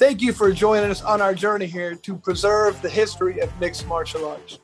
[0.00, 3.86] Thank you for joining us on our journey here to preserve the history of mixed
[3.86, 4.58] martial arts.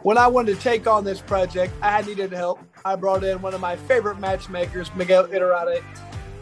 [0.00, 2.60] When I wanted to take on this project, I needed help.
[2.86, 5.84] I brought in one of my favorite matchmakers, Miguel Iturrate,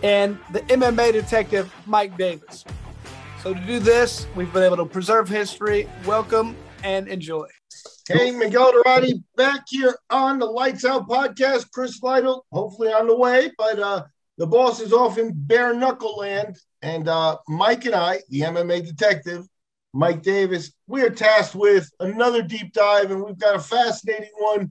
[0.04, 2.64] and the MMA detective, Mike Davis.
[3.43, 5.89] So to do this, we've been able to preserve history.
[6.05, 6.55] Welcome
[6.85, 7.49] and enjoy.
[8.09, 11.73] Hey, Miguel Iturrate back here on the Lytes Out podcast.
[11.73, 14.05] Chris Lytle, hopefully on the way, but uh,
[14.39, 16.57] the boss is off in bare knuckle land.
[16.82, 19.46] And uh, Mike and I, the MMA detective,
[19.93, 24.71] Mike Davis, we are tasked with another deep dive, and we've got a fascinating one.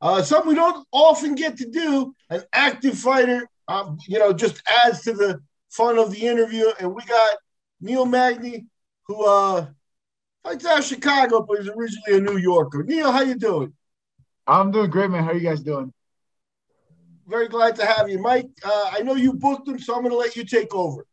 [0.00, 2.14] Uh, something we don't often get to do.
[2.30, 6.66] An active fighter, um, you know, just adds to the fun of the interview.
[6.78, 7.36] And we got
[7.80, 8.66] Neil Magny,
[9.06, 9.66] who uh,
[10.44, 12.82] fights out of Chicago, but is originally a New Yorker.
[12.82, 13.72] Neil, how you doing?
[14.46, 15.24] I'm doing great, man.
[15.24, 15.92] How are you guys doing?
[17.26, 18.48] Very glad to have you, Mike.
[18.64, 21.07] Uh, I know you booked him, so I'm going to let you take over.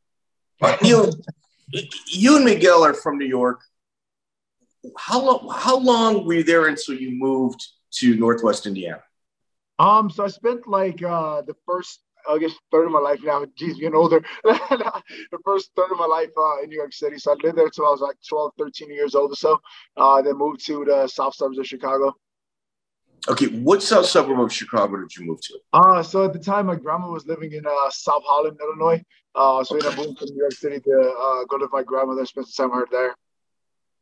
[0.82, 1.12] Neil,
[2.08, 3.62] you and Miguel are from New York.
[4.98, 5.50] How long?
[5.54, 9.02] How long were you there until you moved to Northwest Indiana?
[9.80, 13.46] Um, so I spent like uh the first I guess third of my life now.
[13.58, 14.24] Geez, getting older.
[14.44, 15.04] the
[15.44, 17.18] first third of my life uh, in New York City.
[17.18, 19.60] So I lived there until I was like 12, 13 years old or so.
[19.98, 22.14] Uh, then moved to the south suburbs of Chicago.
[23.28, 25.60] Okay, what south suburb of Chicago did you move to?
[25.74, 29.02] Uh, so at the time, my grandma was living in uh, South Holland, Illinois.
[29.36, 29.88] Uh, so okay.
[29.88, 32.80] I moved to New York City to uh, go to my grandmother, spend some time
[32.80, 33.16] with her there.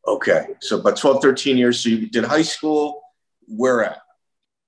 [0.05, 1.79] Okay, so about 12, 13 years.
[1.79, 3.01] So you did high school.
[3.47, 3.99] Where at?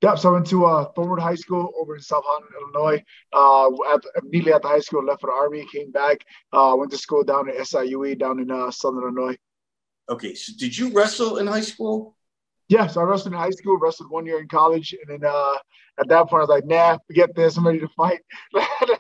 [0.01, 0.19] Yep.
[0.19, 3.03] So I went to uh, Thornwood High School over in South Holland, Illinois.
[3.33, 6.91] Uh, at, immediately at the high school, left for the Army, came back, uh, went
[6.91, 9.37] to school down at SIUE down in uh, Southern Illinois.
[10.09, 10.35] Okay.
[10.35, 12.15] So did you wrestle in high school?
[12.67, 12.87] Yeah.
[12.87, 14.93] So I wrestled in high school, wrestled one year in college.
[14.93, 15.55] And then uh,
[15.99, 17.57] at that point, I was like, nah, forget this.
[17.57, 18.21] I'm ready to fight.
[18.53, 18.99] it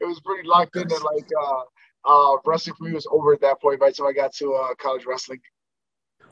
[0.00, 0.82] was pretty locked in.
[0.82, 1.62] And like uh,
[2.04, 3.94] uh, wrestling for me was over at that point, right?
[3.94, 5.40] So I got to uh, college wrestling.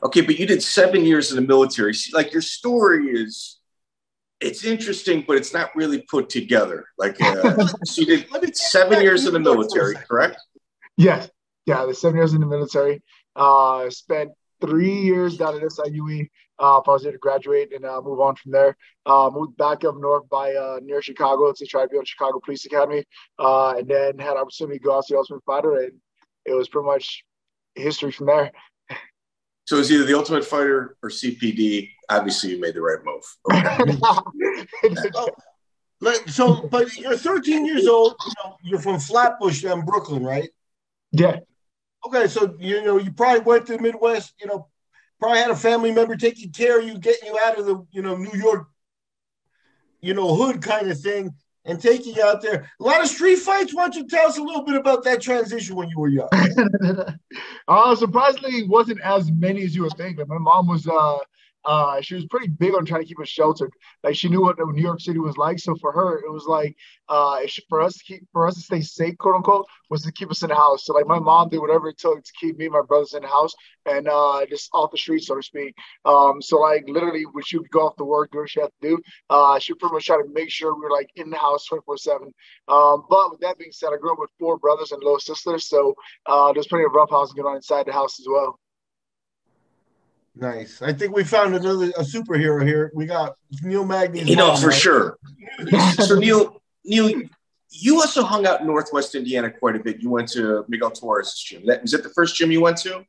[0.03, 0.21] Okay.
[0.21, 1.93] But you did seven years in the military.
[2.13, 3.59] Like your story is
[4.39, 6.85] it's interesting, but it's not really put together.
[6.97, 10.37] Like, uh, so you did seven years in the military, correct?
[10.97, 11.29] Yes.
[11.65, 13.03] Yeah, the seven years in the military.
[13.35, 16.29] Uh, spent three years down at SIUE.
[16.59, 18.75] Uh, I was there to graduate and uh, move on from there.
[19.05, 22.39] Uh, moved back up north by uh, near Chicago to try to be on Chicago
[22.43, 23.05] Police Academy,
[23.37, 25.93] uh, and then had opportunity to go out to the Ultimate Fighter, and
[26.45, 27.23] it was pretty much
[27.75, 28.51] history from there.
[29.65, 31.91] So it's either the Ultimate Fighter or CPD.
[32.09, 33.23] Obviously, you made the right move.
[33.53, 35.29] Okay.
[36.27, 38.15] so, but you're 13 years old.
[38.25, 40.49] You know, you're from Flatbush, in Brooklyn, right?
[41.11, 41.37] Yeah.
[42.07, 44.33] Okay, so you know you probably went to the Midwest.
[44.39, 44.67] You know,
[45.19, 48.01] probably had a family member taking care of you, getting you out of the you
[48.01, 48.67] know New York,
[50.01, 51.31] you know hood kind of thing
[51.65, 52.69] and taking you out there.
[52.79, 53.73] A lot of street fights.
[53.73, 56.29] Why don't you tell us a little bit about that transition when you were young?
[57.67, 60.17] uh, surprisingly, it wasn't as many as you would think.
[60.27, 61.17] My mom was uh,
[61.65, 63.71] uh, she was pretty big on trying to keep us sheltered.
[64.03, 65.59] Like she knew what New York City was like.
[65.59, 66.75] So for her, it was like
[67.09, 70.31] uh, for us to keep for us to stay safe, quote unquote, was to keep
[70.31, 70.85] us in the house.
[70.85, 73.23] So like my mom did whatever it took to keep me and my brothers in
[73.23, 73.53] the house
[73.85, 75.75] and uh, just off the street, so to speak.
[76.05, 78.69] Um, so like literally, when she would go off to work, do what she had
[78.81, 81.37] to do, uh, she pretty much tried to make sure we were like in the
[81.37, 82.33] house 24 seven.
[82.67, 85.67] Um, but with that being said, I grew up with four brothers and little sisters,
[85.67, 85.95] so
[86.25, 88.59] uh, there's plenty of rough housing going on inside the house as well.
[90.39, 90.81] Nice.
[90.81, 92.91] I think we found another a superhero here.
[92.95, 94.23] We got Neil Magny.
[94.23, 94.75] You know, for right?
[94.75, 95.17] sure.
[95.97, 97.23] so Neil, Neil,
[97.71, 100.01] you also hung out in Northwest Indiana quite a bit.
[100.01, 101.65] You went to Miguel Torres' gym.
[101.65, 103.05] That was it the first gym you went to?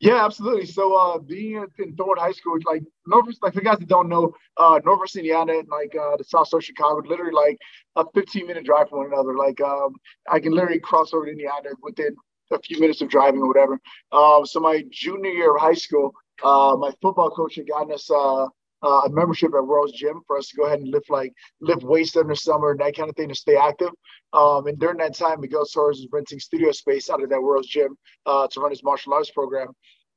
[0.00, 0.66] Yeah, absolutely.
[0.66, 4.34] So uh, being in Thornwood High School, like Northwest, like for guys that don't know,
[4.56, 7.56] uh, Northwest Indiana and like uh, the South Shore of Chicago, literally like
[7.94, 9.36] a 15 minute drive from one another.
[9.36, 9.94] Like um,
[10.28, 12.16] I can literally cross over to Indiana within
[12.50, 13.80] a few minutes of driving or whatever.
[14.10, 16.12] Um, so my junior year of high school,
[16.44, 18.46] uh, my football coach had gotten us uh,
[18.82, 21.82] uh, a membership at World's Gym for us to go ahead and lift like lift
[21.82, 23.90] weights in the summer and that kind of thing to stay active.
[24.32, 27.68] Um, and during that time, Miguel Torres was renting studio space out of that World's
[27.68, 29.68] Gym uh, to run his martial arts program.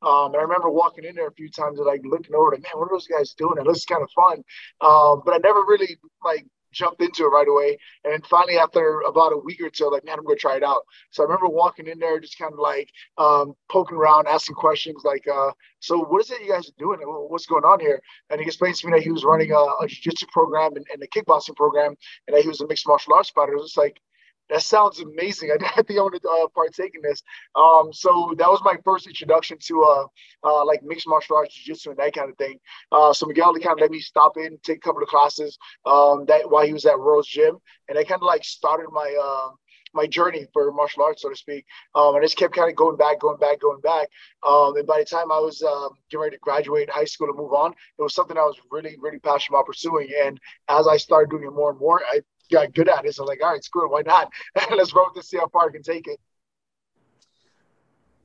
[0.01, 2.63] Um, and I remember walking in there a few times and like looking over, like,
[2.63, 3.57] man, what are those guys doing?
[3.57, 4.43] It looks kind of fun.
[4.81, 6.45] Um, but I never really like
[6.75, 7.77] jumped into it right away.
[8.03, 10.83] And finally, after about a week or two, like, man, I'm to try it out.
[11.09, 15.03] So I remember walking in there, just kind of like um, poking around, asking questions
[15.03, 16.99] like, uh, so what is it you guys are doing?
[17.01, 18.01] What's going on here?
[18.29, 21.01] And he explained to me that he was running a, a jiu-jitsu program and, and
[21.01, 21.95] a kickboxing program,
[22.27, 23.53] and that he was a mixed martial arts fighter.
[23.53, 24.01] It was like,
[24.49, 25.51] that sounds amazing.
[25.75, 27.21] I, think I want to uh, partake in this.
[27.55, 30.05] Um, so that was my first introduction to uh,
[30.43, 32.59] uh, like mixed martial arts, jiu-jitsu, and that kind of thing.
[32.91, 36.25] Uh, so Miguel kind of let me stop in, take a couple of classes um,
[36.27, 37.57] that while he was at Rose Gym,
[37.89, 39.49] and I kind of like started my uh,
[39.95, 41.65] my journey for martial arts, so to speak.
[41.95, 44.09] Um, I just kept kind of going back, going back, going back.
[44.45, 47.33] Um, and by the time I was um, getting ready to graduate high school to
[47.33, 50.09] move on, it was something I was really, really passionate about pursuing.
[50.23, 52.21] And as I started doing it more and more, I
[52.51, 53.15] got good at it.
[53.15, 54.31] So like, all right, screw it, why not?
[54.75, 56.19] Let's roll this, see how far I can take it.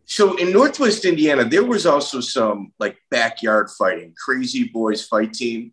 [0.05, 5.72] So in Northwest Indiana, there was also some like backyard fighting, crazy boys fight team.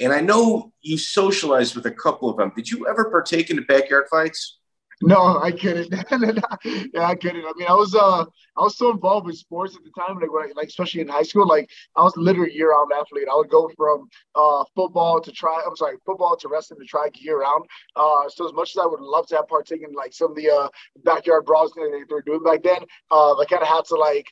[0.00, 2.52] And I know you socialized with a couple of them.
[2.56, 4.58] Did you ever partake in the backyard fights?
[5.02, 5.92] No, I couldn't.
[6.94, 7.44] yeah, I couldn't.
[7.44, 10.30] I mean, I was uh, I was so involved with sports at the time, like
[10.30, 11.46] I, like especially in high school.
[11.46, 13.26] Like I was literally a year-round athlete.
[13.30, 15.62] I would go from uh, football to try.
[15.66, 17.64] I'm sorry, football to wrestling to try year-round.
[17.96, 20.50] Uh, so as much as I would love to have partaken like some of the
[20.50, 20.68] uh,
[21.04, 24.26] backyard brawls that they were doing back then, uh, I kind of had to like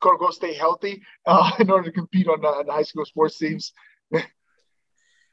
[0.00, 3.38] quote unquote stay healthy uh, in order to compete on, on the high school sports
[3.38, 3.72] teams.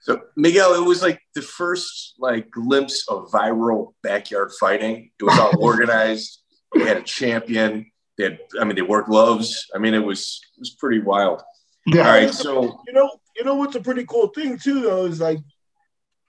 [0.02, 5.12] So Miguel, it was like the first like glimpse of viral backyard fighting.
[5.20, 6.42] It was all organized.
[6.74, 7.92] We had a champion.
[8.18, 9.68] They had, I mean, they wore gloves.
[9.76, 11.42] I mean, it was it was pretty wild.
[11.86, 12.02] Yeah.
[12.02, 15.20] All right, so you know, you know what's a pretty cool thing too, though, is
[15.20, 15.40] like,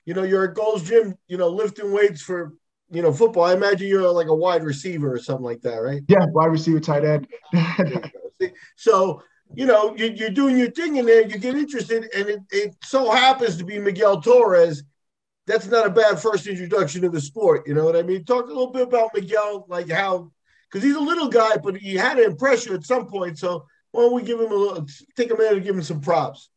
[0.07, 2.55] you know, you're at Gold's Gym, you know, lifting weights for
[2.91, 3.45] you know football.
[3.45, 6.03] I imagine you're like a wide receiver or something like that, right?
[6.09, 7.27] Yeah, wide receiver, tight end.
[8.77, 9.23] so
[9.55, 12.77] you know, you, are doing your thing in there, you get interested, and it, it
[12.83, 14.83] so happens to be Miguel Torres.
[15.47, 17.67] That's not a bad first introduction to the sport.
[17.67, 18.25] You know what I mean?
[18.25, 20.31] Talk a little bit about Miguel, like how,
[20.71, 23.39] because he's a little guy, but he had to impress you at some point.
[23.39, 26.01] So why don't we give him a little, take a minute and give him some
[26.01, 26.49] props?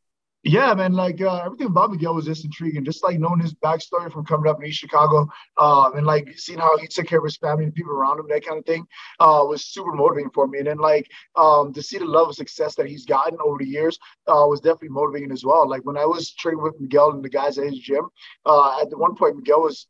[0.48, 0.94] Yeah, man.
[0.94, 2.86] Like uh, everything about Miguel was just intriguing.
[2.86, 5.28] Just like knowing his backstory from coming up in East Chicago,
[5.58, 8.28] um, and like seeing how he took care of his family and people around him,
[8.30, 8.86] that kind of thing,
[9.20, 10.60] uh, was super motivating for me.
[10.60, 13.66] And then like um, to see the level of success that he's gotten over the
[13.66, 13.98] years
[14.28, 15.68] uh, was definitely motivating as well.
[15.68, 18.08] Like when I was training with Miguel and the guys at his gym,
[18.46, 19.88] uh, at the one point Miguel was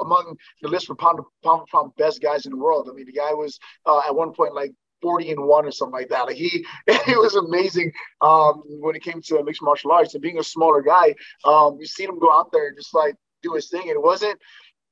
[0.00, 2.88] among the list for pound pound pound best guys in the world.
[2.90, 4.72] I mean, the guy was uh, at one point like
[5.04, 6.26] 40 and one or something like that.
[6.26, 7.92] Like he, it was amazing
[8.22, 11.14] um, when it came to mixed martial arts and being a smaller guy.
[11.44, 13.88] Um, you seen him go out there and just like do his thing.
[13.88, 14.40] It wasn't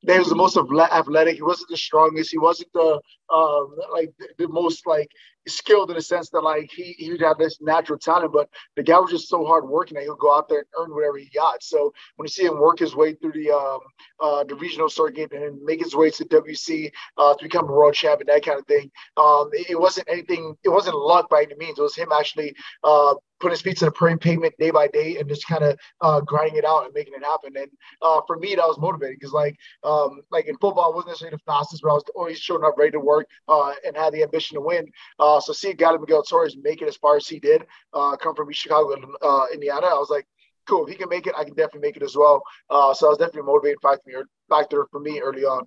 [0.02, 1.36] he was the most athletic.
[1.36, 2.32] He wasn't the strongest.
[2.32, 3.00] He wasn't the
[3.32, 5.08] um, like the most like
[5.48, 8.98] skilled in the sense that like he he'd have this natural talent, but the guy
[8.98, 11.62] was just so hard working that he'll go out there and earn whatever he got.
[11.62, 13.80] So when you see him work his way through the um,
[14.20, 17.94] uh, the regional circuit and make his way to WEC uh, to become a world
[17.94, 20.54] champion, that kind of thing, um, it, it, wasn't anything.
[20.64, 21.78] It wasn't luck by any means.
[21.78, 22.54] It was him actually
[22.84, 26.20] uh, putting his feet to the pavement day by day and just kind of uh,
[26.20, 27.52] grinding it out and making it happen.
[27.56, 27.68] And
[28.00, 31.36] uh, for me, that was motivating because like um, like in football, I wasn't necessarily
[31.36, 34.22] the fastest, but I was always showing up ready to work uh, and had the
[34.22, 34.86] ambition to win.
[35.18, 37.64] Uh, so seeing Gary Miguel Torres make it as far as he did,
[37.94, 40.26] uh, come from Chicago, uh, Indiana, I was like,
[40.66, 40.84] cool.
[40.84, 42.42] If he can make it, I can definitely make it as well.
[42.70, 45.66] Uh, so I was definitely a motivating factor, factor for me early on.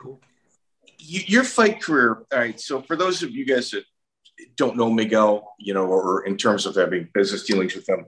[0.00, 0.20] Cool.
[0.98, 2.60] Your fight career, all right.
[2.60, 3.84] So for those of you guys that
[4.56, 8.06] don't know Miguel, you know, or in terms of having business dealings with him,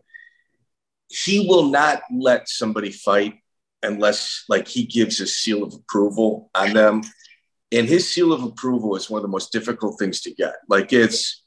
[1.08, 3.34] he will not let somebody fight
[3.82, 7.02] unless like he gives a seal of approval on them
[7.72, 10.56] and his seal of approval is one of the most difficult things to get.
[10.68, 11.42] Like it's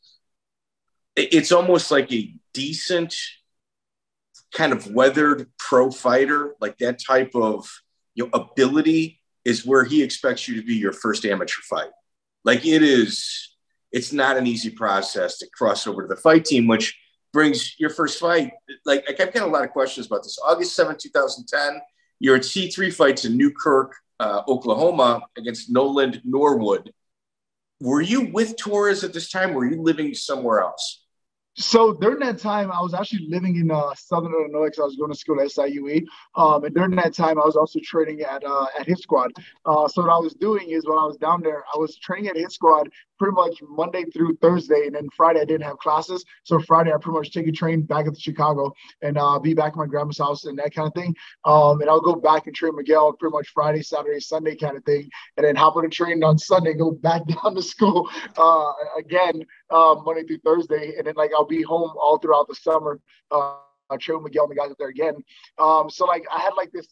[1.16, 3.16] it's almost like a decent
[4.54, 6.56] kind of weathered pro fighter.
[6.60, 7.69] Like that type of
[8.16, 11.92] you know ability is where he expects you to be your first amateur fight.
[12.44, 13.56] Like it is
[13.92, 17.00] it's not an easy process to cross over to the fight team which
[17.32, 18.51] brings your first fight
[18.86, 20.39] like i kept getting a lot of questions about this.
[20.44, 21.82] August 7 2010
[22.20, 26.91] you're at c3 fights in newkirk uh, Oklahoma against Noland Norwood.
[27.81, 29.53] Were you with Torres at this time?
[29.53, 31.05] Were you living somewhere else?
[31.57, 34.98] So during that time, I was actually living in uh, Southern Illinois because I was
[34.98, 36.05] going to school at SIUE.
[36.36, 39.31] Um, and during that time, I was also training at uh, at Hit Squad.
[39.65, 42.27] Uh, so what I was doing is when I was down there, I was training
[42.27, 46.24] at Hit Squad pretty much Monday through Thursday, and then Friday I didn't have classes.
[46.43, 49.53] So Friday I pretty much take a train back up to Chicago and uh, be
[49.53, 51.15] back at my grandma's house and that kind of thing.
[51.45, 54.84] Um, and I'll go back and train Miguel pretty much Friday, Saturday, Sunday kind of
[54.84, 58.72] thing, and then hop on a train on Sunday, go back down to school uh,
[58.98, 63.00] again uh, Monday through Thursday, and then like I'll be home all throughout the summer.
[63.31, 63.55] Uh,
[63.89, 65.15] I train Miguel and the guys up there again.
[65.60, 66.88] Um, so like I had like this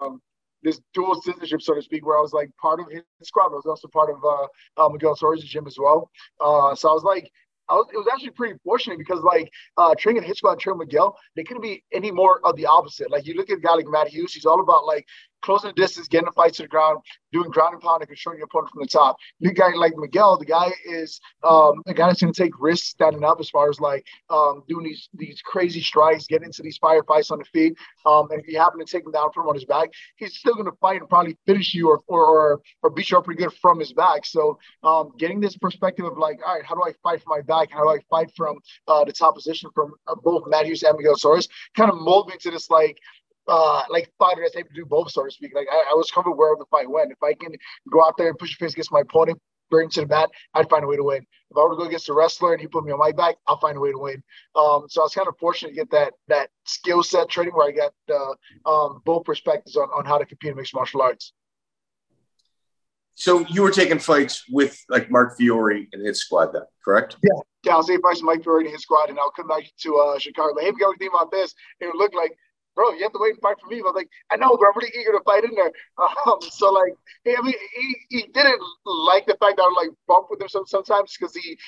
[0.00, 0.20] um,
[0.64, 3.52] this dual citizenship, so to speak, where I was like part of Hit Squad.
[3.52, 6.10] I was also part of uh, uh, Miguel Torres' gym as well.
[6.40, 7.30] Uh, so I was like,
[7.68, 10.60] I was, it was actually pretty fortunate because like uh, training at Hit Squad and
[10.60, 13.10] training Miguel, they couldn't be any more of the opposite.
[13.10, 15.06] Like you look at a guy like Matt Hughes, he's all about like
[15.44, 17.00] closing the distance, getting the fight to the ground,
[17.32, 19.16] doing ground and pound, and controlling your opponent from the top.
[19.38, 22.88] You guy like Miguel, the guy is um, a guy that's going to take risks
[22.88, 26.78] standing up as far as like um, doing these these crazy strikes, getting into these
[26.78, 27.76] firefights on the feet.
[28.06, 30.54] Um, and if you happen to take him down from on his back, he's still
[30.54, 33.42] going to fight and probably finish you or or or, or beat you up pretty
[33.42, 34.24] good from his back.
[34.24, 37.42] So um, getting this perspective of like, all right, how do I fight from my
[37.42, 37.70] back?
[37.70, 38.58] How do I fight from
[38.88, 41.48] uh, the top position from uh, both Matt Hughes and Miguel Torres?
[41.76, 42.98] Kind of mold me to this like
[43.48, 45.54] uh, like fighter that's able to do both, so to speak.
[45.54, 47.12] Like I, I was comfortable wherever the fight went.
[47.12, 47.52] If I can
[47.90, 50.30] go out there and push your face against my opponent, bring him to the mat,
[50.54, 51.26] I'd find a way to win.
[51.50, 53.36] If I were to go against a wrestler and he put me on my back,
[53.46, 54.22] I'll find a way to win.
[54.56, 57.68] Um, so I was kind of fortunate to get that that skill set training where
[57.68, 61.32] I got uh, um, both perspectives on, on how to compete in mixed martial arts.
[63.16, 67.16] So you were taking fights with like Mark Fiore and Hit Squad then, correct?
[67.22, 67.40] Yeah.
[67.64, 69.64] Yeah, I was taking fights with Mike Fiore and Hit Squad, and I'll come back
[69.80, 70.52] to uh, Chicago.
[70.54, 71.54] Like, hey, we got anything about this?
[71.80, 72.36] And it looked like
[72.74, 73.80] bro, you have to wait and fight for me.
[73.82, 75.72] But like, I know, but I'm really eager to fight in there.
[76.26, 76.94] Um, so like,
[77.26, 80.48] I mean, he, he didn't like the fact that I would like bump with him
[80.48, 81.58] some, sometimes because he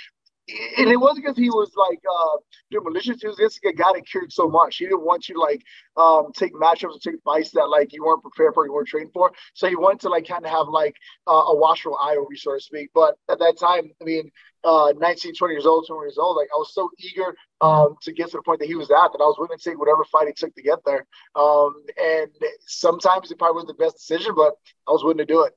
[0.48, 2.36] and it wasn't because he was like uh
[2.70, 3.20] doing malicious.
[3.20, 4.76] He was just a guy that cared so much.
[4.76, 5.62] He didn't want you to like
[5.96, 9.10] um take matchups or take fights that like you weren't prepared for, you weren't trained
[9.12, 9.32] for.
[9.54, 10.94] So he wanted to like kind of have like
[11.26, 12.90] uh, a watchful eye over you, so to speak.
[12.94, 14.30] But at that time, I mean,
[14.62, 18.12] uh 19, 20 years old, 20 years old, like I was so eager um to
[18.12, 20.04] get to the point that he was at that I was willing to take whatever
[20.04, 21.06] fight he took to get there.
[21.34, 22.30] Um and
[22.66, 24.54] sometimes it probably wasn't the best decision, but
[24.86, 25.54] I was willing to do it.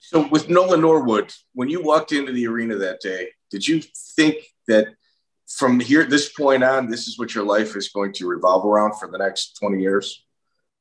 [0.00, 3.80] So with Noland Norwood, when you walked into the arena that day, did you
[4.16, 4.34] think
[4.66, 4.88] that
[5.46, 8.98] from here, this point on, this is what your life is going to revolve around
[8.98, 10.26] for the next 20 years?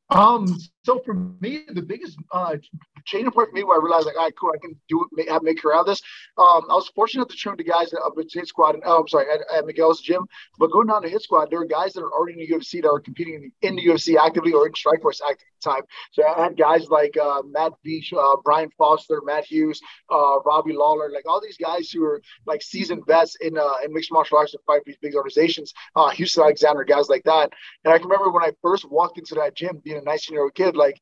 [0.10, 2.58] Um, so for me, the biggest uh,
[3.06, 5.30] changing point for me where I realized like, all right, cool, I can do make,
[5.42, 6.02] make career out of this.
[6.38, 8.00] Um, I was fortunate to train the guys at
[8.32, 10.26] Hit squad, and oh, I'm sorry, at, at, Miguel's gym.
[10.60, 12.82] But going down to Hit squad, there are guys that are already in the UFC
[12.82, 15.84] that are competing in the UFC actively or in Strikeforce at the time.
[16.12, 20.74] So I had guys like uh, Matt Veach, uh, Brian Foster, Matt Hughes, uh, Robbie
[20.74, 24.38] Lawler, like all these guys who are like seasoned vets in uh, in mixed martial
[24.38, 25.74] arts and fight these big organizations.
[25.96, 27.52] Uh, Houston Alexander, guys like that.
[27.86, 30.44] And I can remember when I first walked into that gym, being a 19 year
[30.44, 31.00] old kid, like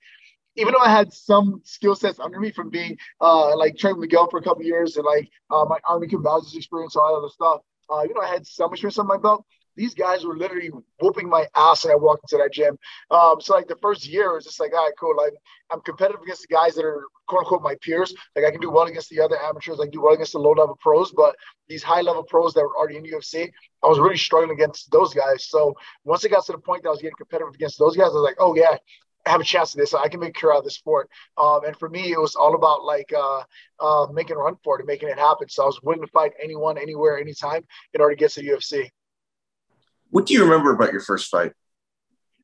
[0.56, 4.30] even though I had some skill sets under me from being uh, like training Miguel
[4.30, 7.62] for a couple years and like uh, my Army Combatives experience, all that other stuff,
[7.92, 9.46] uh, you know, I had some experience on my belt.
[9.78, 12.78] These guys were literally whooping my ass when I walked into that gym.
[13.10, 15.16] Um, so like the first year was just like, all right, cool.
[15.16, 15.32] Like
[15.72, 18.14] I'm competitive against the guys that are quote unquote my peers.
[18.36, 19.80] Like I can do well against the other amateurs.
[19.80, 21.38] I can do well against the low level pros, but
[21.70, 23.50] these high level pros that were already in UFC,
[23.82, 25.48] I was really struggling against those guys.
[25.48, 25.74] So
[26.04, 28.16] once it got to the point that I was getting competitive against those guys, I
[28.16, 28.76] was like, oh yeah,
[29.26, 29.94] have a chance at this.
[29.94, 31.10] I can make a career out of the sport.
[31.38, 33.44] Um, and for me, it was all about like uh,
[33.80, 35.50] uh, making a run for it and making it happen.
[35.50, 37.64] So I was willing to fight anyone, anywhere, anytime
[37.94, 38.90] in order to get to the UFC.
[40.10, 41.54] What do you remember about your first fight?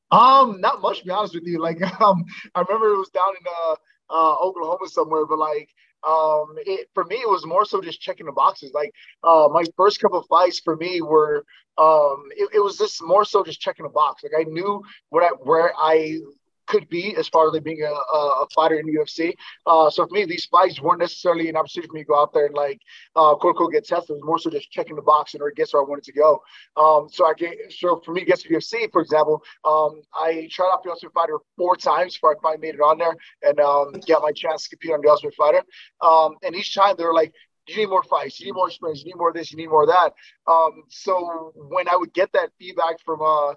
[0.09, 1.59] Um, not much to be honest with you.
[1.59, 2.23] Like, um,
[2.55, 3.75] I remember it was down in uh,
[4.09, 5.69] uh Oklahoma somewhere, but like,
[6.07, 8.71] um, it for me it was more so just checking the boxes.
[8.73, 8.93] Like,
[9.23, 11.43] uh, my first couple of fights for me were
[11.77, 14.23] um, it, it was just more so just checking the box.
[14.23, 16.19] Like, I knew what I where I
[16.67, 19.33] could be as far as like being a, a fighter in UFC.
[19.65, 22.33] Uh, so for me, these fights weren't necessarily an opportunity for me to go out
[22.33, 22.79] there and like
[23.15, 24.11] uh, quote unquote get tested.
[24.11, 26.03] It was more so just checking the box and order to get where I wanted
[26.05, 26.41] to go.
[26.75, 30.83] Um, so I get so for me to UFC, for example, um, I tried out
[30.83, 33.93] for the Ultimate Fighter four times before I finally made it on there and um,
[34.07, 35.63] got my chance to compete on the Ultimate Fighter.
[36.01, 37.33] Um, and each time they were like,
[37.67, 39.67] you need more fights, you need more experience, you need more of this, you need
[39.67, 40.13] more of that.
[40.49, 43.55] Um, so when I would get that feedback from uh,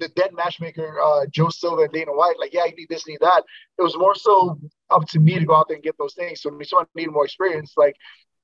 [0.00, 3.20] the dead matchmaker, uh, Joe Silva and Dana White, like, yeah, you need this, need
[3.20, 3.44] that.
[3.78, 4.58] It was more so
[4.90, 6.42] up to me to go out there and get those things.
[6.42, 7.94] So when someone needed more experience, like,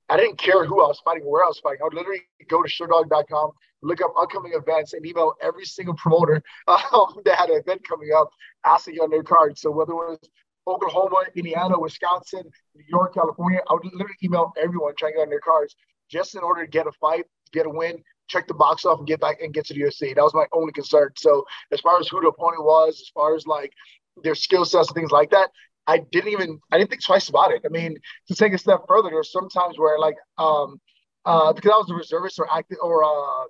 [0.09, 1.79] I didn't care who I was fighting where I was fighting.
[1.81, 6.41] I would literally go to sherdog.com, look up upcoming events, and email every single promoter
[6.67, 8.29] um, that had an event coming up,
[8.65, 9.57] asking on their card.
[9.57, 10.19] So whether it was
[10.65, 12.43] Oklahoma, Indiana, Wisconsin,
[12.75, 15.75] New York, California, I would literally email everyone trying to get on their cards
[16.09, 19.07] just in order to get a fight, get a win, check the box off and
[19.07, 20.13] get back and get to the UFC.
[20.13, 21.11] That was my only concern.
[21.17, 23.73] So as far as who the opponent was, as far as like
[24.23, 25.49] their skill sets and things like that,
[25.87, 27.61] I didn't even I didn't think twice about it.
[27.65, 30.79] I mean, to take a step further, there were some times where like um
[31.25, 33.45] uh because I was a reservist or active or uh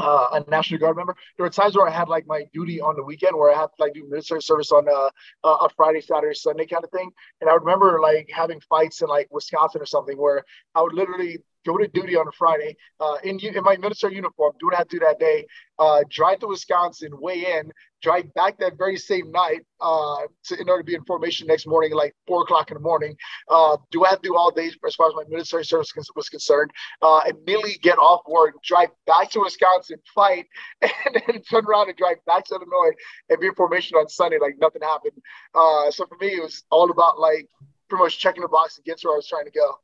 [0.00, 1.14] uh, a National Guard member.
[1.36, 3.66] There were times where I had like my duty on the weekend where I had
[3.66, 5.10] to like do military service on uh,
[5.44, 7.10] a Friday, Saturday, Sunday kind of thing.
[7.40, 11.38] And I remember like having fights in like Wisconsin or something where I would literally
[11.68, 14.84] go to duty on a Friday uh, in in my military uniform, do what I
[14.84, 15.46] do that day,
[15.78, 17.70] uh, drive to Wisconsin, weigh in,
[18.02, 21.66] drive back that very same night uh, to, in order to be in formation next
[21.66, 23.16] morning, like four o'clock in the morning.
[23.48, 26.28] Uh, do I have to do all days as far as my military service was
[26.28, 26.70] concerned?
[27.02, 30.46] Uh, immediately get off work, drive back to Wisconsin, fight,
[30.82, 32.94] and then turn around and drive back to Illinois
[33.28, 35.20] and be in formation on Sunday like nothing happened.
[35.54, 37.48] Uh, so for me, it was all about like
[37.88, 39.74] pretty much checking the box to where I was trying to go.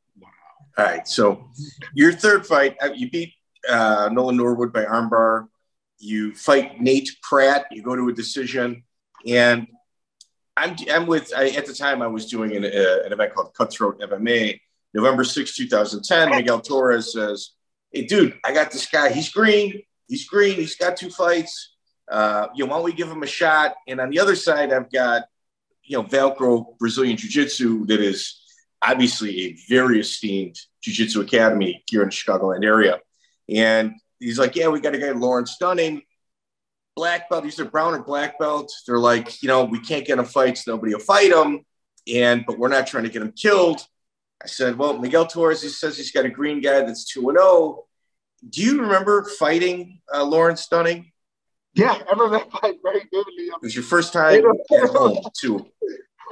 [0.77, 1.07] All right.
[1.07, 1.49] So
[1.93, 3.33] your third fight, uh, you beat
[3.69, 5.47] uh, Noland Norwood by armbar.
[5.99, 7.65] You fight Nate Pratt.
[7.71, 8.83] You go to a decision,
[9.25, 9.67] and
[10.57, 11.31] I'm I'm with.
[11.35, 14.59] I, at the time, I was doing an, uh, an event called Cutthroat MMA.
[14.93, 16.29] November 6, 2010.
[16.29, 17.51] Miguel Torres says,
[17.91, 19.11] "Hey, dude, I got this guy.
[19.11, 19.81] He's green.
[20.07, 20.55] He's green.
[20.55, 21.75] He's got two fights.
[22.09, 24.73] Uh, you know, why don't we give him a shot?" And on the other side,
[24.73, 25.23] I've got
[25.83, 28.44] you know Velcro Brazilian Jiu Jitsu that is
[28.81, 32.99] obviously a very esteemed Jiu Jitsu academy here in the Chicagoland area,
[33.49, 36.01] and he's like, yeah, we got a guy, Lawrence Dunning,
[36.95, 37.43] black belt.
[37.43, 38.71] He's a brown or black belt.
[38.87, 40.67] They're like, you know, we can't get him fights.
[40.67, 41.65] Nobody will fight him.
[42.13, 43.81] And, but we're not trying to get him killed.
[44.43, 47.37] I said, well, Miguel Torres, he says he's got a green guy that's 2 and
[47.37, 47.85] 0.
[48.47, 51.11] Do you remember fighting uh, Lawrence Dunning?
[51.73, 53.45] Yeah, I remember that fight very vividly.
[53.45, 54.43] It was your first time
[54.83, 55.65] at home, too.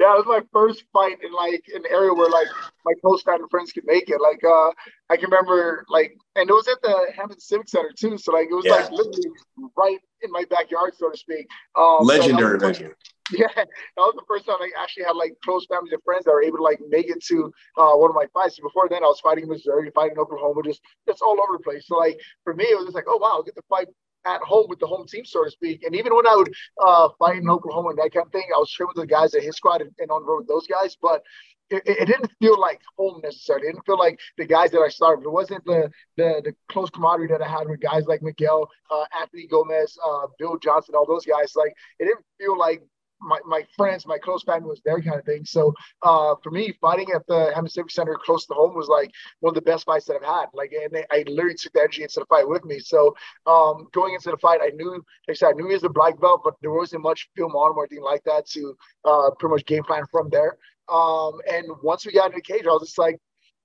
[0.00, 2.48] yeah, it was my first fight in like an area where like
[2.84, 4.20] my close family friends could make it.
[4.20, 4.70] Like uh
[5.10, 8.16] I can remember like and it was at the Hammond Civic Center too.
[8.18, 8.74] So like it was yeah.
[8.74, 9.30] like literally
[9.76, 11.46] right in my backyard, so to speak.
[11.76, 12.94] Um, Legendary so venue.
[13.30, 13.68] Yeah, that
[13.98, 16.56] was the first time I actually had like close family and friends that were able
[16.56, 18.58] to like make it to uh, one of my fights.
[18.58, 21.62] Before then, I was fighting in Missouri, fighting in Oklahoma, just just all over the
[21.62, 21.86] place.
[21.86, 23.88] So like for me, it was just like, oh wow, I get to fight
[24.26, 25.84] at home with the home team, so to speak.
[25.84, 26.52] And even when I would
[26.84, 29.34] uh, fight in Oklahoma and that kind of thing, I was training with the guys
[29.34, 30.96] at Hit Squad and, and on road with those guys.
[31.00, 31.22] But
[31.70, 33.66] it, it, didn't feel like home necessarily.
[33.68, 35.24] It didn't feel like the guys that I started.
[35.24, 39.04] It wasn't the the, the close camaraderie that I had with guys like Miguel, uh,
[39.20, 41.52] Anthony Gomez, uh, Bill Johnson, all those guys.
[41.54, 42.82] Like it didn't feel like
[43.20, 45.44] my, my friends, my close family was there kind of thing.
[45.44, 49.10] So uh, for me, fighting at the Hammond Civic Center close to home was like
[49.40, 50.46] one of the best fights that I've had.
[50.54, 52.78] Like, and I literally took the energy into the fight with me.
[52.78, 53.14] So
[53.46, 55.88] um, going into the fight, I knew, like I said, I knew he was a
[55.88, 59.52] black belt, but there wasn't much film on or anything like that to uh, pretty
[59.52, 60.56] much game plan from there.
[60.88, 63.18] Um, and once we got into the cage, I was just like,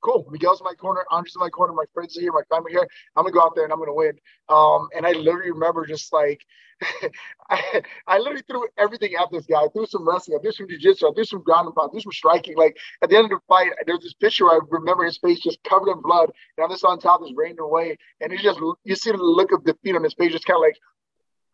[0.03, 0.27] cool.
[0.31, 2.87] Miguel's in my corner, Andre's in my corner, my friends are here, my family here.
[3.15, 4.13] I'm gonna go out there and I'm gonna win.
[4.49, 6.41] Um, and I literally remember just like
[7.49, 9.59] I, I literally threw everything at this guy.
[9.61, 11.91] I threw some wrestling, I threw some jiu-jitsu, I threw some ground and pound, I
[11.93, 12.57] threw some striking.
[12.57, 15.63] Like at the end of the fight, there's this picture I remember his face just
[15.63, 18.95] covered in blood, and I'm just on top, just raining away, and it's just you
[18.95, 20.77] see the look of defeat on his face, just kind of like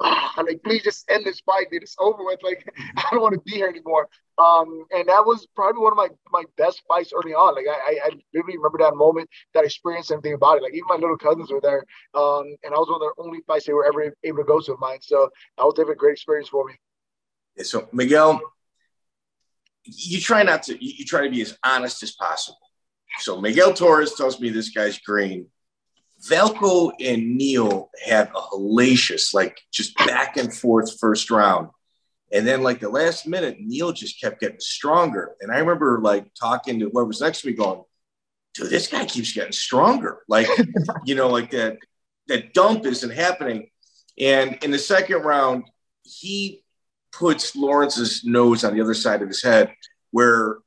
[0.02, 1.84] like please just end this fight, dude.
[1.84, 2.42] It's over with.
[2.42, 2.66] Like
[2.98, 4.08] I don't want to be here anymore.
[4.38, 7.56] Um, and that was probably one of my my best fights early on.
[7.56, 10.64] Like I, I vividly remember that moment that experience, everything about it.
[10.64, 11.84] Like even my little cousins were there,
[12.16, 14.60] um, and I was one of the only fights they were ever able to go
[14.60, 15.00] to of mine.
[15.02, 16.74] So that was definitely a great experience for me.
[17.64, 18.40] So Miguel,
[19.84, 22.60] you try not to you try to be as honest as possible.
[23.20, 25.48] So Miguel Torres tells me this guy's green.
[26.27, 31.69] Velko and Neil had a hellacious, like just back and forth first round.
[32.32, 35.36] And then, like the last minute, Neil just kept getting stronger.
[35.41, 37.84] And I remember like talking to whoever was next to me, going,
[38.53, 40.47] "Dude, this guy keeps getting stronger." Like,
[41.05, 41.77] you know, like that
[42.27, 43.69] that dump isn't happening.
[44.19, 45.63] And in the second round,
[46.03, 46.63] he
[47.12, 49.73] puts Lawrence's nose on the other side of his head,
[50.12, 50.58] where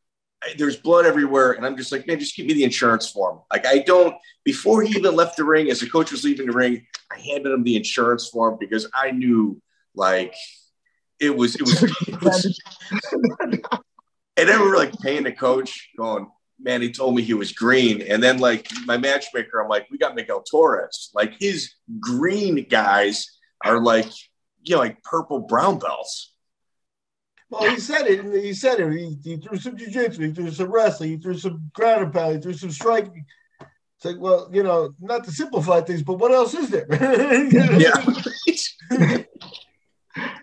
[0.57, 1.53] there's blood everywhere.
[1.53, 3.41] And I'm just like, man, just give me the insurance form.
[3.51, 4.15] Like, I don't.
[4.45, 7.53] Before he even left the ring, as the coach was leaving the ring, I handed
[7.53, 9.61] him the insurance form because I knew,
[9.95, 10.35] like,
[11.23, 12.61] it was it was, it was
[14.37, 16.29] and then we were like paying the coach going
[16.61, 19.99] man he told me he was green and then like my matchmaker i'm like we
[19.99, 24.11] got miguel torres like his green guys are like
[24.63, 26.32] you know like purple brown belts
[27.53, 28.43] well, he said it.
[28.43, 28.93] He said it.
[28.93, 30.27] He, he threw some jiu-jitsu.
[30.27, 31.11] He threw some wrestling.
[31.11, 32.37] He threw some ground and pound.
[32.37, 33.27] He threw some striking.
[33.61, 36.87] It's like, well, you know, not to simplify things, but what else is there?
[37.79, 39.25] yeah.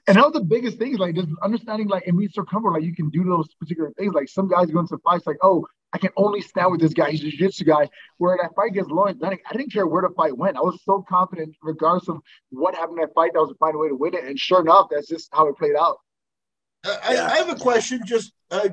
[0.07, 2.83] And that was the biggest thing, is like just understanding like in meet circumference, like
[2.83, 4.15] you can do those particular things.
[4.15, 7.11] Like some guys go into fights like, oh, I can only stand with this guy.
[7.11, 7.87] He's a jiu-jitsu guy.
[8.17, 10.57] Where that fight against Lawrence Dunning, I didn't care where the fight went.
[10.57, 12.17] I was so confident, regardless of
[12.49, 14.23] what happened in that fight, that I was to find a way to win it.
[14.23, 15.99] And sure enough, that's just how it played out.
[16.85, 18.69] Uh, I, I, have a question just uh,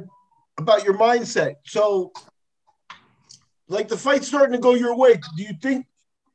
[0.58, 1.56] about your mindset.
[1.64, 2.12] So,
[3.68, 5.14] like the fight's starting to go your way.
[5.36, 5.86] Do you think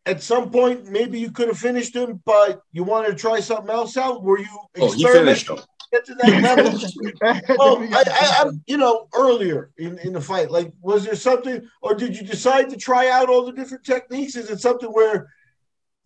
[0.05, 3.69] at some point maybe you could have finished him, but you wanted to try something
[3.69, 4.23] else out?
[4.23, 4.59] Were you?
[4.79, 5.59] Oh, he finished him.
[5.93, 7.57] get to that level.
[7.57, 11.61] well, I, I, I'm, you know, earlier in, in the fight, like, was there something,
[11.81, 14.35] or did you decide to try out all the different techniques?
[14.35, 15.29] Is it something where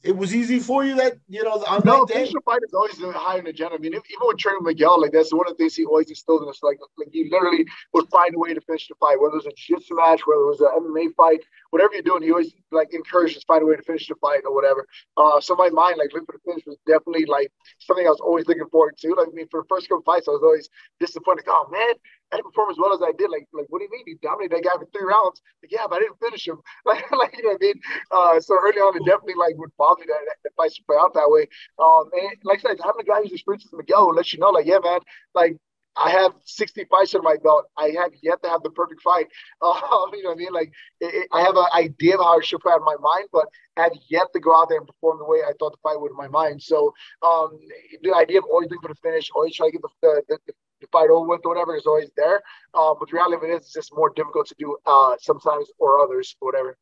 [0.05, 2.31] it was easy for you that you know on no, that day.
[2.45, 3.73] fight is always high on the agenda.
[3.73, 6.09] I mean, if, even with Trevor Miguel, like that's one of the things he always
[6.09, 6.61] instilled in us.
[6.61, 9.47] Like, like he literally would find a way to finish the fight, whether it was
[9.47, 11.41] a jiu-jitsu match, whether it was an MMA fight,
[11.75, 14.15] whatever you're doing, he always like encouraged us to find a way to finish the
[14.23, 14.87] fight or whatever.
[15.17, 18.23] Uh, so my mind, like looking for the finish, was definitely like something I was
[18.23, 19.09] always looking forward to.
[19.11, 20.69] Like, I mean, for the first couple fights, I was always
[21.03, 21.43] disappointed.
[21.43, 21.99] Like, oh man,
[22.31, 23.27] I didn't perform as well as I did.
[23.29, 24.07] Like, like what do you mean?
[24.07, 25.43] You dominated that guy for three rounds.
[25.59, 26.63] Like, yeah, but I didn't finish him.
[26.87, 27.77] Like, like you know what I mean?
[28.07, 31.11] Uh, so early on, it definitely like would bother me that, that fights play out
[31.19, 31.43] that way.
[31.75, 34.39] Um, and like I said, having a guy who's experienced as Miguel will let you
[34.39, 35.03] know, like, yeah, man,
[35.35, 35.59] like
[35.97, 37.65] I have 60 fights under my belt.
[37.77, 39.27] I have yet to have the perfect fight.
[39.61, 39.73] Uh,
[40.13, 40.53] you know what I mean?
[40.53, 43.29] Like, it, it, I have an idea of how it should out in my mind,
[43.31, 43.45] but
[43.77, 45.99] I have yet to go out there and perform the way I thought the fight
[45.99, 46.61] would in my mind.
[46.61, 47.57] So, um,
[48.01, 50.53] the idea of always looking for the finish, always trying to get the, the, the,
[50.81, 52.41] the fight over with or whatever is always there.
[52.73, 55.67] Uh, but the reality of it is, it's just more difficult to do uh, sometimes
[55.79, 56.77] or others, or whatever.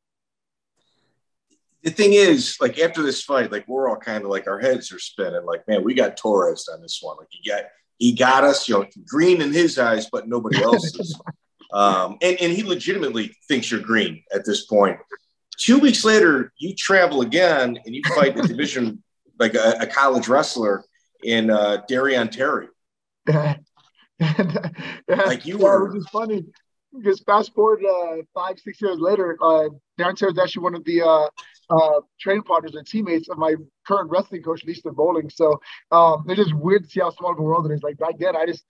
[1.83, 4.91] The thing is, like after this fight, like we're all kind of like our heads
[4.93, 5.45] are spinning.
[5.45, 7.17] Like, man, we got Torres on this one.
[7.17, 7.65] Like, you got
[7.97, 11.19] he got us, you know, green in his eyes, but nobody else's.
[11.71, 14.97] um, and and he legitimately thinks you're green at this point.
[15.57, 19.03] Two weeks later, you travel again and you fight the division
[19.39, 20.83] like a, a college wrestler
[21.23, 22.67] in uh, Darion Terry.
[23.27, 23.59] like
[25.45, 26.45] you yeah, were, which is funny
[26.95, 30.83] because fast forward uh, five, six years later, uh, Darion Terry is actually one of
[30.85, 31.27] the uh,
[31.73, 33.55] uh, training partners and teammates of my
[33.87, 35.29] current wrestling coach, Lisa Bowling.
[35.29, 35.59] So
[35.91, 37.83] um, it's just weird to see how small of a world it is.
[37.83, 38.63] Like back then, I just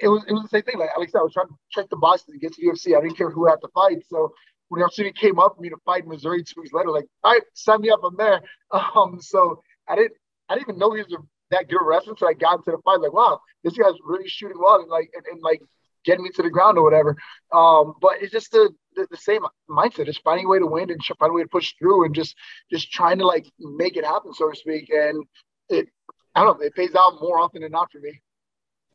[0.00, 0.78] it was it was the same thing.
[0.78, 2.96] Like Alex I was trying to check the boxes to get to UFC.
[2.96, 3.98] I didn't care who had to fight.
[4.08, 4.32] So
[4.68, 7.06] when the opportunity came up for me to fight in Missouri two weeks later, like,
[7.22, 8.00] all right, sign me up.
[8.04, 8.40] I'm there.
[8.72, 10.12] Um, so I didn't
[10.48, 11.18] I didn't even know he was a
[11.50, 12.16] that good wrestling.
[12.18, 15.10] So I got into the fight like, wow, this guy's really shooting well and like
[15.14, 15.62] and, and like
[16.06, 17.16] getting me to the ground or whatever.
[17.52, 20.90] Um, but it's just the, the, the same mindset, just finding a way to win
[20.90, 22.34] and finding a way to push through and just
[22.70, 24.88] just trying to like make it happen, so to speak.
[24.90, 25.24] And
[25.68, 25.88] it
[26.34, 28.22] I don't know, it pays out more often than not for me.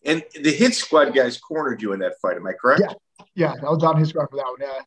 [0.04, 2.82] And the hit squad guys cornered you in that fight, am I correct?
[2.82, 2.94] Yeah,
[3.36, 4.58] yeah, I was on Hit Squad for that one.
[4.60, 4.82] Yeah.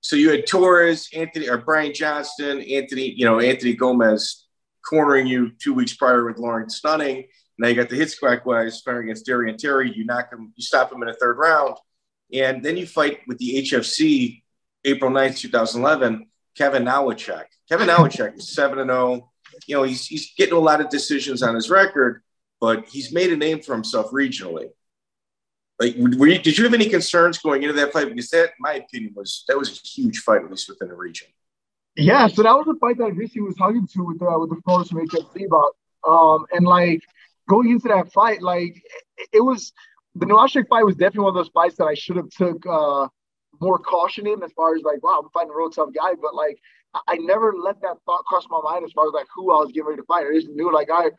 [0.00, 4.46] So you had Torres, Anthony, or Brian Johnston, Anthony, you know, Anthony Gomez
[4.84, 7.24] cornering you two weeks prior with Lawrence Dunning.
[7.62, 9.92] Now you got the hit squad guys fighting against Darion Terry.
[9.94, 11.76] You knock him, you stop him in a third round.
[12.32, 14.42] And then you fight with the HFC
[14.84, 17.44] April 9th, 2011, Kevin Nowaczyk.
[17.68, 19.30] Kevin Nowaczyk is 7 and 0.
[19.68, 22.24] You know, he's, he's getting a lot of decisions on his record,
[22.60, 24.70] but he's made a name for himself regionally.
[25.78, 28.08] Like, you, did you have any concerns going into that fight?
[28.08, 30.96] Because that, in my opinion, was that was a huge fight, at least within the
[30.96, 31.28] region.
[31.94, 34.88] Yeah, so that was a fight that I was talking to with with the photos
[34.88, 35.76] from HFC about.
[36.04, 37.04] Um, and like
[37.48, 38.80] going into that fight, like
[39.32, 39.72] it, was
[40.14, 43.08] the Nowaczyk fight was definitely one of those fights that I should have took uh,
[43.60, 46.14] more caution in as far as like, wow, I'm fighting a real tough guy.
[46.20, 46.58] But like
[47.08, 49.68] I never let that thought cross my mind as far as like who I was
[49.68, 50.26] getting ready to fight.
[50.26, 51.10] I just knew like I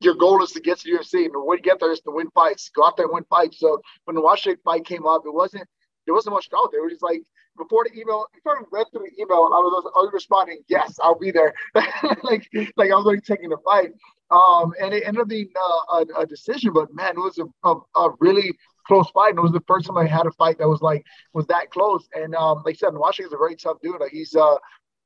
[0.00, 2.00] your goal is to get to the UFC and the way to get there is
[2.00, 2.70] to win fights.
[2.74, 3.58] Go out there and win fights.
[3.58, 5.66] So when the Nowaczyk fight came up, it wasn't
[6.04, 6.80] there wasn't much doubt there.
[6.80, 7.22] It was just like
[7.56, 10.98] before the email, before I read through the email, I was, I was responding, yes,
[11.02, 11.54] I'll be there.
[12.22, 13.90] like, like I was already taking the fight.
[14.30, 17.44] Um, and it ended up being uh, a, a, decision, but man, it was a,
[17.68, 18.52] a, a, really
[18.86, 19.30] close fight.
[19.30, 21.70] And it was the first time I had a fight that was like, was that
[21.70, 22.08] close.
[22.12, 24.00] And um, like I said, Washington's a very tough dude.
[24.00, 24.56] Like he's, uh,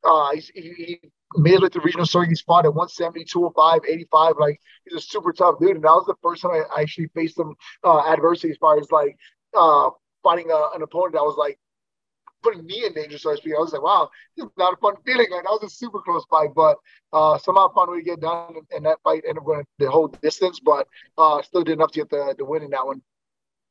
[0.04, 1.00] uh, he's, he, he
[1.36, 2.30] made it to the regional circuit.
[2.30, 4.34] He's fought at 170, 205, 85.
[4.40, 5.76] Like he's a super tough dude.
[5.76, 8.90] And that was the first time I actually faced some uh, adversity as far as
[8.90, 9.16] like
[9.54, 9.90] uh,
[10.22, 11.58] fighting a, an opponent that was like
[12.42, 13.55] putting me in danger, so to speak.
[13.57, 15.31] I was like, wow, this is not a fun feeling.
[15.31, 16.76] Like that was a super close fight, but
[17.12, 19.90] uh, somehow found a way to get done, and that fight ended up going the
[19.90, 20.87] whole distance, but
[21.18, 23.03] uh, still did enough to get the, the win in that one.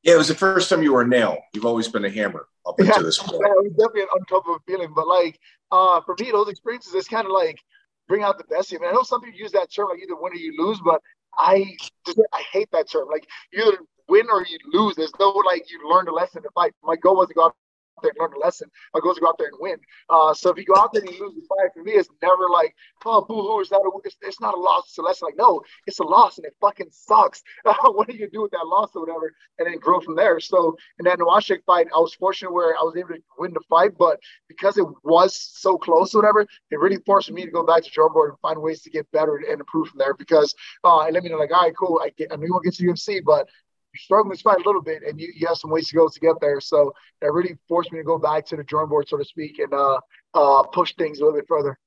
[0.03, 1.37] Yeah, it was the first time you were a nail.
[1.53, 3.41] You've always been a hammer up yeah, this point.
[3.41, 5.37] Yeah, it was definitely an uncomfortable feeling, but like
[5.71, 7.59] uh, for me, those experiences is kind of like
[8.07, 8.87] bring out the best in me.
[8.87, 11.01] I know some people use that term like either win or you lose, but
[11.37, 13.07] I just I hate that term.
[13.11, 13.77] Like you either
[14.07, 14.95] win or you lose.
[14.95, 16.73] There's no like you learned a lesson to fight.
[16.83, 17.55] My goal was to go out
[18.01, 18.69] there and learn a lesson.
[18.93, 19.77] My goal is to go out there and win.
[20.09, 22.09] Uh, so if you go out there and you lose the fight, for me, it's
[22.21, 25.01] never like, oh, boo hoo, is that a, it's, it's, not a loss, it's a
[25.01, 25.27] lesson.
[25.27, 27.41] Like, no, it's a loss and it fucking sucks.
[27.99, 29.33] What do you do with that loss or whatever?
[29.57, 30.39] And then grow from there.
[30.39, 33.61] So in that Nowaczyk fight, I was fortunate where I was able to win the
[33.69, 37.63] fight, but because it was so close or whatever, it really forced me to go
[37.65, 40.53] back to drawing board and find ways to get better and improve from there because
[40.83, 42.75] uh, it let me know, like, all right, cool, I, get, I knew to get
[42.75, 43.47] to UFC, but
[43.95, 46.19] struggling to fight a little bit and you, you have some ways to go to
[46.19, 46.61] get there.
[46.61, 49.59] So that really forced me to go back to the drawing board, so to speak,
[49.59, 49.99] and uh,
[50.33, 51.77] uh, push things a little bit further.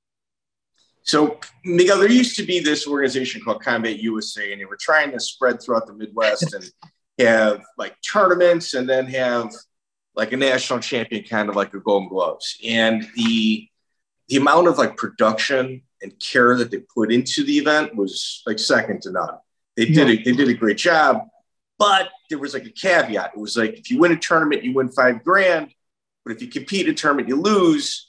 [1.04, 5.10] So, Miguel, there used to be this organization called Combat USA, and they were trying
[5.10, 6.64] to spread throughout the Midwest and
[7.18, 9.50] have like tournaments and then have
[10.14, 12.56] like a national champion, kind of like a Golden Gloves.
[12.64, 13.68] And the
[14.28, 18.58] the amount of like production and care that they put into the event was like
[18.58, 19.38] second to none.
[19.76, 20.14] They did yeah.
[20.14, 20.24] it.
[20.24, 21.22] They did a great job,
[21.78, 23.32] but there was like a caveat.
[23.34, 25.72] It was like if you win a tournament, you win five grand,
[26.24, 28.08] but if you compete in a tournament, you lose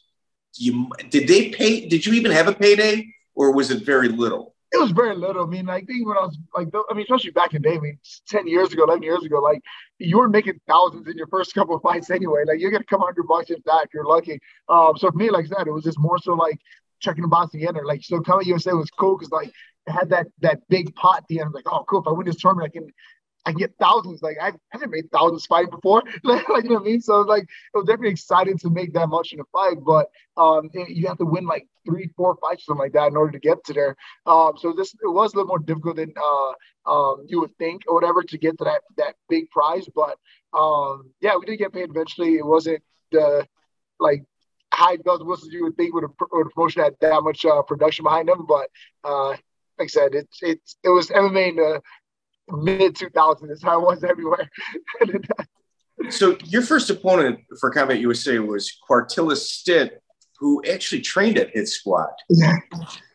[0.57, 1.87] you did they pay?
[1.87, 4.55] Did you even have a payday, or was it very little?
[4.71, 5.43] It was very little.
[5.43, 7.75] I mean, like think when I was like, I mean, especially back in the day,
[7.75, 9.61] I mean, ten years ago, eleven years ago, like
[9.99, 12.43] you were making thousands in your first couple of fights anyway.
[12.45, 14.39] Like you're gonna come hundred bucks in if You're lucky.
[14.69, 16.59] Um, so for me, like that, it was just more so like
[16.99, 17.85] checking the box together.
[17.85, 19.51] Like so, Combat USA was cool because like
[19.87, 21.53] it had that that big pot at the end.
[21.53, 22.01] Like, oh, cool.
[22.01, 22.87] If I win this tournament, I can
[23.45, 24.21] I get thousands.
[24.21, 26.03] Like I haven't made thousands fighting before.
[26.23, 27.01] like, you know what I mean?
[27.01, 30.69] So like it was definitely exciting to make that much in a fight, but um
[30.73, 33.63] you have to win like three, four fights, something like that in order to get
[33.65, 33.95] to there.
[34.25, 37.83] Um so this it was a little more difficult than uh um you would think
[37.87, 39.87] or whatever to get to that that big prize.
[39.93, 40.17] But
[40.57, 42.35] um yeah, we did get paid eventually.
[42.35, 43.45] It wasn't the
[43.99, 44.23] like
[44.73, 47.61] high bells and whistles you would think with a, a promotion had that much uh,
[47.63, 48.69] production behind them, but
[49.03, 49.35] uh
[49.79, 51.81] like I said, it's it's it was MMA in the
[52.51, 54.49] mid 2000s is how it was everywhere.
[56.09, 60.01] so your first opponent for Combat USA was Quartilus Stitt,
[60.39, 62.11] who actually trained at Hit Squad.
[62.29, 62.57] Yeah.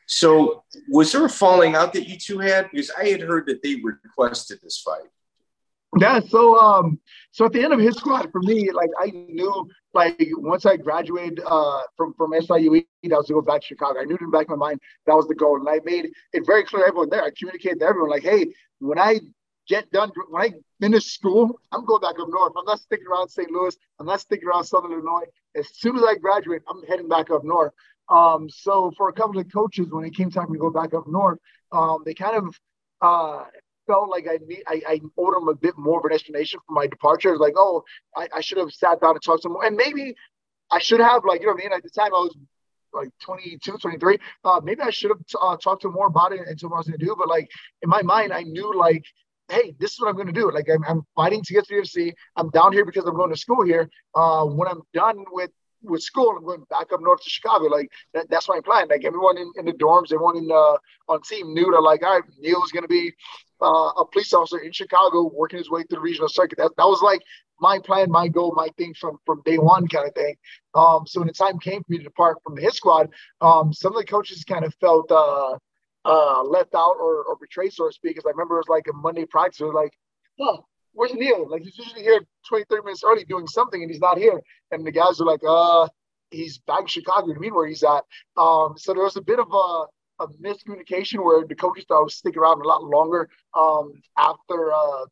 [0.07, 2.71] So was there a falling out that you two had?
[2.71, 5.09] Because I had heard that they requested this fight.
[5.97, 9.69] Yeah, so um, so at the end of Hit Squad, for me, like I knew,
[9.95, 14.01] like once I graduated uh from from SIUE, that was to go back to Chicago.
[14.01, 16.11] I knew in the back of my mind that was the goal, and I made
[16.35, 17.25] it very clear to everyone there.
[17.25, 18.47] I communicated to everyone, like, hey,
[18.81, 19.21] when I
[19.67, 22.53] get done, when I finish school, I'm going back up north.
[22.59, 23.51] I'm not sticking around St.
[23.51, 23.75] Louis.
[23.99, 25.25] I'm not sticking around Southern Illinois.
[25.57, 27.73] As soon as I graduate, I'm heading back up north.
[28.11, 31.07] Um, so for a couple of coaches, when it came time to go back up
[31.07, 31.39] north,
[31.73, 32.61] um, they kind of
[33.01, 33.45] uh,
[33.89, 36.73] felt like I need I, I owed them a bit more of an explanation for
[36.75, 37.37] my departure.
[37.37, 37.83] Like, oh,
[38.17, 40.15] I, I should have sat down and talked to them, and maybe
[40.71, 41.73] I should have like you know what I mean.
[41.73, 42.37] At the time, I was
[42.93, 44.19] like 22, 23.
[44.45, 46.61] Uh, maybe I should have t- uh, talked to them more about it and told
[46.61, 47.17] them what I was going to do.
[47.19, 47.49] But like
[47.83, 49.03] in my mind, I knew like
[49.51, 50.51] hey, this is what I'm going to do.
[50.53, 52.13] Like I'm, I'm fighting to get to the UFC.
[52.37, 53.89] I'm down here because I'm going to school here.
[54.15, 55.51] Uh, when I'm done with
[55.83, 57.67] with school, I'm going back up north to Chicago.
[57.67, 58.89] Like that, that's my plan.
[58.89, 60.77] Like everyone in, in the dorms, everyone in uh,
[61.09, 63.13] on team knew that like, all right, Neil's going to be
[63.63, 66.59] uh, a police officer in Chicago, working his way through the regional circuit.
[66.59, 67.23] That, that was like
[67.61, 70.37] my plan, my goal, my thing from from day one, kind of thing.
[70.75, 73.09] Um, so when the time came for me to depart from hit squad,
[73.41, 75.57] um, some of the coaches kind of felt uh,
[76.05, 78.15] uh, left out or, or betrayed, so to speak.
[78.15, 79.61] Because I remember it was like a Monday practice.
[79.61, 79.93] It was like,
[80.41, 81.49] oh, where's Neil?
[81.49, 84.41] Like he's usually here 20, 30 minutes early doing something, and he's not here.
[84.71, 85.89] And the guys are like, uh,
[86.31, 87.29] he's back in Chicago.
[87.29, 88.05] You mean where he's at?
[88.37, 89.85] Um, so there was a bit of a,
[90.25, 95.05] a miscommunication where the coaches thought I would around a lot longer um, after uh,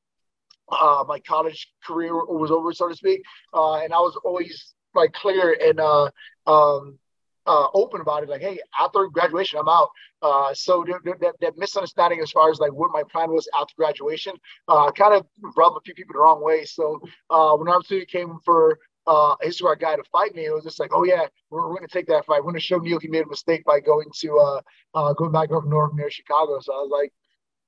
[0.70, 3.22] uh, my college career was over, so to speak.
[3.54, 6.10] Uh, and I was always like clear and uh,
[6.46, 6.98] um,
[7.46, 8.28] uh, open about it.
[8.28, 9.88] Like, hey, after graduation, I'm out.
[10.22, 14.32] Uh, so that, that, misunderstanding as far as like what my plan was after graduation
[14.68, 16.64] uh, kind of rubbed a few people the wrong way.
[16.64, 20.64] So uh, when opportunity came for uh, his our guy to fight me, it was
[20.64, 22.38] just like, oh yeah, we're, we're going to take that fight.
[22.38, 24.60] We're going to show Neil he made a mistake by going to uh,
[24.94, 26.58] uh, going back up north near Chicago.
[26.60, 27.12] So I was like,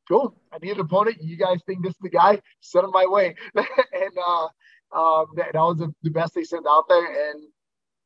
[0.09, 0.35] cool.
[0.53, 1.19] I need an opponent.
[1.21, 2.41] You guys think this is the guy?
[2.61, 3.35] Send him my way.
[3.55, 4.49] and uh,
[4.97, 7.43] um, that, that was the, the best they sent out there, and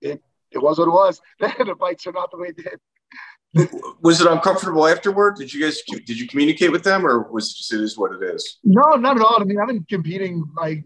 [0.00, 1.20] it it was what it was.
[1.40, 3.68] the fight turned out the way it did.
[4.02, 5.36] was it uncomfortable afterward?
[5.36, 8.12] Did you guys did you communicate with them, or was it just it is what
[8.12, 8.58] it is?
[8.64, 9.40] No, not at all.
[9.40, 10.84] I mean, I've been competing like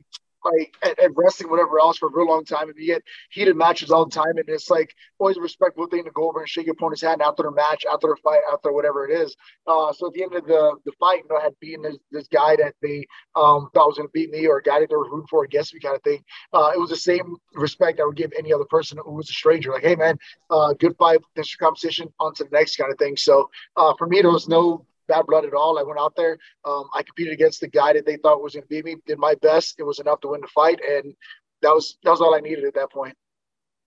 [0.52, 2.68] like at, at, wrestling, whatever else, for a real long time.
[2.68, 6.04] And you get heated matches all the time, and it's like always a respectful thing
[6.04, 8.72] to go over and shake your opponent's hand after the match, after a fight, after
[8.72, 9.36] whatever it is.
[9.66, 11.96] Uh, so at the end of the the fight, you know, I had beaten this,
[12.10, 14.88] this guy that they um, thought was going to beat me, or a guy that
[14.88, 16.22] they were rooting for against me, kind of thing.
[16.52, 19.32] Uh, it was the same respect I would give any other person who was a
[19.32, 19.72] stranger.
[19.72, 20.18] Like, hey, man,
[20.50, 23.16] uh, good fight, thanks competition, on to the next kind of thing.
[23.16, 25.78] So uh, for me, there was no bad blood at all.
[25.78, 26.38] I went out there.
[26.64, 28.96] Um, I competed against the guy that they thought was going to beat me.
[29.06, 29.76] Did my best.
[29.78, 31.14] It was enough to win the fight, and
[31.62, 33.16] that was that was all I needed at that point.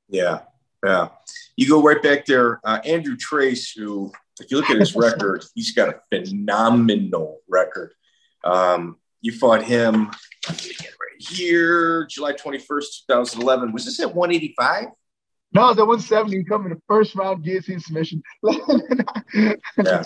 [0.09, 0.41] Yeah,
[0.85, 1.09] yeah.
[1.55, 3.71] You go right back there, uh, Andrew Trace.
[3.71, 7.93] Who, if you look at his record, he's got a phenomenal record.
[8.43, 10.07] Um, you fought him
[10.47, 13.71] right here, July twenty first, two thousand eleven.
[13.71, 14.87] Was this at one eighty five?
[15.51, 16.43] No, it was at 170.
[16.43, 18.21] Coming the first round guillotine submission.
[19.33, 20.03] yeah.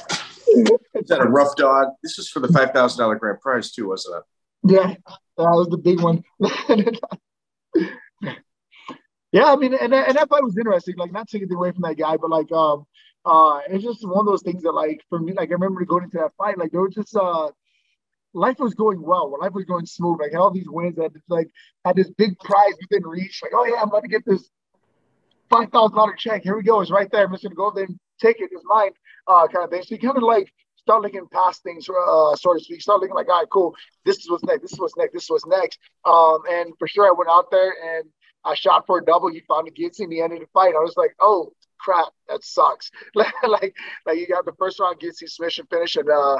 [0.47, 1.89] Is that a rough dog?
[2.01, 4.23] This was for the five thousand dollar grand prize too, wasn't it?
[4.71, 4.93] Yeah,
[5.37, 6.23] that was the big one.
[9.31, 10.95] yeah, I mean, and and that fight was interesting.
[10.97, 12.85] Like, not taking it away from that guy, but like, um,
[13.25, 16.03] Uh, it's just one of those things that, like, for me, like, I remember going
[16.03, 17.51] into that fight, like, there was just, uh,
[18.33, 19.37] life was going well.
[19.39, 20.19] Life was going smooth.
[20.19, 21.49] Like, all these wins, that like,
[21.85, 23.39] had this big prize within reach.
[23.41, 24.49] Like, oh, yeah, I'm about to get this
[25.49, 26.43] $5,000 check.
[26.43, 26.81] Here we go.
[26.81, 27.23] It's right there.
[27.25, 27.71] I'm just to go
[28.19, 28.49] take it.
[28.51, 28.91] It's mine,
[29.27, 29.83] uh, kind of thing.
[29.83, 32.81] So you kind of like start looking past things, uh, so to speak.
[32.81, 33.75] Start looking like, all right, cool.
[34.05, 34.61] This is what's next.
[34.61, 35.13] This is what's next.
[35.13, 35.79] This is what's next.
[36.05, 38.05] Um, and for sure, I went out there and
[38.45, 39.31] I shot for a double.
[39.31, 40.11] He found a guillotine.
[40.11, 40.75] He ended the fight.
[40.75, 42.91] I was like, oh, crap, that sucks.
[43.15, 46.39] like, like, you got the first round guillotine submission finish, and uh,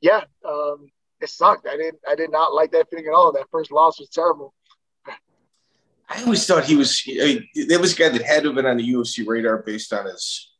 [0.00, 0.88] yeah, um,
[1.20, 1.66] it sucked.
[1.66, 3.32] I didn't, I did not like that feeling at all.
[3.32, 4.54] That first loss was terrible.
[6.08, 7.02] I always thought he was.
[7.08, 9.62] I mean, there was a guy that had to have been on the UFC radar
[9.62, 10.51] based on his,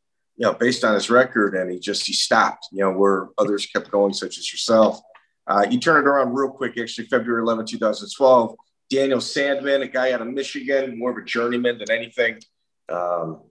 [0.42, 2.66] you know, based on his record, and he just he stopped.
[2.72, 5.00] You know, where others kept going, such as yourself.
[5.46, 6.76] Uh, you turn it around real quick.
[6.76, 8.56] Actually, February 11, 2012.
[8.90, 12.40] Daniel Sandmann, a guy out of Michigan, more of a journeyman than anything.
[12.88, 13.42] Um,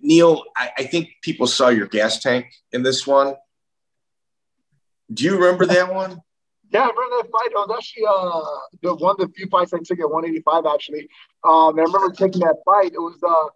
[0.00, 3.34] Neil, I, I, think people saw your gas tank in this one.
[5.12, 6.22] Do you remember that one?
[6.70, 7.50] Yeah, I remember that fight.
[7.50, 11.08] I was actually uh, the one of the few fights I took at 185, actually.
[11.42, 12.92] Um, I remember taking that fight.
[12.94, 13.50] It was uh,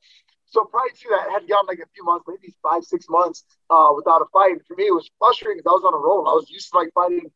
[0.50, 3.44] so prior to that, I had gotten like a few months, maybe five, six months
[3.70, 4.64] uh, without a fight.
[4.66, 6.28] For me, it was frustrating because I was on a roll.
[6.28, 7.30] I was used to like fighting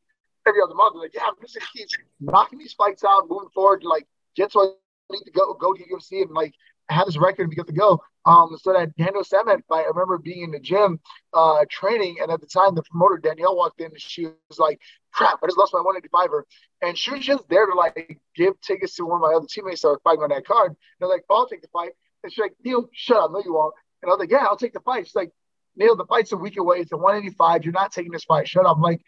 [0.46, 0.94] every other month.
[0.94, 1.88] I'm Like, yeah, I'm just gonna keep
[2.20, 3.84] knocking these fights out, moving forward.
[3.84, 6.54] Like, get to I need to go go to UFC and like
[6.88, 8.02] have this record and be good to go.
[8.24, 11.00] Um, so that Daniel Sandmann fight, I remember being in the gym,
[11.34, 14.80] uh, training, and at the time the promoter Danielle walked in and she was like,
[15.12, 16.44] "Crap, I just lost my 185er,"
[16.82, 19.82] and she was just there to like give tickets to one of my other teammates
[19.82, 20.68] that were fighting on that card.
[20.70, 21.92] And they're like, "I'll take the fight,"
[22.22, 24.56] and she's like, "Neil, shut up, no, you won't." And I was like, "Yeah, I'll
[24.56, 25.30] take the fight." She's like,
[25.76, 26.78] "Neil, the fight's a week away.
[26.78, 27.64] It's a 185.
[27.64, 28.48] You're not taking this fight.
[28.48, 29.02] Shut up." I'm like,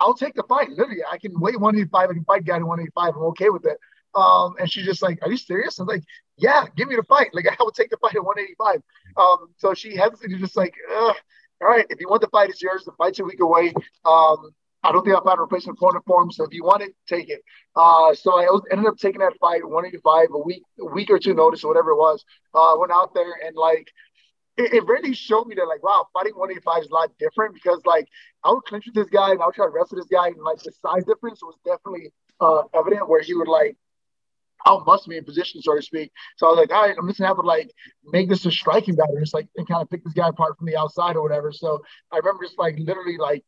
[0.00, 0.70] "I'll take the fight.
[0.70, 2.10] Literally, I can wait 185.
[2.10, 3.16] I can fight guy to 185.
[3.16, 3.78] I'm okay with it."
[4.14, 6.04] Um, and she's just like, "Are you serious?" I'm like,
[6.36, 7.30] "Yeah, give me the fight.
[7.32, 8.82] Like I would take the fight at 185."
[9.16, 10.74] Um, so she hesitated, just like.
[11.62, 12.84] "All right, if you want the fight, it's yours.
[12.84, 13.72] The fight's a week away.
[14.04, 14.50] Um,
[14.82, 16.30] I don't think I'll find a replacement opponent for him.
[16.30, 17.42] So if you want it, take it."
[17.76, 21.34] Uh, so I ended up taking that fight 185, a week, a week or two
[21.34, 22.24] notice, or whatever it was.
[22.54, 23.88] Uh, went out there and like.
[24.58, 27.80] It, it really showed me that like wow fighting 185 is a lot different because
[27.86, 28.06] like
[28.44, 30.42] I would clinch with this guy and I would try to wrestle this guy and
[30.42, 33.78] like the size difference was definitely uh, evident where he would like
[34.66, 36.12] outmuscle me in position, so to speak.
[36.36, 37.70] So I was like, all right, I'm just gonna have to like
[38.04, 40.66] make this a striking battle, just like and kind of pick this guy apart from
[40.66, 41.52] the outside or whatever.
[41.52, 43.44] So I remember just like literally like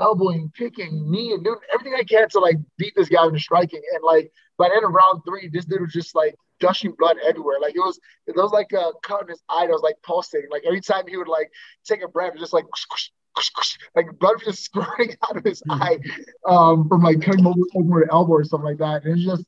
[0.00, 3.82] elbowing, kicking, knee, and doing everything I can to like beat this guy into striking.
[3.94, 7.16] And like by the end of round three, this dude was just like gushing blood
[7.26, 7.56] everywhere.
[7.60, 10.50] Like it was, it was like a cut in his eye that was like pulsating.
[10.50, 11.50] Like every time he would like
[11.84, 12.66] take a breath, just like
[13.94, 15.82] like blood just squirting out of his mm-hmm.
[15.82, 15.98] eye
[16.46, 19.04] um, from like cutting over, over an elbow or something like that.
[19.04, 19.44] And it's just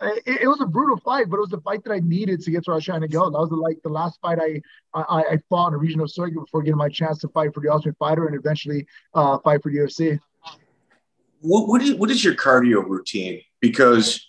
[0.00, 2.50] it, it, was a brutal fight, but it was the fight that I needed to
[2.50, 3.30] get to where I was trying to go.
[3.30, 4.60] That was the, like the last fight I,
[4.94, 7.72] I I fought in a regional circuit before getting my chance to fight for the
[7.72, 10.18] Ultimate Fighter and eventually uh, fight for the UFC.
[11.40, 13.40] What what is, what is your cardio routine?
[13.60, 14.26] Because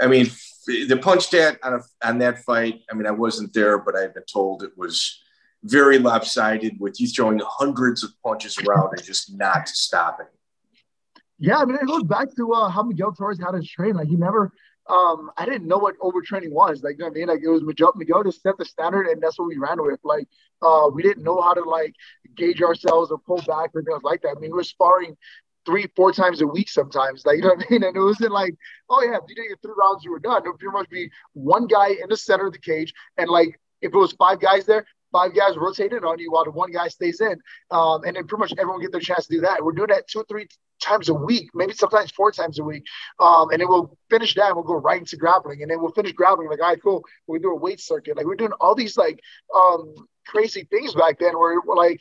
[0.00, 0.26] I mean,
[0.66, 2.82] the punch stat on a, on that fight.
[2.90, 5.20] I mean, I wasn't there, but I've been told it was
[5.64, 10.26] very lopsided with you throwing hundreds of punches around and just not stopping.
[11.40, 13.94] Yeah, I mean, it goes back to uh, how Miguel Torres had his train.
[13.94, 14.52] Like he never
[14.88, 16.82] um, I didn't know what overtraining was.
[16.82, 17.28] Like, you know what I mean?
[17.28, 20.00] Like, it was to set the standard, and that's what we ran with.
[20.02, 20.26] Like,
[20.62, 21.94] uh, we didn't know how to like
[22.36, 24.36] gauge ourselves or pull back or things like that.
[24.36, 25.16] I mean, we were sparring
[25.66, 27.26] three, four times a week sometimes.
[27.26, 27.82] Like, you know what I mean?
[27.84, 28.54] And it wasn't like,
[28.88, 30.42] oh yeah, you did your three rounds, you were done.
[30.44, 33.60] It would pretty much be one guy in the center of the cage, and like
[33.82, 36.88] if it was five guys there, five guys rotated on you while the one guy
[36.88, 37.36] stays in.
[37.70, 39.64] Um, and then pretty much everyone get their chance to do that.
[39.64, 40.48] We're doing that two or three
[40.80, 42.84] times a week, maybe sometimes four times a week.
[43.18, 45.62] Um, and then we'll finish that and we'll go right into grappling.
[45.62, 47.04] And then we'll finish grappling like, all right, cool.
[47.26, 48.16] We do a weight circuit.
[48.16, 49.20] Like we're doing all these like
[49.54, 49.94] um,
[50.26, 52.00] crazy things back then where we're like,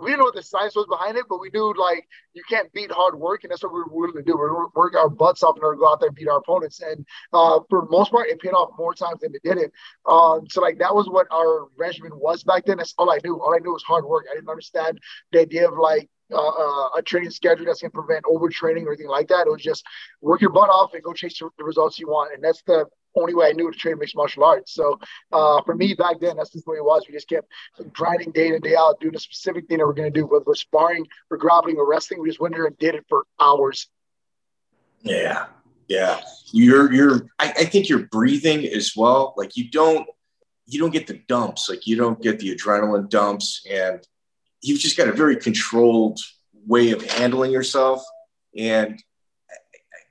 [0.00, 2.72] we didn't know what the science was behind it, but we knew like you can't
[2.72, 4.36] beat hard work, and that's what we were willing to do.
[4.36, 6.80] We work our butts off to go out there and beat our opponents.
[6.80, 9.72] And uh, for the most part, it paid off more times than it didn't.
[10.06, 12.78] Um, so like that was what our regimen was back then.
[12.78, 13.40] That's all I knew.
[13.40, 14.26] All I knew was hard work.
[14.30, 15.00] I didn't understand
[15.32, 18.92] the idea of like uh, uh, a training schedule that's going to prevent overtraining or
[18.92, 19.46] anything like that.
[19.46, 19.84] It was just
[20.20, 22.34] work your butt off and go chase the results you want.
[22.34, 24.74] And that's the only way I knew to train mixed martial arts.
[24.74, 24.98] So
[25.32, 27.04] uh, for me back then, that's just the way it was.
[27.06, 27.48] We just kept
[27.92, 30.26] grinding day in and day out, doing a specific thing that we're going to do,
[30.26, 32.20] whether we're sparring or grappling or wrestling.
[32.20, 33.88] We just went there and did it for hours.
[35.02, 35.46] Yeah,
[35.88, 36.20] yeah.
[36.52, 37.26] You're you're.
[37.38, 39.34] I, I think you're breathing as well.
[39.36, 40.06] Like you don't
[40.66, 41.68] you don't get the dumps.
[41.68, 44.06] Like you don't get the adrenaline dumps and
[44.60, 46.18] you've just got a very controlled
[46.66, 48.02] way of handling yourself.
[48.56, 49.02] And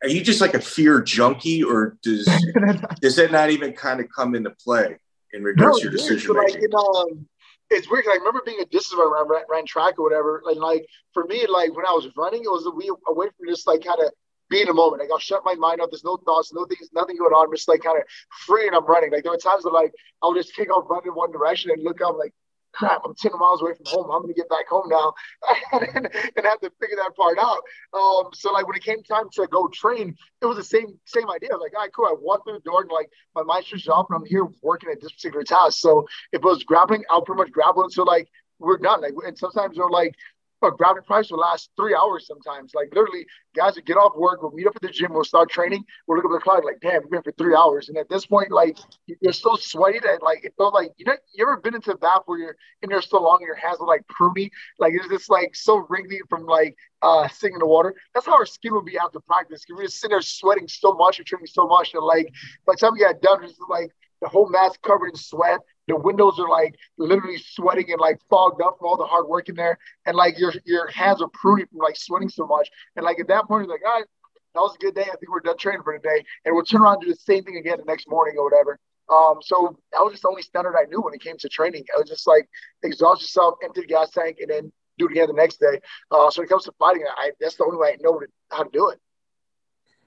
[0.04, 2.26] are you just like a fear junkie, or does
[3.02, 4.98] does that not even kind of come into play
[5.34, 6.70] in regards no, to your decision making?
[6.72, 7.28] Like, um,
[7.70, 8.06] it's weird.
[8.10, 10.44] I remember being a distance runner, ran, ran track or whatever.
[10.46, 13.84] And like for me, like when I was running, it was away from just like
[13.84, 14.12] kind of
[14.50, 15.02] be in a moment.
[15.02, 15.89] Like I'll shut my mind up.
[15.89, 17.47] There's no thoughts, no things, nothing going on.
[17.47, 18.04] I'm just like kind of
[18.45, 19.12] free and I'm running.
[19.12, 21.82] Like there were times that like I'll just kick off running in one direction and
[21.84, 22.34] look up like
[22.74, 24.11] crap, I'm 10 miles away from home.
[24.11, 25.13] I'm going to get back home now
[25.74, 27.61] and, and, have to figure that part out.
[27.93, 31.30] Um, so like when it came time to go train, it was the same same
[31.30, 31.55] idea.
[31.57, 32.05] Like, all right, cool.
[32.05, 34.89] I walked through the door and like my mind switched off and I'm here working
[34.91, 35.80] at this particular task.
[35.80, 38.28] So if it was grappling, I'll pretty much grapple until like
[38.59, 39.01] we're done.
[39.01, 40.15] Like, and sometimes they're like,
[40.62, 42.74] but grabbing price will last three hours sometimes.
[42.74, 45.49] Like literally, guys would get off work, we'll meet up at the gym, we'll start
[45.49, 47.89] training, we'll look at the clock, like, damn, we've been for three hours.
[47.89, 51.14] And at this point, like you're so sweaty that like it felt like you know
[51.34, 53.78] you ever been into a bath where you're in there so long and your hands
[53.80, 54.49] are like pruny,
[54.80, 57.95] like it's just like so wrinkly from like uh sitting in the water.
[58.14, 59.64] That's how our skin would be after practice.
[59.70, 62.32] We're just sitting there sweating so much and training so much and like
[62.66, 63.91] by the time we got done, it's like
[64.22, 68.62] the whole mask covered in sweat the windows are like literally sweating and like fogged
[68.62, 71.68] up from all the hard work in there, and like your your hands are pruny
[71.70, 72.70] from like sweating so much.
[72.96, 74.06] And like at that point, you're like, all right,
[74.54, 75.02] that was a good day.
[75.02, 77.44] I think we're done training for today, and we'll turn around and do the same
[77.44, 78.80] thing again the next morning or whatever.
[79.10, 81.84] Um, so that was just the only standard I knew when it came to training.
[81.94, 82.48] I was just like
[82.84, 85.82] exhaust yourself, empty the gas tank, and then do it again the next day.
[86.12, 88.22] Uh, so when it comes to fighting, I, that's the only way I know
[88.52, 89.00] how to do it.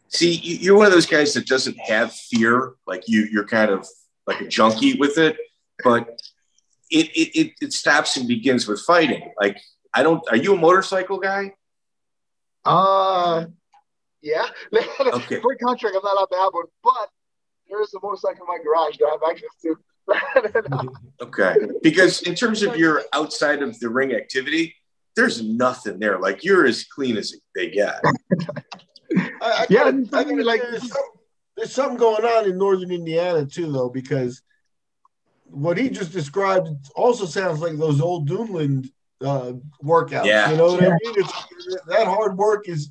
[0.08, 2.74] See, you're one of those guys that doesn't have fear.
[2.86, 3.86] Like you, you're kind of
[4.26, 5.36] like a junkie with it
[5.82, 6.08] but
[6.90, 9.32] it, it, it, stops and begins with fighting.
[9.40, 9.58] Like,
[9.92, 11.54] I don't, are you a motorcycle guy?
[12.64, 13.46] Uh,
[14.22, 14.46] yeah.
[14.74, 15.40] okay.
[15.40, 17.08] For contract, I'm not allowed to have one, but
[17.68, 19.76] there is a motorcycle in my garage that I have access to.
[21.22, 21.54] okay.
[21.82, 24.74] Because in terms of your outside of the ring activity,
[25.16, 26.18] there's nothing there.
[26.18, 28.00] Like you're as clean as they get.
[29.16, 31.02] I, I yeah, gotta, I mean, like there's, some,
[31.56, 34.42] there's something going on in northern Indiana too, though, because
[35.54, 38.90] what he just described also sounds like those old Duneland
[39.20, 39.52] uh,
[39.82, 40.26] workouts.
[40.26, 40.50] Yeah.
[40.50, 40.88] You know what yeah.
[40.88, 41.14] I mean?
[41.16, 41.32] It's,
[41.86, 42.90] that hard work is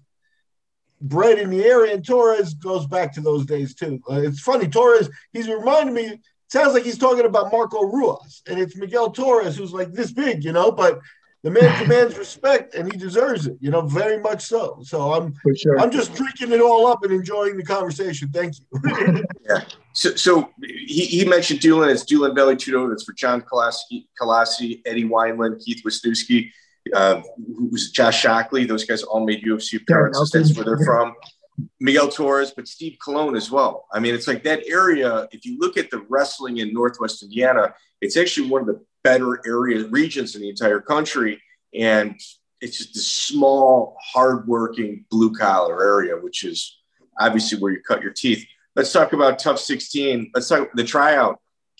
[1.01, 4.01] bred in the area, and Torres goes back to those days too.
[4.09, 5.09] Uh, it's funny, Torres.
[5.31, 6.21] He's reminding me.
[6.47, 10.43] Sounds like he's talking about Marco Ruas, and it's Miguel Torres who's like this big,
[10.43, 10.99] you know, but
[11.41, 14.79] the man commands respect and he deserves it, you know, very much so.
[14.83, 15.79] So I'm sure.
[15.79, 18.29] I'm just drinking it all up and enjoying the conversation.
[18.29, 19.23] Thank you.
[19.49, 19.61] yeah.
[19.93, 21.91] So, so he, he mentioned Duneland.
[21.91, 22.89] It's Duneland Vale Tudo.
[22.89, 26.49] That's for John Kalassi, Eddie Wineland, Keith Wisniewski,
[26.93, 27.21] uh,
[27.55, 28.65] who's Josh Shockley.
[28.65, 30.31] Those guys all made UFC appearances.
[30.31, 31.13] That's where they're from.
[31.79, 33.85] Miguel Torres, but Steve Colon as well.
[33.93, 35.27] I mean, it's like that area.
[35.31, 39.39] If you look at the wrestling in Northwest Indiana, it's actually one of the better
[39.45, 41.41] area regions in the entire country.
[41.75, 42.19] And
[42.61, 46.79] it's just a small, hardworking, blue collar area, which is
[47.19, 48.45] obviously where you cut your teeth.
[48.75, 50.31] Let's talk about TUF 16.
[50.33, 51.39] Let's talk the tryout.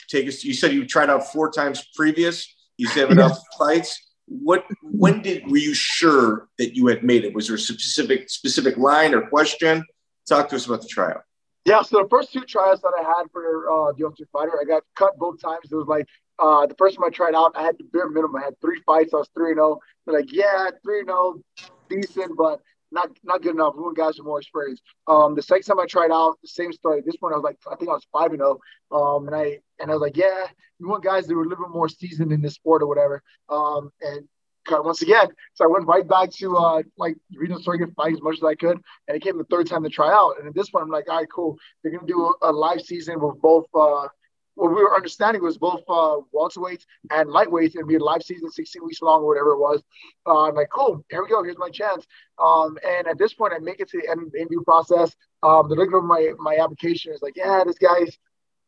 [0.10, 0.44] Take us.
[0.44, 2.54] You said you tried out four times previous.
[2.78, 4.12] You said enough fights.
[4.28, 4.66] What?
[4.82, 7.34] When did were you sure that you had made it?
[7.34, 9.84] Was there a specific specific line or question?
[10.28, 11.24] Talk to us about the tryout.
[11.66, 14.66] Yeah, so the first two tryouts that I had for uh, the Ultimate Fighter, I
[14.66, 15.72] got cut both times.
[15.72, 18.36] It was like uh, the first time I tried out, I had the bare minimum.
[18.36, 19.14] I had three fights.
[19.14, 19.80] I was three and zero.
[19.80, 19.80] Oh.
[20.06, 21.42] They're like, yeah, three and zero, oh,
[21.90, 22.60] decent, but
[22.94, 23.74] not not good enough.
[23.76, 24.82] We want guys with more experience.
[25.08, 27.02] Um, the second time I tried out, the same story.
[27.06, 28.60] This one I was like, I think I was five and zero.
[28.92, 29.18] Oh.
[29.18, 30.46] Um, and I and I was like, yeah,
[30.80, 33.22] you want guys that were a little bit more seasoned in this sport or whatever.
[33.50, 34.28] Um, and
[34.70, 38.38] once again, so I went right back to uh, like regional circuit, fight as much
[38.38, 40.36] as I could, and it came the third time to try out.
[40.40, 41.58] And at this point, I'm like, all right, cool.
[41.82, 43.66] They're gonna do a, a live season with both.
[43.74, 44.08] Uh,
[44.56, 48.50] what we were understanding was both uh, welterweights and lightweights and be a live season,
[48.50, 49.82] 16 weeks long or whatever it was.
[50.28, 51.44] Uh, I'm like, cool, here we go.
[51.44, 52.06] Here's my chance.
[52.40, 55.16] Um, and at this point, I make it to the interview process.
[55.42, 58.18] Um, the looking my my application is like, yeah, this guy's.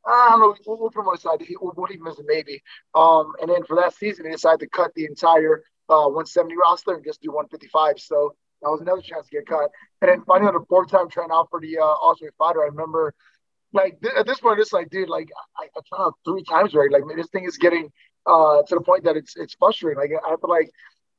[0.07, 0.55] I don't know.
[0.67, 1.47] We'll, we'll put him on the side.
[1.59, 2.61] We'll, we'll leave him as a maybe.
[2.93, 6.93] Um, and then for that season, they decided to cut the entire uh, 170 roster
[6.93, 7.99] and just do 155.
[7.99, 9.71] So that was another chance to get cut.
[10.01, 12.67] And then finally, on the fourth time trying out for the uh, Ultimate Fighter, I
[12.67, 13.13] remember
[13.75, 16.93] like th- at this point, it's like, dude, like I, I tried three times already.
[16.93, 17.91] Like this thing is getting
[18.25, 19.99] uh, to the point that it's it's frustrating.
[19.99, 20.71] Like I have to like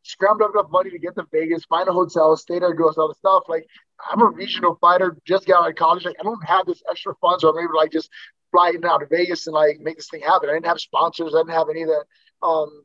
[0.02, 3.09] scramble up enough money to get to Vegas, find a hotel, stay there, do all
[3.09, 3.44] the stuff.
[3.48, 3.66] Like
[4.11, 6.04] I'm a regional fighter, just got out of college.
[6.04, 8.11] Like I don't have this extra funds, or maybe like just
[8.50, 10.48] fly in out to Vegas and like make this thing happen.
[10.48, 11.34] I didn't have sponsors.
[11.34, 12.04] I didn't have any of that.
[12.46, 12.84] Um,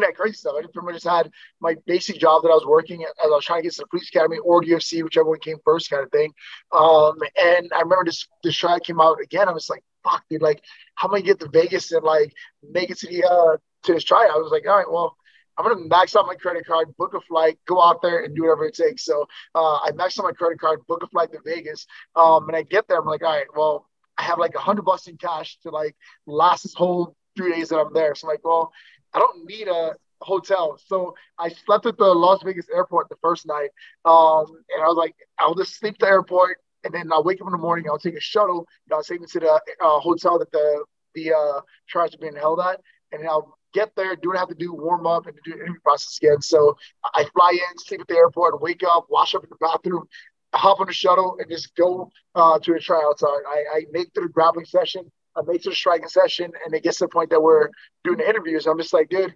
[0.00, 0.54] that crazy stuff.
[0.58, 1.30] I pretty much just had
[1.60, 3.86] my basic job that I was working as I was trying to get to the
[3.86, 6.32] police academy or UFC, whichever one came first, kind of thing.
[6.72, 9.48] Um, and I remember this this show came out again.
[9.48, 10.42] I was like, "Fuck, dude!
[10.42, 10.62] Like,
[10.94, 12.32] how am I gonna get to Vegas and like
[12.62, 15.16] make it to the uh to this tryout?" I was like, "All right, well."
[15.58, 18.42] I'm gonna max out my credit card, book a flight, go out there and do
[18.42, 19.04] whatever it takes.
[19.04, 21.86] So uh, I maxed out my credit card, book a flight to Vegas,
[22.16, 22.98] um, and I get there.
[22.98, 23.86] I'm like, all right, well,
[24.16, 25.94] I have like a hundred bucks in cash to like
[26.26, 28.14] last this whole three days that I'm there.
[28.14, 28.72] So I'm like, well,
[29.14, 30.78] I don't need a hotel.
[30.86, 33.70] So I slept at the Las Vegas airport the first night.
[34.04, 37.40] Um, and I was like, I'll just sleep at the airport and then I'll wake
[37.40, 37.86] up in the morning.
[37.88, 38.66] I'll take a shuttle.
[38.88, 40.84] Know, I'll take me to the uh, hotel that the
[41.14, 42.80] the uh, trials are being held at,
[43.12, 45.58] and I'll get there, do what I have to do, warm up, and do the
[45.58, 46.40] interview process again.
[46.40, 46.76] So
[47.14, 50.06] I fly in, sleep at the airport, wake up, wash up in the bathroom,
[50.54, 53.22] hop on the shuttle, and just go uh, to the tryouts.
[53.22, 53.28] I,
[53.74, 55.10] I make to the grappling session.
[55.46, 57.70] Make it striking session, and it gets to the point that we're
[58.04, 58.66] doing the interviews.
[58.66, 59.34] I'm just like, dude,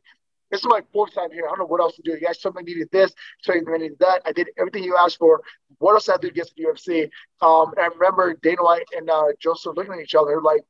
[0.51, 1.45] this is my fourth time here.
[1.47, 2.13] I don't know what else to do.
[2.13, 3.13] You guys told me I needed this,
[3.49, 4.23] I needed that.
[4.25, 5.41] I did everything you asked for.
[5.79, 7.11] What else I have to get to the UFC?
[7.41, 10.63] Um, and I remember Dana White and uh, Joseph looking at each other like,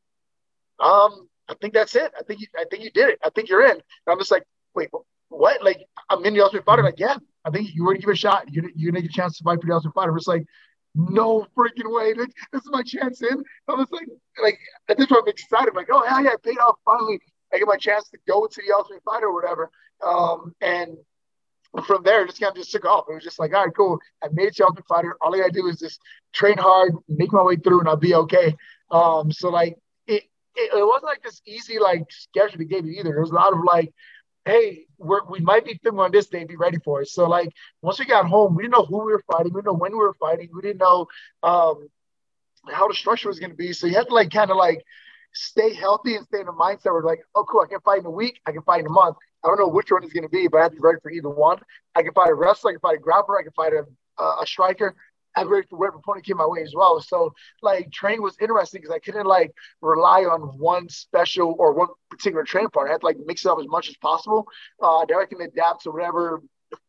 [0.81, 2.12] um, I think that's it.
[2.18, 3.18] I think you, I think you did it.
[3.24, 3.72] I think you're in.
[3.72, 4.91] And I'm just like, wait,
[5.29, 5.62] what?
[5.62, 6.83] Like, I'm in the Ultimate Fighter.
[6.83, 8.53] Like, yeah, I think you were to give it a shot.
[8.53, 10.11] You you gonna get a chance to fight for the Ultimate Fighter.
[10.11, 10.47] I'm like,
[10.97, 12.15] no freaking way.
[12.15, 13.45] Like, this is my chance in.
[13.69, 14.09] I was like,
[14.43, 15.69] like at this point, I'm excited.
[15.69, 17.21] I'm like, oh hell yeah, I paid off finally.
[17.53, 19.71] I get my chance to go to the Ultimate Fighter or whatever.
[20.05, 20.97] Um, and
[21.87, 23.05] from there, just kind of just took off.
[23.09, 23.99] It was just like, all right, cool.
[24.23, 25.17] I made it to Ultimate Fighter.
[25.21, 26.01] All I gotta do is just
[26.33, 28.57] train hard, make my way through, and I'll be okay.
[28.91, 29.77] Um, so like
[30.07, 30.25] it,
[30.55, 33.11] it, it wasn't like this easy like schedule they gave me either.
[33.11, 33.93] There was a lot of like,
[34.47, 37.09] hey, we might be filming on this day, be ready for it.
[37.09, 39.67] So like once we got home, we didn't know who we were fighting, we didn't
[39.67, 41.07] know when we were fighting, we didn't know
[41.43, 41.89] um,
[42.71, 43.73] how the structure was going to be.
[43.73, 44.85] So you had to like kind of like
[45.35, 48.07] stay healthy and stay in the mindset where like, oh, cool, I can fight in
[48.07, 49.17] a week, I can fight in a month.
[49.45, 50.99] I don't know which one is going to be, but I have to be ready
[51.03, 51.59] for either one.
[51.95, 54.47] I can fight a wrestler, I can fight a grappler, I can fight a, a
[54.47, 54.95] striker.
[55.45, 57.01] For whatever opponent came my way as well.
[57.01, 61.89] So like training was interesting because I couldn't like rely on one special or one
[62.11, 62.91] particular training partner.
[62.91, 64.47] I had to like mix it up as much as possible.
[64.82, 66.43] Uh, that I can adapt to whatever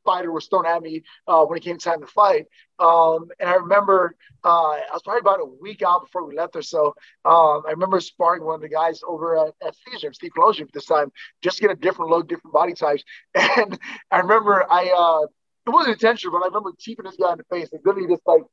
[0.06, 2.46] fighter was thrown at me uh, when it came time to fight.
[2.80, 6.56] Um, and I remember uh, I was probably about a week out before we left
[6.56, 6.96] or so.
[7.26, 10.86] Um, I remember sparring one of the guys over at, at Caesar, Steve Kolosian, this
[10.86, 13.04] time, just to get a different look, different body types.
[13.36, 13.78] And
[14.12, 15.28] I remember I, uh,
[15.68, 18.26] it wasn't intentional, but I remember keeping this guy in the face and literally just
[18.26, 18.44] like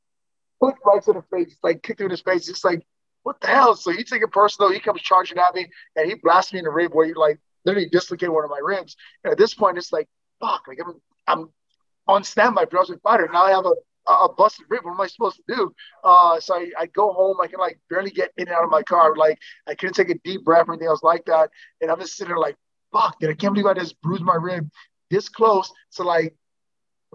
[0.61, 2.85] put right to the face, like kicked him in his face, just like,
[3.23, 3.75] what the hell?
[3.75, 4.71] So he take it personal.
[4.71, 7.41] He comes charging at me and he blasts me in the rib where he like
[7.65, 8.97] literally dislocated one of my ribs.
[9.23, 10.09] And at this point, it's like,
[10.41, 11.49] fuck, like I'm I'm
[12.07, 13.29] on standby for Ultimate Fighter.
[13.33, 13.73] Now I have a
[14.07, 14.85] a busted rib.
[14.85, 15.75] What am I supposed to do?
[16.03, 17.39] Uh, so I, I go home.
[17.43, 19.17] I can like barely get in and out of my car.
[19.17, 21.51] Like I couldn't take a deep breath or anything else like that.
[21.81, 22.57] And I'm just sitting there like,
[22.93, 24.69] fuck, dude, I can't believe I just bruised my rib
[25.11, 26.35] this close to like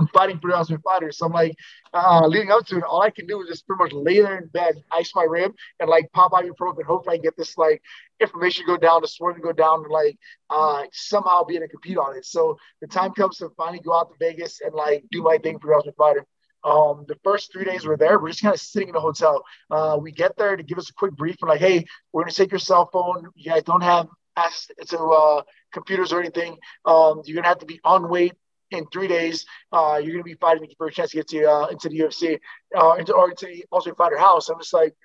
[0.08, 1.12] Fighting for the Ultimate Fighter.
[1.12, 1.56] So I'm like,
[1.94, 4.38] uh, leading up to it, all I can do is just pretty much lay there
[4.38, 6.84] in bed, ice my rib, and like pop ibuprofen.
[6.84, 7.82] Hopefully, I get this like
[8.20, 10.18] information go down, the swelling go down, and like
[10.50, 12.26] uh, somehow be able to compete on it.
[12.26, 15.60] So the time comes to finally go out to Vegas and like do my thing
[15.60, 16.26] for the Ultimate Fighter.
[16.64, 19.44] Um, the first three days we're there, we're just kind of sitting in a hotel.
[19.72, 21.38] Uh, we get there to give us a quick brief.
[21.42, 23.28] We're like, hey, we're gonna take your cell phone.
[23.36, 25.42] You guys don't have access to uh,
[25.72, 26.58] computers or anything.
[26.86, 28.34] Um, you're gonna have to be on weight
[28.72, 31.46] in three days, uh, you're going to be fighting for a chance to get to
[31.46, 32.40] uh, into the UFC
[32.78, 34.50] uh, into, or into the Ultimate Fighter house.
[34.50, 34.96] I'm just like,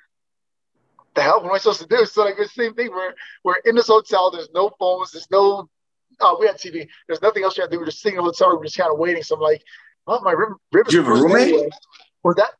[1.14, 1.40] the hell?
[1.40, 2.04] What am I supposed to do?
[2.06, 2.90] So like the same thing.
[2.90, 4.30] We're we're in this hotel.
[4.30, 5.12] There's no phones.
[5.12, 5.68] There's no.
[6.20, 6.88] Oh, we had TV.
[7.06, 7.80] There's nothing else we had to do.
[7.80, 8.56] We're just sitting in the hotel.
[8.56, 9.22] We're just kind of waiting.
[9.22, 9.62] So I'm like,
[10.06, 10.50] well, my rib.
[10.72, 11.72] rib Did you have a roommate?
[12.22, 12.50] Or that?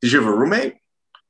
[0.00, 0.76] Did you have a roommate?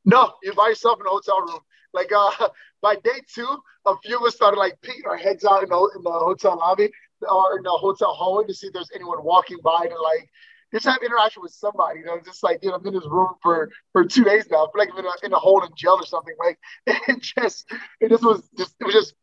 [0.04, 1.60] No, you're by yourself in a hotel room.
[1.92, 2.30] Like uh,
[2.82, 3.48] by day two,
[3.86, 6.58] a few of us started like peeking our heads out in the, in the hotel
[6.58, 6.90] lobby
[7.28, 10.28] or in the hotel hallway to see if there's anyone walking by to like
[10.72, 12.00] just have interaction with somebody.
[12.00, 14.64] You know, just like, dude, I'm in this room for for two days now.
[14.64, 16.34] I feel like I'm in a, in a hole in jail or something.
[16.38, 17.66] Like it just
[18.00, 19.14] it just was just it was just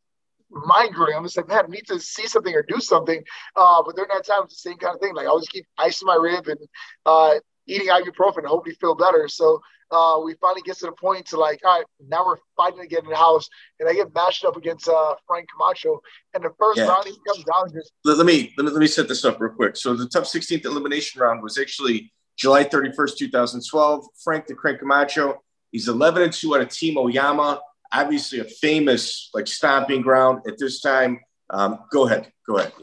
[0.52, 1.14] mind blowing.
[1.16, 3.24] I'm just like, man, I need to see something or do something.
[3.56, 5.16] Uh, but during that time, it's the same kind of thing.
[5.16, 6.60] Like I always keep icing my rib and
[7.06, 7.36] uh,
[7.68, 9.28] eating ibuprofen and hopefully feel better.
[9.28, 9.62] So
[9.92, 13.04] uh, we finally get to the point to like, all right, now we're fighting again
[13.04, 16.02] in the house, and I get matched up against uh, Frank Camacho.
[16.34, 16.88] And the first yeah.
[16.88, 19.40] round, he comes down just let, let, me, let me let me set this up
[19.40, 19.76] real quick.
[19.76, 24.06] So the TUF 16th elimination round was actually July 31st, 2012.
[24.24, 25.42] Frank the Crank Camacho.
[25.72, 27.62] He's 11 and two out of Team Oyama.
[27.92, 31.20] Obviously, a famous like stomping ground at this time.
[31.50, 32.74] Um, go ahead, go ahead.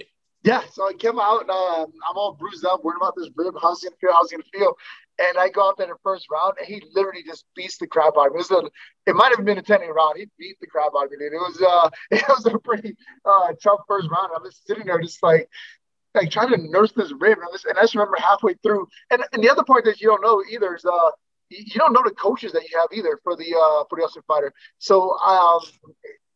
[0.42, 1.48] Yeah, so I came out.
[1.48, 3.54] Um, I'm all bruised up, worried about this rib.
[3.60, 4.12] How's he gonna feel?
[4.12, 4.76] How's he gonna feel?
[5.18, 7.86] And I go out there in the first round, and he literally just beats the
[7.86, 8.40] crap out of me.
[8.40, 8.70] It, a,
[9.10, 10.18] it might have been a 10 round.
[10.18, 11.32] He beat the crap out of me, dude.
[11.32, 14.32] It was uh, it was a pretty uh, tough first round.
[14.36, 15.48] I'm just sitting there, just like
[16.14, 18.88] like trying to nurse this rib, and, I just remember halfway through.
[19.10, 21.10] And and the other part that you don't know either is uh,
[21.48, 24.26] you don't know the coaches that you have either for the uh for the Ultimate
[24.26, 24.52] Fighter.
[24.78, 25.60] So um,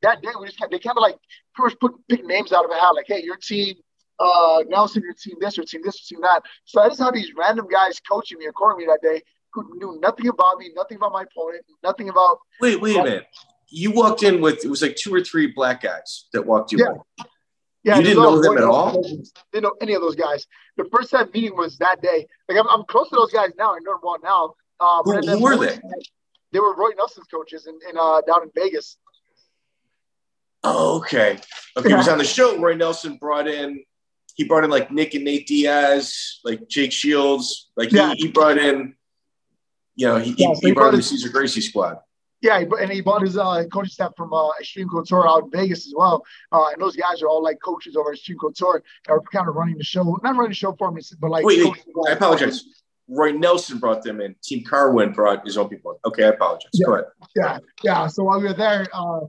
[0.02, 1.16] that day we just they kind of like
[1.54, 3.76] first put pick names out of a hat, like, hey, your team
[4.20, 6.42] uh, Nelson, your team this, your team this, your team that.
[6.64, 9.68] So I just had these random guys coaching me and calling me that day who
[9.76, 12.38] knew nothing about me, nothing about my opponent, nothing about.
[12.60, 13.26] Wait, wait a minute.
[13.68, 16.78] You walked in with it was like two or three black guys that walked you
[16.78, 16.90] yeah.
[16.90, 17.26] in.
[17.82, 19.02] Yeah, you didn't know them at all.
[19.52, 20.46] Didn't know any of those guys.
[20.76, 22.26] The first time meeting was that day.
[22.48, 23.74] Like I'm, I'm close to those guys now.
[23.74, 24.54] I know them well now.
[24.80, 25.78] Uh, who, who were they?
[26.52, 28.96] They were Roy Nelson's coaches in, in uh, down in Vegas.
[30.62, 31.38] Oh, okay.
[31.76, 32.58] Okay, he was on the show.
[32.58, 33.82] Roy Nelson brought in
[34.40, 37.70] he brought in like Nick and Nate Diaz, like Jake Shields.
[37.76, 38.14] Like yeah.
[38.14, 38.94] he, he brought in,
[39.96, 41.98] you know, he, yeah, so he, he, brought in the Cesar Gracie squad.
[42.40, 45.86] Yeah, and he brought his uh, coaching staff from uh, Extreme Couture out in Vegas
[45.86, 46.24] as well.
[46.50, 49.56] Uh, and those guys are all like coaches over Extreme Couture that are kind of
[49.56, 50.04] running the show.
[50.22, 51.44] Not running the show for me, but like.
[51.44, 52.64] Wait, wait I apologize.
[53.08, 54.36] Roy Nelson brought them in.
[54.42, 56.00] Team Carwin brought his own people.
[56.06, 56.70] Okay, I apologize.
[56.72, 57.04] Yeah, Go ahead.
[57.36, 58.06] Yeah, yeah.
[58.06, 59.20] So while we were there, uh,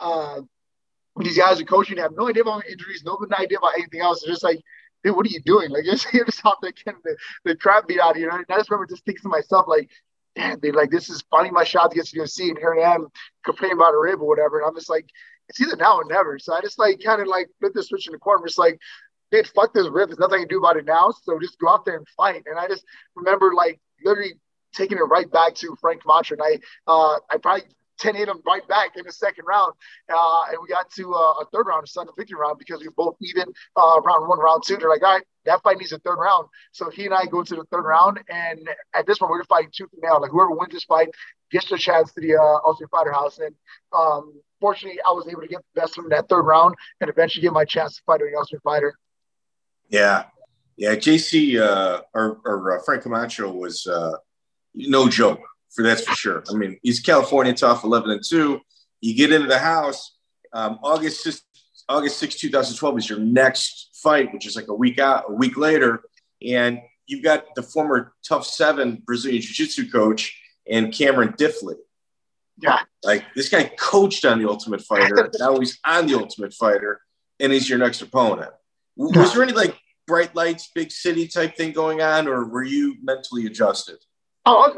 [0.00, 0.40] uh,
[1.18, 4.22] these guys are coaching, have no idea about injuries, no idea about anything else.
[4.22, 4.60] They're just like,
[5.02, 5.70] dude, what are you doing?
[5.70, 8.30] Like, just, you're just out there the, the crap beat out of you.
[8.30, 9.90] And I just remember just thinking to myself, like,
[10.36, 12.48] damn, dude, like, this is finally my shot to get to UFC.
[12.48, 13.08] And here I am
[13.44, 14.58] complaining about a rib or whatever.
[14.60, 15.06] And I'm just like,
[15.48, 16.38] it's either now or never.
[16.38, 18.46] So I just like kind of like flip the switch in the corner.
[18.46, 18.78] It's like,
[19.32, 20.08] dude, fuck this rib.
[20.08, 21.12] There's nothing I can do about it now.
[21.24, 22.44] So just go out there and fight.
[22.46, 22.84] And I just
[23.16, 24.34] remember like literally
[24.72, 26.36] taking it right back to Frank Camacho.
[26.36, 27.64] And I, uh, I probably
[28.00, 29.72] 10 8 him right back in the second round.
[30.12, 32.88] Uh, and we got to uh, a third round, a Sunday victory round, because we
[32.96, 33.44] both even
[33.76, 34.76] uh, round one, round two.
[34.76, 36.48] They're like, all right, that fight needs a third round.
[36.72, 38.18] So he and I go to the third round.
[38.28, 40.18] And at this point, we're fighting tooth and now.
[40.18, 41.10] Like, whoever wins this fight
[41.52, 43.38] gets the chance to the uh, Ultimate Fighter House.
[43.38, 43.54] And
[43.92, 47.42] um, fortunately, I was able to get the best in that third round and eventually
[47.42, 48.94] get my chance to fight the Ultimate Fighter.
[49.88, 50.24] Yeah.
[50.76, 50.94] Yeah.
[50.94, 54.12] JC uh, or, or uh, Frank Camacho was uh,
[54.74, 55.40] no joke
[55.74, 56.42] for that's for sure.
[56.50, 58.60] I mean, he's California tough, eleven and two.
[59.00, 60.16] You get into the house.
[60.52, 61.42] Um, August 6,
[61.88, 65.56] August 6, 2012 is your next fight, which is like a week out, a week
[65.56, 66.02] later.
[66.44, 71.76] And you've got the former TUF seven Brazilian Jiu-Jitsu coach and Cameron Diffley.
[72.58, 72.80] Yeah.
[73.02, 75.30] Like this guy coached on the Ultimate Fighter.
[75.38, 77.00] now he's on the Ultimate Fighter
[77.38, 78.50] and he's your next opponent.
[78.96, 82.96] Was there any like bright lights, big city type thing going on, or were you
[83.02, 83.96] mentally adjusted?
[84.46, 84.74] I was.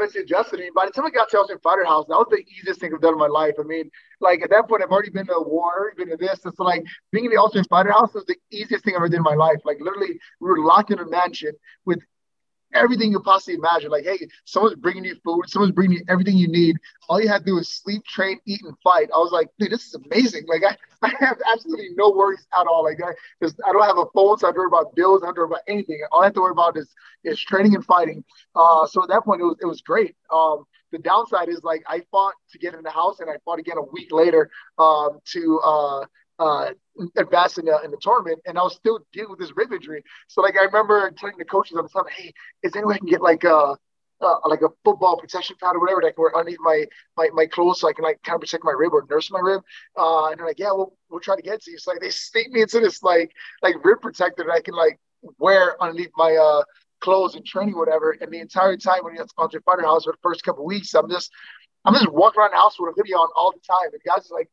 [0.53, 2.93] I mean, by the time I got to Fighter House, that was the easiest thing
[2.93, 3.55] I've done in my life.
[3.61, 3.91] I mean,
[4.21, 6.45] like at that point, I've already been to a war, been to this.
[6.45, 9.09] And so, like, being in the Ultimate Fighter House was the easiest thing I've ever
[9.09, 9.59] did in my life.
[9.65, 11.53] Like, literally, we were locked in a mansion
[11.85, 12.01] with
[12.75, 13.91] everything you possibly imagine.
[13.91, 16.77] Like, hey, someone's bringing you food, someone's bringing you everything you need.
[17.09, 19.09] All you have to do is sleep, train, eat, and fight.
[19.14, 20.45] I was like, dude, this is amazing.
[20.47, 22.85] Like, I, I have absolutely no worries at all.
[22.85, 23.12] Like, I,
[23.43, 25.62] I don't have a phone, so I don't worry about bills, I don't worry about
[25.68, 26.01] anything.
[26.12, 26.89] All I have to worry about is
[27.25, 28.25] is training and fighting.
[28.55, 30.16] Uh, so at that point, it was it was great.
[30.33, 33.59] Um, the downside is like I fought to get in the house, and I fought
[33.59, 36.05] again a week later um, to uh,
[36.39, 36.70] uh,
[37.16, 40.03] advanced in the, in the tournament, and I was still dealing with this rib injury.
[40.28, 42.95] So like I remember telling the coaches at the time, "Hey, is there any way
[42.95, 43.76] I can get like a
[44.22, 46.85] uh, like a football protection pad or whatever that I can wear underneath my,
[47.16, 49.41] my my clothes so I can like kind of protect my rib or nurse my
[49.41, 49.62] rib?"
[49.97, 52.11] Uh, and they're like, "Yeah, we'll we'll try to get to you." So like they
[52.11, 54.99] sneak me into this like like rib protector that I can like
[55.39, 56.62] wear underneath my uh
[57.01, 58.16] clothes and training whatever.
[58.20, 61.11] And the entire time when you're the Fighter House for the first couple weeks, I'm
[61.11, 61.30] just
[61.85, 63.91] I'm just walking around the house with a hoodie on all the time.
[63.93, 64.49] And guys are like,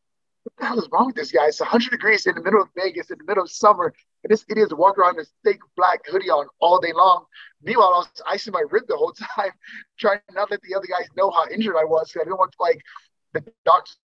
[0.57, 1.47] the hell is wrong with this guy?
[1.47, 3.93] It's 100 degrees in the middle of Vegas, in the middle of summer,
[4.23, 7.25] and this idiot's walking around in a thick black hoodie on all day long.
[7.61, 9.51] Meanwhile, I was icing my rib the whole time,
[9.99, 12.11] trying not to let the other guys know how injured I was.
[12.15, 12.81] I didn't want like
[13.33, 13.97] the doctors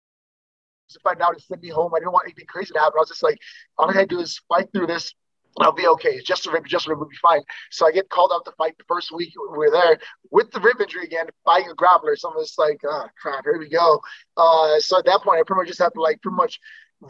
[0.90, 1.92] to find out and send me home.
[1.94, 2.94] I didn't want anything crazy to happen.
[2.96, 3.38] I was just like,
[3.78, 5.14] all I to do is fight through this
[5.60, 6.10] I'll be okay.
[6.10, 7.42] It's just a rib, just a rib will be fine.
[7.70, 9.98] So I get called out to fight the first week we are there
[10.30, 12.16] with the rib injury again, fighting a grappler.
[12.16, 14.00] So I'm just like, oh crap, here we go.
[14.36, 16.58] Uh, so at that point, I pretty much just have to like pretty much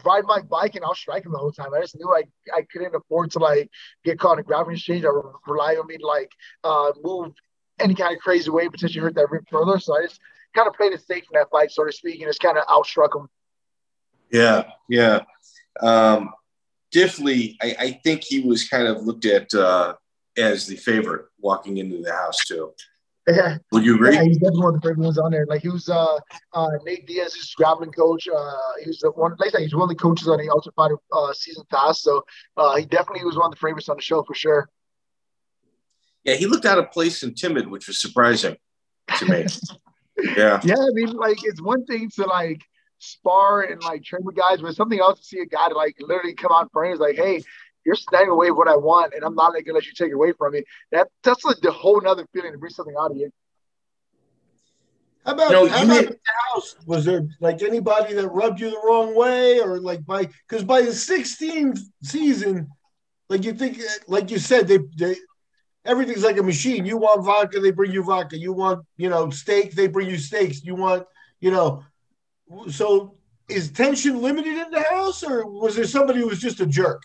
[0.03, 1.73] ride my bike and I'll strike him the whole time.
[1.73, 2.23] I just knew I,
[2.53, 3.69] I couldn't afford to like
[4.03, 6.31] get caught in a grappling exchange or rely on me to like
[6.63, 7.33] uh, move
[7.79, 9.79] any kind of crazy way, potentially hurt that rib further.
[9.79, 10.19] So I just
[10.55, 12.65] kind of played it safe in that fight, so to speak, and just kind of
[12.65, 13.27] outstruck him.
[14.31, 15.21] Yeah, yeah.
[15.79, 16.31] Um,
[16.93, 19.95] Diffley, I, I, think he was kind of looked at uh,
[20.37, 22.71] as the favorite walking into the house too.
[23.27, 23.57] Yeah.
[23.71, 24.15] Would you agree?
[24.15, 25.45] Yeah, he's definitely one of the favorite ones on there.
[25.47, 26.17] Like he was uh,
[26.53, 28.27] uh, Nate Diaz's grappling coach.
[28.27, 29.35] Uh, he was the one.
[29.39, 32.01] Like I said, he's one of the coaches on the Ultimate Fighter uh, season pass.
[32.01, 32.23] So
[32.57, 34.69] uh, he definitely was one of the favorites on the show for sure.
[36.23, 38.55] Yeah, he looked out of place and timid, which was surprising
[39.17, 39.45] to me.
[40.37, 40.61] yeah.
[40.63, 42.61] Yeah, I mean, like it's one thing to like
[42.99, 45.95] spar and like train with guys, but something else to see a guy to like
[45.99, 47.43] literally come out frame is like, hey,
[47.85, 50.15] you're standing away what I want, and I'm not like, gonna let you take it
[50.15, 50.63] away from me.
[50.91, 53.31] That that's like the whole nother feeling to bring something out of you.
[55.25, 56.17] How about, no, how about the
[56.51, 56.75] house?
[56.85, 60.81] Was there like anybody that rubbed you the wrong way, or like by because by
[60.81, 62.67] the 16th season,
[63.29, 65.15] like you think, like you said, they they
[65.85, 66.85] everything's like a machine.
[66.85, 68.37] You want vodka, they bring you vodka.
[68.37, 70.63] You want you know steak, they bring you steaks.
[70.63, 71.05] You want
[71.39, 71.83] you know
[72.69, 73.15] so
[73.49, 77.01] is tension limited in the house, or was there somebody who was just a jerk?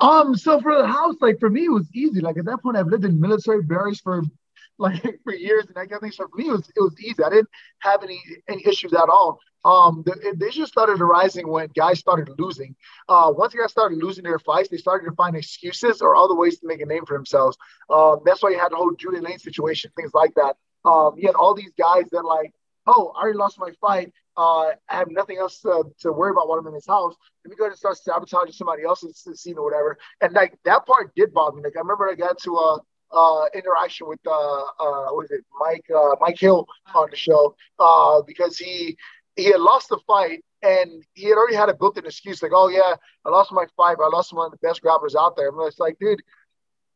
[0.00, 2.20] Um, so for the house, like for me, it was easy.
[2.20, 4.22] Like at that point, I've lived in military barracks for
[4.78, 6.12] like for years and that kind of thing.
[6.12, 7.22] So for me, it was it was easy.
[7.22, 9.40] I didn't have any any issues at all.
[9.66, 12.76] Um, the, the started arising when guys started losing.
[13.08, 16.60] Uh, once guys started losing their fights, they started to find excuses or other ways
[16.60, 17.56] to make a name for themselves.
[17.90, 20.56] Um, that's why you had the whole Julian Lane situation, things like that.
[20.84, 22.54] Um, you had all these guys that like,
[22.86, 24.12] oh, I already lost my fight.
[24.36, 27.14] Uh, I have nothing else to, to worry about while I'm in his house.
[27.44, 29.98] Let me go and start sabotaging somebody else's scene or whatever.
[30.20, 31.62] And like that part did bother me.
[31.64, 32.80] Like I remember I got to a
[33.12, 37.54] uh, interaction with uh, uh, what is it, Mike uh, Mike Hill on the show
[37.78, 38.96] uh, because he
[39.36, 42.68] he had lost the fight and he had already had a built-in excuse like, oh
[42.68, 45.48] yeah, I lost my fight, but I lost one of the best grapplers out there.
[45.48, 46.20] I'm just like, dude,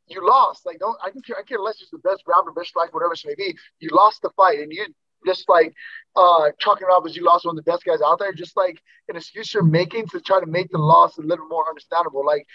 [0.08, 0.66] you lost.
[0.66, 3.12] Like, don't I can care, I care less who's the best grappler, best strike, whatever
[3.12, 3.56] it may be.
[3.78, 4.86] You lost the fight, and you
[5.26, 5.72] just like
[6.16, 8.56] uh chalking it up as you lost one of the best guys out there, just
[8.56, 12.24] like an excuse you're making to try to make the loss a little more understandable.
[12.24, 12.46] Like,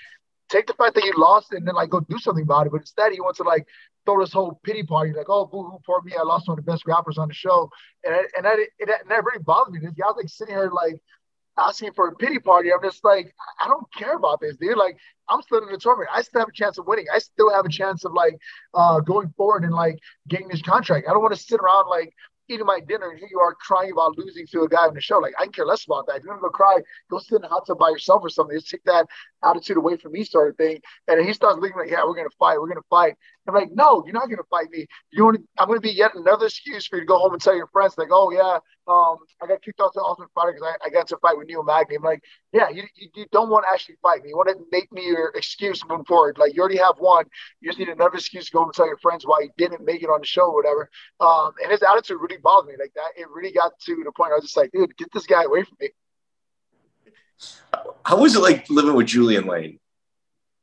[0.49, 2.71] take the fact that you lost and then like go do something about it.
[2.71, 3.65] But instead, he wants to like
[4.05, 6.63] throw this whole pity party, like, oh, boo hoo, poor me, I lost one of
[6.63, 7.69] the best rappers on the show,
[8.03, 9.79] and I, and that it, that really bothered me.
[9.79, 11.01] This guy was like sitting here like
[11.57, 12.71] asking for a pity party.
[12.71, 14.77] I'm just like, I don't care about this, dude.
[14.77, 14.97] Like,
[15.29, 16.09] I'm still in the tournament.
[16.13, 17.05] I still have a chance of winning.
[17.13, 18.37] I still have a chance of like
[18.73, 19.97] uh, going forward and like
[20.27, 21.07] getting this contract.
[21.09, 22.13] I don't want to sit around like
[22.47, 25.01] eating my dinner and here you are crying about losing to a guy on the
[25.01, 25.17] show.
[25.17, 26.17] Like, I care less about that.
[26.17, 26.77] If you want to go cry,
[27.09, 28.55] go sit in the hot tub by yourself or something.
[28.55, 29.07] Just take that
[29.43, 30.79] attitude away from me, sort of thing.
[31.07, 32.59] And he starts looking like, yeah, we're to fight.
[32.59, 33.15] We're to fight.
[33.47, 34.87] I'm like, no, you're not going to fight me.
[35.11, 37.41] You want I'm going to be yet another excuse for you to go home and
[37.41, 40.73] tell your friends, like, oh, yeah, um, I got kicked off the Ultimate Fighter because
[40.81, 41.95] I, I, got to fight with Neil Magny.
[41.95, 42.21] I'm like,
[42.53, 44.29] yeah, you, you, you, don't want to actually fight me.
[44.29, 46.37] You want to make me your excuse moving forward.
[46.37, 47.25] Like, you already have one.
[47.61, 49.83] You just need another excuse to go home and tell your friends why you didn't
[49.83, 50.89] make it on the show or whatever.
[51.19, 53.19] Um, and his attitude really bothered me like that.
[53.19, 55.63] It really got to the point I was just like, dude, get this guy away
[55.63, 55.89] from me.
[58.05, 59.79] How was it like living with Julian Lane?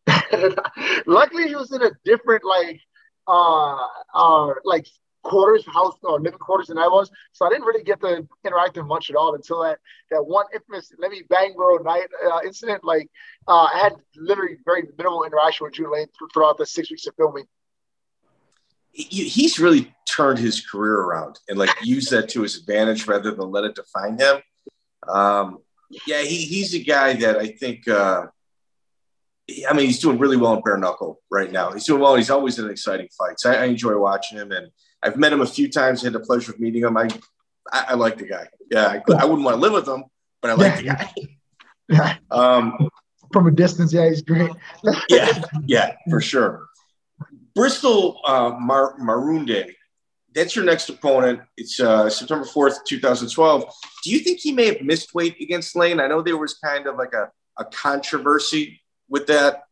[1.06, 2.80] Luckily, he was in a different like
[3.28, 3.76] uh
[4.14, 4.86] uh like
[5.22, 8.76] quarters house or living quarters than I was, so I didn't really get to interact
[8.76, 9.78] with much at all until that
[10.10, 12.84] that one infamous let me bang bro night uh, incident.
[12.84, 13.08] Like
[13.46, 17.14] uh, I had literally very minimal interaction with Julian Lane throughout the six weeks of
[17.16, 17.44] filming.
[18.94, 23.50] He's really turned his career around and like used that to his advantage rather than
[23.50, 24.42] let it define him.
[25.08, 25.58] Um,
[26.06, 27.86] yeah, he, he's a guy that I think.
[27.86, 28.26] Uh,
[29.68, 31.72] I mean, he's doing really well in bare knuckle right now.
[31.72, 32.14] He's doing well.
[32.14, 33.44] He's always in exciting fights.
[33.44, 34.68] I, I, enjoy watching him, and
[35.02, 36.02] I've met him a few times.
[36.02, 36.96] Had the pleasure of meeting him.
[36.96, 37.08] I,
[37.72, 38.46] I, I like the guy.
[38.70, 40.04] Yeah, I, I, wouldn't want to live with him,
[40.40, 40.96] but I like yeah.
[40.96, 41.12] the guy.
[41.88, 42.16] Yeah.
[42.30, 42.88] Um,
[43.32, 44.50] From a distance, yeah, he's great.
[45.08, 46.68] yeah, yeah, for sure.
[47.54, 49.74] Bristol uh, Mar- Marunde,
[50.34, 51.40] that's your next opponent.
[51.56, 53.64] It's uh, September 4th, 2012.
[54.04, 56.00] Do you think he may have missed weight against Lane?
[56.00, 58.81] I know there was kind of like a, a controversy
[59.12, 59.64] with that?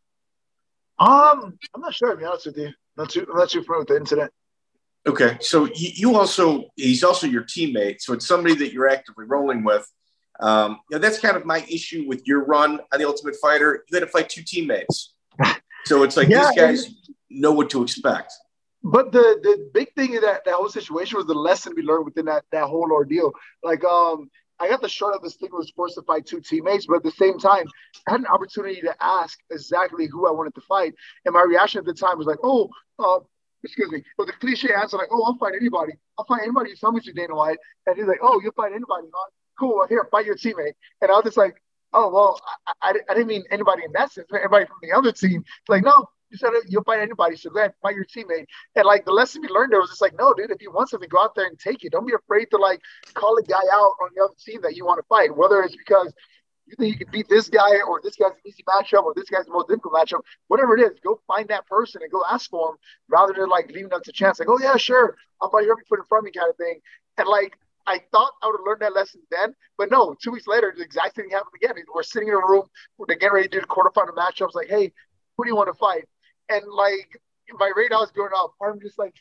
[1.00, 2.10] Um, I'm not sure.
[2.10, 4.30] To be honest with you, not too, I'm not too familiar with the incident.
[5.08, 9.64] Okay, so you also he's also your teammate, so it's somebody that you're actively rolling
[9.64, 9.90] with.
[10.40, 13.82] Um, you know, that's kind of my issue with your run on the Ultimate Fighter.
[13.88, 15.14] You had to fight two teammates,
[15.86, 16.94] so it's like yeah, these guys
[17.30, 18.34] know what to expect.
[18.82, 22.04] But the the big thing in that that whole situation was the lesson we learned
[22.04, 23.32] within that that whole ordeal.
[23.62, 24.30] Like um,
[24.60, 27.02] I got the short of the stick was forced to fight two teammates, but at
[27.02, 27.66] the same time,
[28.06, 30.94] I had an opportunity to ask exactly who I wanted to fight.
[31.24, 33.20] And my reaction at the time was like, oh, uh,
[33.64, 35.92] excuse me, but the cliche answer like, oh, I'll fight anybody.
[36.18, 37.58] I'll fight anybody you tell me to, Dana White.
[37.86, 39.08] And he's like, oh, you'll fight anybody.
[39.58, 40.74] Cool, well, here, fight your teammate.
[41.00, 41.60] And I was just like,
[41.92, 44.92] oh, well, I, I, I didn't mean anybody in that sense, but anybody from the
[44.92, 45.44] other team.
[45.68, 48.46] like, no, you said you'll fight anybody, so go ahead, and fight your teammate.
[48.76, 50.88] And like the lesson we learned there was just like, no, dude, if you want
[50.88, 51.92] something, go out there and take it.
[51.92, 52.80] Don't be afraid to like
[53.14, 55.76] call a guy out on the other team that you want to fight, whether it's
[55.76, 56.12] because
[56.66, 59.28] you think you can beat this guy or this guy's an easy matchup or this
[59.28, 62.48] guy's the most difficult matchup, whatever it is, go find that person and go ask
[62.48, 62.76] for him
[63.08, 65.84] rather than like leaving up to chance, like, oh yeah, sure, I'll fight whoever you
[65.88, 66.80] put in front of me kind of thing.
[67.18, 70.46] And like I thought I would have learned that lesson then, but no, two weeks
[70.46, 71.74] later, the exact thing happened again.
[71.92, 72.66] We're sitting in a room,
[72.98, 74.92] we're getting ready to do the quarterfinal matchups, like, hey,
[75.36, 76.04] who do you want to fight?
[76.50, 77.20] And like
[77.58, 78.52] my radar was going off.
[78.62, 79.14] I'm just like,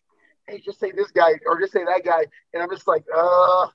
[0.48, 3.68] hey, just say this guy or just say that guy, and I'm just like, uh,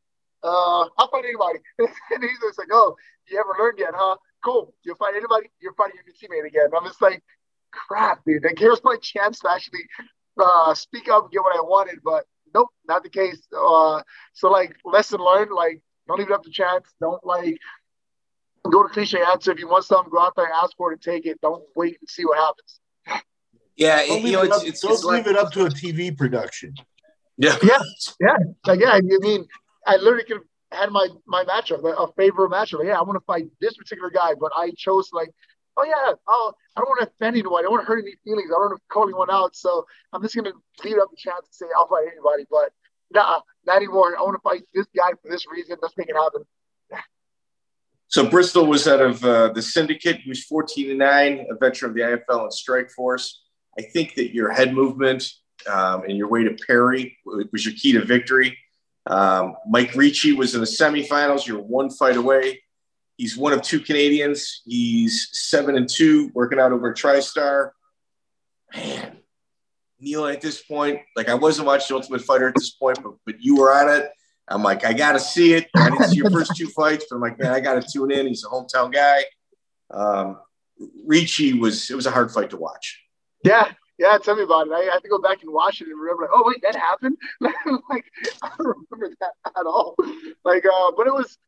[0.42, 1.60] uh, I'll fight anybody.
[1.78, 2.96] and he's just like, oh,
[3.28, 4.16] you haven't learned yet, huh?
[4.44, 4.74] Cool.
[4.84, 5.50] You'll fight anybody.
[5.60, 6.66] You're fighting your teammate again.
[6.66, 7.22] And I'm just like,
[7.72, 8.44] crap, dude.
[8.44, 9.80] Like here's my chance to actually
[10.38, 12.24] uh, speak up and get what I wanted, but
[12.54, 13.40] nope, not the case.
[13.56, 14.02] Uh,
[14.34, 15.50] so like, lesson learned.
[15.50, 16.86] Like, don't leave it up to chance.
[17.00, 17.58] Don't like
[18.70, 19.52] go to cliche answer.
[19.52, 21.40] If you want something, go out there and ask for it and take it.
[21.40, 22.80] Don't wait and see what happens.
[23.76, 25.66] Yeah, it, you know, it it's, up, it's, don't it's leave like, it up to
[25.66, 26.74] a TV production.
[27.36, 27.80] Yeah, yeah,
[28.20, 28.36] yeah.
[28.66, 29.46] Like, yeah, I mean,
[29.86, 30.36] I literally could
[30.70, 32.78] have had my my matchup, a favorite matchup.
[32.78, 35.30] Like, yeah, I want to fight this particular guy, but I chose like
[35.76, 37.60] oh yeah, oh, I don't want to offend anyone.
[37.60, 38.50] I don't want to hurt any feelings.
[38.50, 39.56] I don't want to call anyone out.
[39.56, 40.52] So I'm just gonna
[40.84, 42.44] leave up the chance to say I'll fight anybody.
[42.50, 42.70] But
[43.12, 44.16] nah, not anymore.
[44.16, 45.76] I want to fight this guy for this reason.
[45.80, 46.44] Let's make it happen.
[48.08, 50.18] So Bristol was out of uh, the syndicate.
[50.18, 53.32] He was 14 and nine, a veteran of the IFL and Strikeforce.
[53.78, 55.30] I think that your head movement
[55.70, 58.58] um, and your way to parry was your key to victory.
[59.06, 61.46] Um, Mike Ricci was in the semifinals.
[61.46, 62.62] You're one fight away.
[63.16, 64.62] He's one of two Canadians.
[64.64, 67.70] He's seven and two, working out over TriStar.
[68.74, 69.18] Man,
[70.00, 73.36] Neil, at this point, like I wasn't watching Ultimate Fighter at this point, but but
[73.40, 74.10] you were on it.
[74.48, 75.68] I'm like, I gotta see it.
[75.76, 78.26] I didn't see your first two fights, but I'm like, man, I gotta tune in.
[78.26, 79.24] He's a hometown guy.
[79.90, 80.40] Um,
[81.06, 83.03] Ricci was it was a hard fight to watch.
[83.44, 84.72] Yeah, yeah, tell me about it.
[84.72, 87.16] I have to go back and watch it and remember, like, oh wait, that happened.
[87.40, 88.04] like
[88.42, 89.96] I don't remember that at all.
[90.44, 91.38] Like, uh, but it was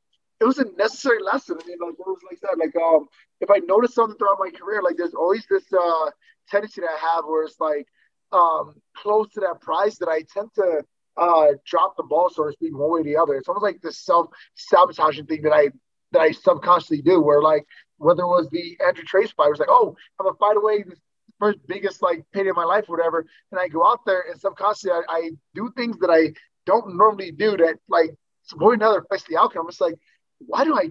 [0.41, 1.59] it was a necessary lesson.
[1.63, 2.59] I mean, like it was like that.
[2.59, 3.09] Like, um,
[3.41, 6.11] if I notice something throughout my career, like there's always this uh
[6.49, 7.87] tendency that I have where it's like
[8.33, 10.83] um close to that prize that I tend to
[11.17, 13.35] uh drop the ball, so to speak, one way or the other.
[13.37, 15.71] It's almost like this self sabotaging thing that I
[16.13, 17.67] that I subconsciously do, where like
[17.99, 20.83] whether it was the Andrew Trace fight, it was like, oh, I'm a fight away,
[20.83, 20.99] this
[21.39, 23.27] first biggest like payday of my life, whatever.
[23.51, 26.33] And I go out there and subconsciously I, I do things that I
[26.65, 28.11] don't normally do that like
[28.55, 29.67] one another affects the outcome.
[29.69, 29.95] It's like,
[30.39, 30.91] why do I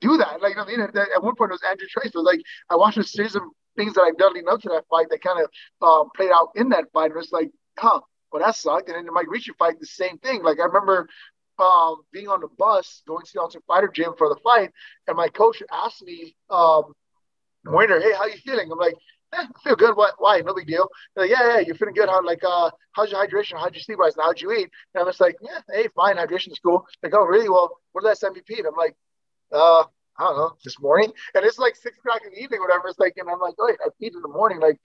[0.00, 0.42] do that?
[0.42, 3.04] Like, I mean, at, one point it was Andrew Trace, but like I watched a
[3.04, 3.42] series of
[3.76, 6.50] things that I've done leading up to that fight that kind of um, played out
[6.54, 7.10] in that fight.
[7.10, 8.00] And it's like, huh,
[8.32, 8.88] well, that sucked.
[8.88, 10.42] And then the Mike Ricci fight, the same thing.
[10.42, 11.08] Like, I remember
[11.58, 14.70] um, being on the bus going to the Ultimate Fighter gym for the fight,
[15.06, 16.92] and my coach asked me, um,
[17.66, 18.70] Winter, hey, how you feeling?
[18.70, 18.94] I'm like,
[19.34, 19.96] eh, feel good.
[19.96, 20.14] What?
[20.18, 20.40] Why?
[20.40, 20.88] No big deal.
[21.16, 22.08] Like, yeah, yeah, you're feeling good.
[22.08, 23.58] How like, uh, how's your hydration?
[23.58, 24.24] How'd you sleep last night?
[24.24, 24.70] How'd you eat?
[24.94, 26.16] And I'm just like, yeah, hey, fine.
[26.16, 26.86] Hydration's cool.
[27.02, 27.48] Like, oh, really?
[27.48, 28.66] Well, what last you peed?
[28.66, 28.94] I'm like,
[29.52, 29.84] uh,
[30.16, 31.12] I don't know, this morning.
[31.34, 32.88] And it's like six o'clock in the evening, whatever.
[32.88, 34.60] It's like, and I'm like, wait, I peed in the morning.
[34.60, 34.78] Like,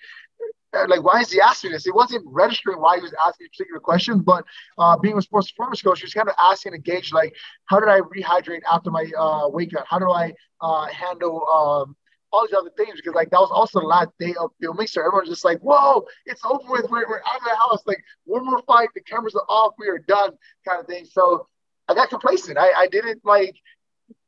[0.74, 1.84] uh, like, why is he asking this?
[1.84, 4.43] He wasn't registering why he was asking particular questions, but
[4.78, 7.36] uh, being a sports performance coach, he was kind of asking to gauge, like,
[7.66, 9.86] how did I rehydrate after my uh, weight cut?
[9.88, 11.95] How do I uh, handle um,
[12.32, 12.95] all these other things?
[12.95, 14.88] Because, like, that was also the last day of filming.
[14.88, 16.89] So everyone's just like, whoa, it's over with.
[16.89, 17.82] We're, we're out of the house.
[17.86, 20.32] Like, one more fight, the cameras are off, we are done,
[20.67, 21.05] kind of thing.
[21.05, 21.47] So
[21.88, 22.57] I got complacent.
[22.57, 23.55] I, I didn't, like,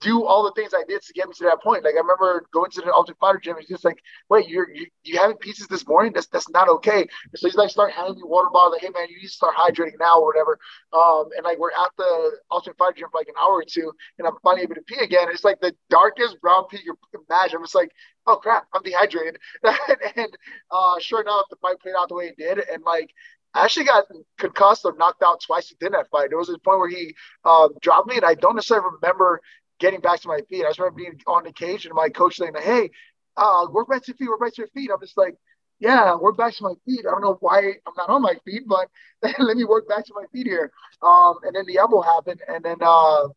[0.02, 1.84] do all the things I did to get me to that point.
[1.84, 3.56] Like I remember going to the Ultimate Fighter gym.
[3.60, 3.98] It's just like,
[4.30, 6.12] wait, you're you, you having pizzas this morning?
[6.14, 7.02] That's that's not okay.
[7.02, 8.74] And so he's like, start handing me water bottles.
[8.74, 10.60] Like, hey man, you need to start hydrating now or whatever.
[10.94, 13.92] Um, and like we're at the Ultimate Fighter gym for like an hour or two,
[14.18, 15.28] and I'm finally able to pee again.
[15.30, 17.58] It's like the darkest brown pee you can imagine.
[17.58, 17.92] I'm just like,
[18.28, 19.38] oh crap, I'm dehydrated.
[20.16, 20.38] and
[20.72, 23.12] uh, sure enough, the fight played out the way it did, and like
[23.54, 24.06] I actually got
[24.38, 26.30] concussed or knocked out twice within that fight.
[26.30, 27.14] There was a point where he
[27.44, 29.42] uh, dropped me, and I don't necessarily remember
[29.82, 30.64] getting back to my feet.
[30.64, 32.92] I just remember being on the cage and my coach saying, "Hey,
[33.36, 35.36] uh, work back to your feet, work back to your feet." I'm just like,
[35.80, 38.64] "Yeah, work back to my feet." I don't know why I'm not on my feet,
[38.68, 38.90] but
[39.40, 40.72] let me work back to my feet here.
[41.02, 43.28] Um, and then the elbow happened, and then uh,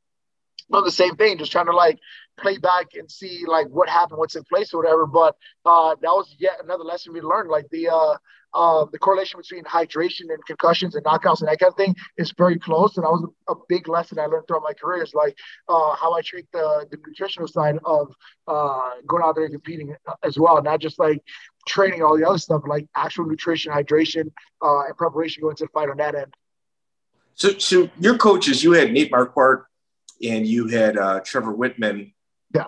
[0.68, 1.98] well, the same thing, just trying to like
[2.38, 5.06] play back and see like what happened, what's in place or whatever.
[5.06, 7.50] But uh, that was yet another lesson we learned.
[7.50, 8.16] Like the uh,
[8.54, 12.32] uh, the correlation between hydration and concussions and knockouts and that kind of thing is
[12.38, 12.96] very close.
[12.96, 15.36] And that was a, a big lesson I learned throughout my career is like
[15.68, 18.14] uh, how I treat the, the nutritional side of
[18.46, 21.20] uh, going out there and competing as well, not just like
[21.66, 24.30] training all the other stuff, like actual nutrition, hydration,
[24.62, 26.34] uh, and preparation going to the fight on that end.
[27.34, 29.64] So, so your coaches, you had Nate Marquardt
[30.22, 32.12] and you had uh, Trevor Wittman.
[32.54, 32.66] Yeah.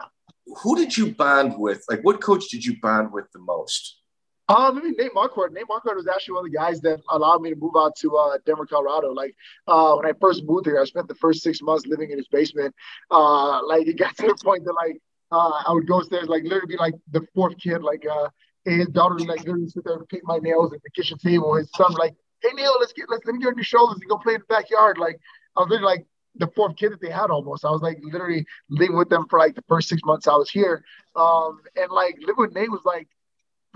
[0.62, 1.84] Who did you bond with?
[1.88, 4.00] Like, what coach did you bond with the most?
[4.48, 5.52] Um, I mean, Nate Marquardt.
[5.52, 8.16] Nate Marquardt was actually one of the guys that allowed me to move out to
[8.16, 9.12] uh, Denver, Colorado.
[9.12, 9.34] Like
[9.66, 12.28] uh, when I first moved here, I spent the first six months living in his
[12.28, 12.74] basement.
[13.10, 15.00] Uh, like it got to the point that like
[15.32, 17.82] uh, I would go upstairs, like literally be like the fourth kid.
[17.82, 18.28] Like uh,
[18.64, 21.56] his daughter would like literally sit there and paint my nails at the kitchen table.
[21.56, 24.08] His son like, hey Neil, let's get let's let me get on your shoulders and
[24.08, 24.98] go play in the backyard.
[24.98, 25.18] Like
[25.56, 27.64] I was literally like the fourth kid that they had almost.
[27.64, 30.50] I was like literally living with them for like the first six months I was
[30.50, 30.84] here.
[31.16, 33.08] Um, and like living with Nate was like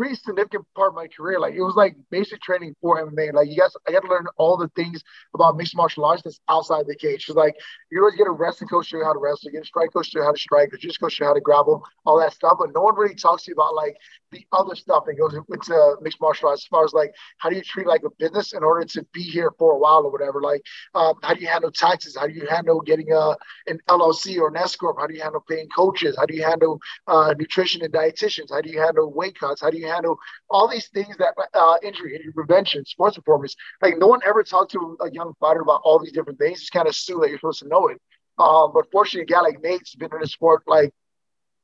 [0.00, 1.38] pretty significant part of my career.
[1.38, 3.34] Like it was like basic training for MMA.
[3.34, 5.02] Like you guys, I got to learn all the things
[5.34, 7.26] about mixed martial arts that's outside the cage.
[7.26, 7.54] Cause like
[7.92, 9.92] you always get a wrestling coach show you how to wrestle, you get a strike
[9.92, 12.18] coach show you how to strike, a jiu coach show you how to grapple, all
[12.18, 12.56] that stuff.
[12.58, 13.94] But no one really talks to you about like
[14.32, 17.56] the other stuff that goes into mixed martial arts as far as like how do
[17.56, 20.40] you treat like a business in order to be here for a while or whatever.
[20.40, 20.62] Like
[20.94, 22.16] um, how do you handle taxes?
[22.18, 23.36] How do you handle getting a
[23.66, 24.96] an LLC or an S corp?
[24.98, 26.16] How do you handle paying coaches?
[26.16, 28.50] How do you handle uh, nutrition and dietitians?
[28.50, 29.60] How do you handle weight cuts?
[29.60, 30.18] How do you handle
[30.48, 33.54] all these things that uh, injury, injury prevention, sports performance.
[33.82, 36.60] Like no one ever talked to a young fighter about all these different things.
[36.60, 38.00] Just kind of assume that you're supposed to know it.
[38.38, 40.92] Um, but fortunately, a guy like Nate's been in the sport like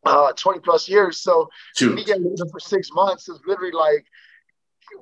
[0.05, 1.23] uh, 20 plus years.
[1.23, 1.49] So
[1.95, 4.05] me getting for six months is literally like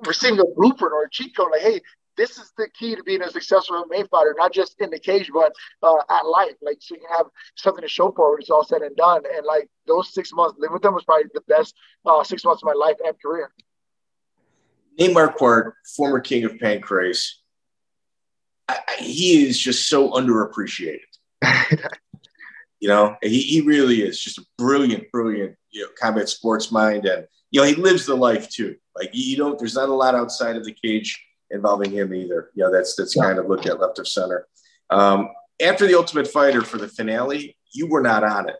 [0.05, 1.51] receiving a blueprint or a cheat code.
[1.51, 1.81] Like, hey,
[2.17, 5.29] this is the key to being a successful MMA fighter, not just in the cage,
[5.33, 5.53] but
[5.83, 6.53] uh, at life.
[6.61, 9.23] Like, so you can have something to show for when it's all said and done.
[9.35, 12.63] And like those six months living with them was probably the best uh, six months
[12.63, 13.51] of my life and career.
[14.97, 17.31] Nate Marquardt, former king of Pancrase,
[18.67, 20.99] I, I, he is just so underappreciated.
[22.79, 27.05] you know, he, he really is just a brilliant, brilliant, you know, combat sports mind.
[27.05, 28.75] And, you know, he lives the life too.
[28.95, 31.21] Like, you don't, there's not a lot outside of the cage
[31.55, 32.51] involving him either.
[32.53, 33.23] You know, that's, that's yeah.
[33.23, 34.47] kind of looked at left of center.
[34.89, 35.29] Um,
[35.61, 38.57] after the Ultimate Fighter for the finale, you were not on it.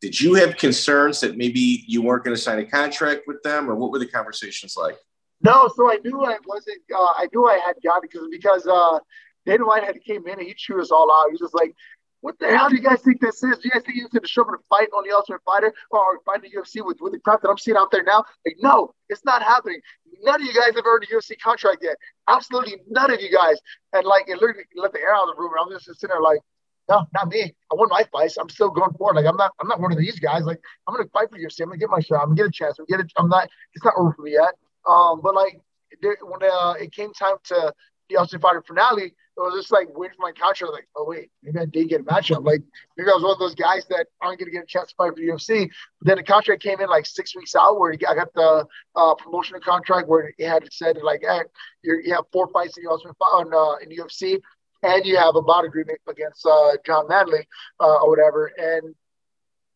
[0.00, 3.68] Did you have concerns that maybe you weren't going to sign a contract with them,
[3.68, 4.96] or what were the conversations like?
[5.42, 6.80] No, so I knew I wasn't.
[6.92, 8.98] Uh, I knew I had got it because because uh,
[9.46, 11.26] Dana White had came in and he chewed us all out.
[11.26, 11.74] He was just like,
[12.20, 13.58] "What the hell do you guys think this is?
[13.58, 15.72] Do you guys think you're going to show up to fight on the Ultimate Fighter
[15.90, 18.24] or fight the UFC with with the crap that I'm seeing out there now?
[18.44, 19.80] Like, no, it's not happening.
[20.22, 21.96] None of you guys have earned a UFC contract yet.
[22.26, 23.58] Absolutely none of you guys.
[23.92, 25.52] And like, it literally let the air out of the room.
[25.56, 26.40] And I'm just sitting there like,
[26.88, 27.54] no, not me.
[27.70, 28.38] I won my fights.
[28.38, 29.16] I'm still going forward.
[29.16, 29.52] Like I'm not.
[29.60, 30.44] I'm not one of these guys.
[30.44, 31.60] Like I'm gonna fight for UFC.
[31.60, 32.22] I'm gonna get my shot.
[32.22, 32.78] I'm gonna get a chance.
[32.78, 33.12] I'm gonna get it.
[33.18, 33.48] I'm not.
[33.74, 34.54] It's not over for me yet.
[34.88, 35.60] Um, but like
[36.00, 37.72] when uh, it came time to
[38.08, 40.62] the Ultimate Fighter finale, it was just like waiting for my couch.
[40.62, 42.44] I was like, oh wait, maybe I did get a matchup.
[42.44, 42.62] Like
[42.96, 45.10] maybe I was one of those guys that aren't gonna get a chance to fight
[45.10, 45.70] for the UFC.
[46.00, 48.66] But then the contract came in like six weeks out, where I got the
[48.96, 51.42] uh, promotional contract where it had said like, hey,
[51.82, 54.40] you have four fights in the Ultimate on uh, in the UFC
[54.82, 57.46] and you have a bout agreement against uh, Jon Manley
[57.80, 58.52] uh, or whatever.
[58.56, 58.94] And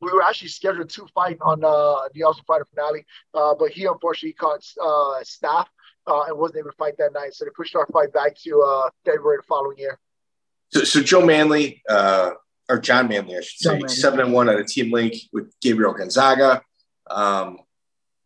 [0.00, 3.86] we were actually scheduled to fight on uh, the Ultimate Fighter finale, uh, but he
[3.86, 5.66] unfortunately caught uh, staph
[6.06, 7.34] uh, and wasn't able to fight that night.
[7.34, 9.98] So they pushed our fight back to February the following year.
[10.72, 13.88] So, so Joe Manley, or Jon Manley, I should say, Manley.
[13.88, 16.62] seven and one at a team link with Gabriel Gonzaga.
[17.10, 17.58] Um,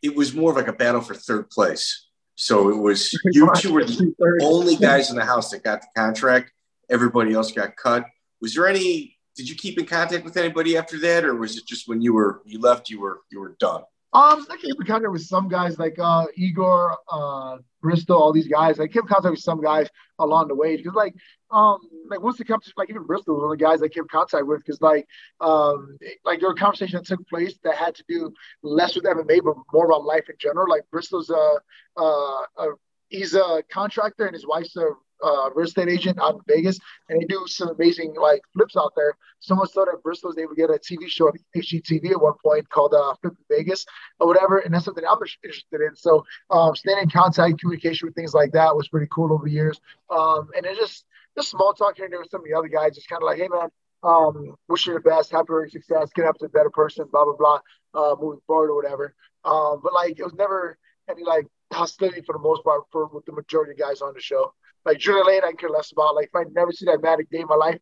[0.03, 2.07] it was more of like a battle for third place.
[2.37, 5.89] So it was you two were the only guys in the house that got the
[5.97, 6.53] contract
[6.89, 8.05] everybody else got cut.
[8.41, 9.17] Was there any?
[9.37, 12.15] Did you keep in contact with anybody after that, or was it just when you
[12.15, 13.83] were you left, you were you were done?
[14.13, 18.49] Um, I kept in contact with some guys like uh, Igor, uh, Bristol, all these
[18.49, 18.79] guys.
[18.81, 19.89] I kept in contact with some guys
[20.19, 21.15] along the way because, like,
[21.51, 21.79] um,
[22.09, 24.47] like once comes to like even Bristol was one of the guys I kept contact
[24.47, 25.07] with because, like,
[25.41, 28.33] um, like there were conversations that took place that had to do
[28.63, 30.71] less with MMA but more about life in general.
[30.71, 31.57] Like Bristol's a,
[31.97, 32.69] uh, a
[33.09, 34.89] he's a contractor and his wife's a
[35.25, 38.93] uh, real estate agent out in Vegas, and they do some amazing like flips out
[38.97, 39.17] there.
[39.41, 42.35] Someone so that Bristol was able to get a TV show on HGTV at one
[42.45, 43.85] point called uh, Flip Vegas
[44.21, 45.95] or whatever, and that's something I'm interested in.
[45.95, 49.53] So um, staying in contact, communication with things like that was pretty cool over the
[49.53, 49.81] years.
[50.11, 51.05] Um, and it just
[51.37, 53.27] just small talk here and there with some of the other guys, just kind of
[53.27, 53.69] like, hey man,
[54.03, 57.37] um, wish you the best, happy success, get up to a better person, blah blah
[57.37, 57.61] blah,
[57.95, 59.15] uh, moving forward or whatever.
[59.45, 63.25] Um, but like it was never any like hostility for the most part for with
[63.27, 64.53] the majority of guys on the show.
[64.87, 66.15] Like Julian Lane, I care less about.
[66.15, 67.79] Like if I never see that Matic day in my life,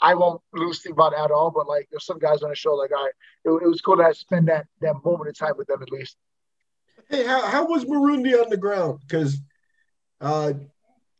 [0.00, 1.50] I won't lose sleep about it at all.
[1.50, 3.10] But like there's some guys on the show, like I,
[3.44, 6.16] it, it was cool to spend that that moment of time with them at least.
[7.08, 8.98] Hey, how, how was Marunde on the ground?
[9.06, 9.38] Because
[10.20, 10.54] uh,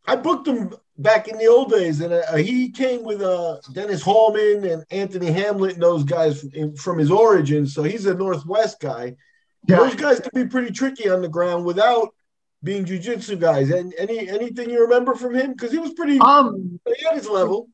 [0.06, 4.02] I booked him back in the old days, and uh, he came with uh, Dennis
[4.02, 7.74] Hallman and Anthony Hamlet and those guys from, from his origins.
[7.74, 9.14] So he's a Northwest guy.
[9.68, 9.76] Yeah.
[9.76, 12.14] Those guys can be pretty tricky on the ground without
[12.66, 13.70] being jujitsu guys.
[13.70, 15.52] And any anything you remember from him?
[15.52, 17.68] Because he was pretty um he his level.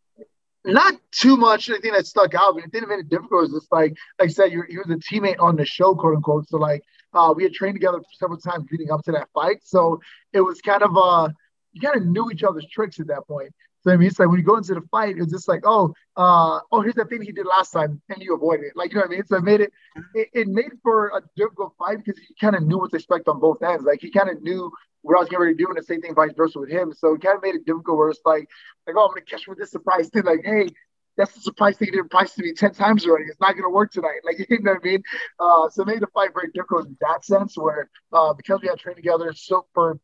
[0.65, 1.69] Not too much.
[1.71, 3.41] I think that stuck out, but it didn't make it difficult.
[3.41, 5.97] It was just like, like I said, you he was a teammate on the show,
[5.97, 6.49] quote unquote.
[6.49, 6.83] So like,
[7.13, 9.59] uh, we had trained together several times leading up to that fight.
[9.65, 10.01] So
[10.33, 11.31] it was kind of uh,
[11.73, 13.53] you kind of knew each other's tricks at that point.
[13.83, 15.93] So I mean, it's like when you go into the fight, it's just like, oh,
[16.17, 18.73] uh, oh, here's that thing he did last time, and you avoid it.
[18.77, 19.27] Like you know what I mean?
[19.27, 19.73] So it made it,
[20.15, 23.29] it, it made for a difficult fight because he kind of knew what to expect
[23.29, 23.85] on both ends.
[23.85, 24.71] Like he kind of knew
[25.03, 26.93] what I was getting ready to do, and the same thing vice versa with him.
[26.97, 28.49] So it kind of made it difficult where it's like,
[28.87, 30.23] like, oh, I'm gonna catch with this surprise thing.
[30.25, 30.69] Like, hey,
[31.17, 33.27] that's the surprise thing he didn't price to me 10 times already.
[33.27, 34.21] It's not going to work tonight.
[34.25, 35.03] Like, you know what I mean?
[35.39, 38.69] Uh, so it made the fight very difficult in that sense, where uh, because we
[38.69, 39.99] had trained together so for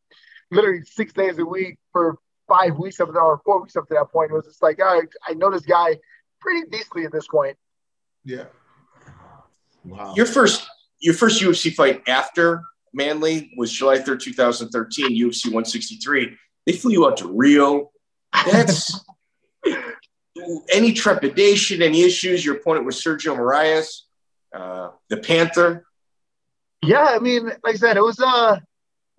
[0.51, 2.19] literally six days a week for
[2.49, 4.31] five weeks up to or four weeks up to that point.
[4.31, 5.99] It was just like, all right, I know this guy
[6.41, 7.57] pretty decently at this point.
[8.25, 8.45] Yeah.
[9.85, 10.15] Wow.
[10.17, 10.67] Your first
[11.01, 16.37] your first UFC fight after Manley was July 3rd, 2013, UFC 163.
[16.67, 17.91] They flew you out to Rio.
[18.51, 19.01] That's
[20.73, 22.45] any trepidation, any issues?
[22.45, 24.01] Your opponent was Sergio Moraes,
[24.55, 25.85] uh, the Panther.
[26.83, 28.59] Yeah, I mean, like I said, it was uh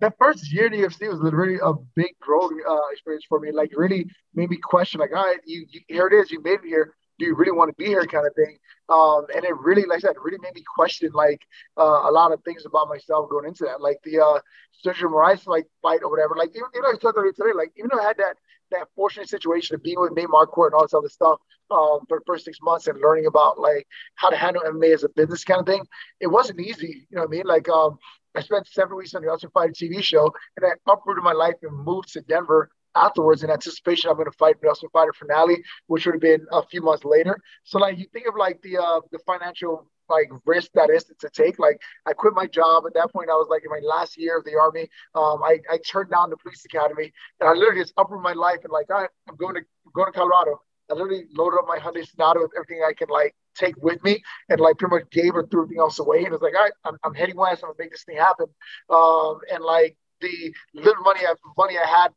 [0.00, 3.52] that first year in the UFC was really a big growing uh, experience for me.
[3.52, 6.60] Like really made me question, like, all right, you, you here it is, you made
[6.64, 6.94] it here.
[7.18, 8.56] do you really want to be here kind of thing.
[8.88, 11.40] Um, and it really, like I said, really made me question like
[11.78, 14.40] uh, a lot of things about myself going into that, like the uh,
[14.84, 16.34] Sergio Moraes like fight or whatever.
[16.36, 18.36] Like even, even I said today, like even though I had that
[18.70, 21.40] that fortunate situation of being with Nate Marquardt and all this other stuff
[21.70, 25.04] um, for the first six months and learning about like how to handle MMA as
[25.04, 25.86] a business kind of thing,
[26.20, 27.06] it wasn't easy.
[27.10, 27.46] You know what I mean?
[27.46, 27.98] Like um,
[28.34, 31.54] I spent seven weeks on the Ultimate Fighter TV show, and I uprooted my life
[31.62, 35.62] and moved to Denver afterwards in anticipation I'm going to fight the Ultimate Fighter finale,
[35.86, 37.38] which would have been a few months later.
[37.64, 41.30] So like you think of like the uh, the financial like risk that is to
[41.30, 41.58] take.
[41.58, 43.30] Like I quit my job at that point.
[43.30, 44.88] I was like in my last year of the army.
[45.14, 48.58] Um, I, I turned down the police academy, and I literally just uprooted my life
[48.64, 49.62] and like, all right, I'm going to
[49.94, 50.60] going to Colorado.
[50.90, 54.20] I literally loaded up my Hyundai Sonata with everything I can like take with me,
[54.48, 56.18] and like pretty much gave or threw everything else away.
[56.18, 57.62] And it was like, all right, I'm, I'm heading west.
[57.62, 58.46] I'm gonna make this thing happen.
[58.90, 62.12] Um, and like the little money I money I had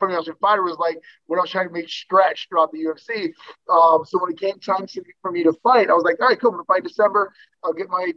[0.00, 3.32] Ultimate Fighter was like when I was trying to make stretch throughout the UFC.
[3.72, 4.86] Um, so when it came time
[5.22, 7.32] for me to fight, I was like, all right, cool, I'm gonna fight December.
[7.62, 8.12] I'll get my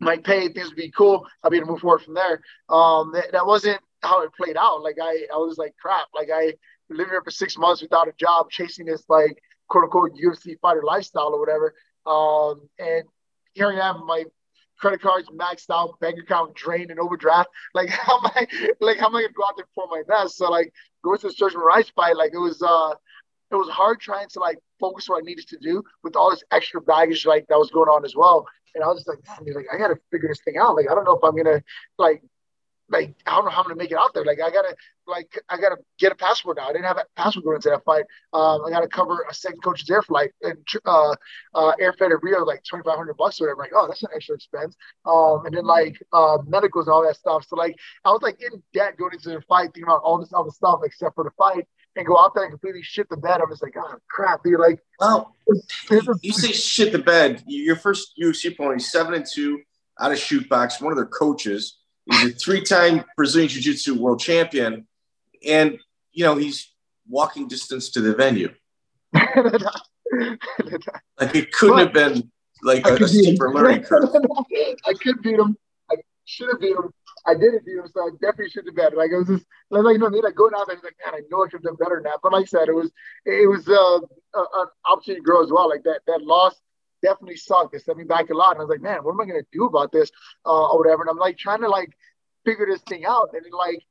[0.00, 1.26] my pay, things would be cool.
[1.42, 2.40] I'll be able to move forward from there.
[2.68, 4.82] Um, that, that wasn't how it played out.
[4.82, 6.06] Like I, I was like, crap.
[6.14, 6.54] Like I
[6.88, 10.82] lived here for six months without a job, chasing this like quote unquote UFC fighter
[10.84, 11.74] lifestyle or whatever.
[12.06, 13.04] Um, and
[13.54, 14.24] here I am, my
[14.78, 17.48] credit cards maxed out, bank account drained and overdraft.
[17.74, 18.46] Like how am I
[18.80, 20.36] like how am I gonna go out there for my best?
[20.36, 20.72] So like
[21.04, 22.94] going to the Sergio Moraes fight, like it was uh
[23.50, 26.42] it was hard trying to like focus what I needed to do with all this
[26.50, 28.46] extra baggage like that was going on as well.
[28.74, 30.76] And I was just like, man, like I gotta figure this thing out.
[30.76, 31.62] Like I don't know if I'm gonna
[31.98, 32.22] like
[32.90, 34.24] like I don't know how I'm gonna make it out there.
[34.24, 34.74] Like I gotta
[35.06, 36.68] like I gotta get a passport now.
[36.68, 38.04] I didn't have a passport going into that fight.
[38.32, 41.14] Um, I gotta cover a second coach's air flight and uh,
[41.54, 43.62] uh, airfare to Rio like twenty five hundred bucks or whatever.
[43.62, 44.76] Like oh that's an extra expense.
[45.04, 47.46] Um, and then like uh, medicals and all that stuff.
[47.46, 50.32] So like I was like in debt going into the fight, thinking about all this
[50.34, 51.66] other stuff except for the fight.
[51.96, 53.40] And go out there and completely shit the bed.
[53.40, 54.60] I'm just like, oh crap, dude.
[54.60, 55.34] Like, well,
[56.22, 57.42] you say shit the bed.
[57.48, 59.62] Your first UFC opponent, seven and two
[59.98, 60.80] out of Chute Boxe.
[60.80, 61.78] One of their coaches
[62.10, 64.86] He's a three-time Brazilian Jiu-Jitsu world champion,
[65.46, 65.78] and
[66.12, 66.72] you know he's
[67.08, 68.52] walking distance to the venue.
[69.12, 69.30] like
[71.34, 72.30] it couldn't but, have been
[72.62, 74.08] like a, a steeper learning curve.
[74.86, 75.56] I could beat him.
[75.90, 76.92] I should have beat him.
[77.26, 78.96] I didn't beat him, so I definitely should have been.
[78.96, 81.14] Like it was just like you know, I mean, like going out there, like man,
[81.14, 82.20] I know I could have done better than that.
[82.22, 82.90] But like I said, it was
[83.26, 84.00] it was uh,
[84.34, 85.68] an opportunity to grow as well.
[85.68, 86.54] Like that that loss
[87.02, 87.74] definitely sucked.
[87.74, 88.52] It set me back a lot.
[88.52, 90.10] And I was like, man, what am I gonna do about this
[90.46, 91.02] uh, or whatever?
[91.02, 91.90] And I'm like trying to like
[92.44, 93.30] figure this thing out.
[93.32, 93.82] And like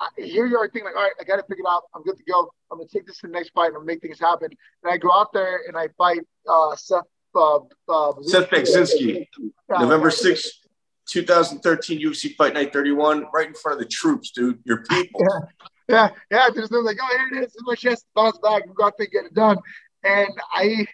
[0.00, 1.84] I, here you are thinking like, all right, I got to figure it out.
[1.94, 2.50] I'm good to go.
[2.70, 4.50] I'm gonna take this to the next fight and make things happen.
[4.82, 7.04] And I go out there and I fight uh, Seth.
[7.34, 7.58] Uh,
[7.88, 9.26] uh, Seth Baczynski,
[9.68, 10.46] November 6th,
[11.08, 14.58] 2013 UFC Fight Night 31, right in front of the troops, dude.
[14.64, 15.20] Your people.
[15.90, 16.48] Yeah, yeah.
[16.54, 16.64] yeah.
[16.70, 17.56] no like, oh, here it is.
[17.62, 18.66] My chest bounce back.
[18.66, 19.56] We got to get it done.
[20.04, 20.86] And I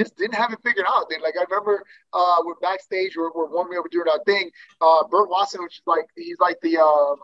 [0.00, 1.08] just didn't have it figured out.
[1.08, 1.22] Dude.
[1.22, 4.50] Like I remember uh, we're backstage, we're, we're warming up, doing our thing.
[4.80, 7.14] Uh, Burt Watson, which is like he's like the uh,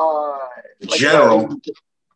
[0.00, 0.38] uh,
[0.80, 1.46] like, general.
[1.46, 1.56] Uh,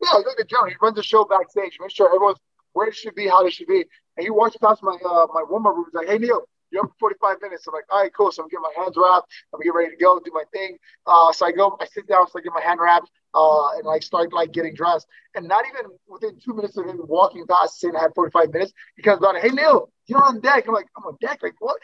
[0.02, 0.68] yeah, he's like the general.
[0.68, 2.38] He runs the show backstage, make sure everyone's
[2.72, 3.84] where it should be, how it should be.
[4.16, 5.86] And he walks past my uh, my warm up room.
[5.86, 6.42] He's like, "Hey Neil,
[6.76, 9.32] you're for 45 minutes." I'm like, "All right, cool." So I'm getting my hands wrapped.
[9.52, 10.76] I'm getting ready to go do my thing.
[11.06, 13.84] Uh, so I go, I sit down, so I get my hand wrapped uh, and
[13.84, 15.06] like start like getting dressed.
[15.34, 18.72] And not even within two minutes of him walking past, saying I had 45 minutes,
[18.96, 20.64] he comes down, hey Neil, you're on deck.
[20.66, 21.40] I'm like, I'm on deck.
[21.42, 21.76] Like what?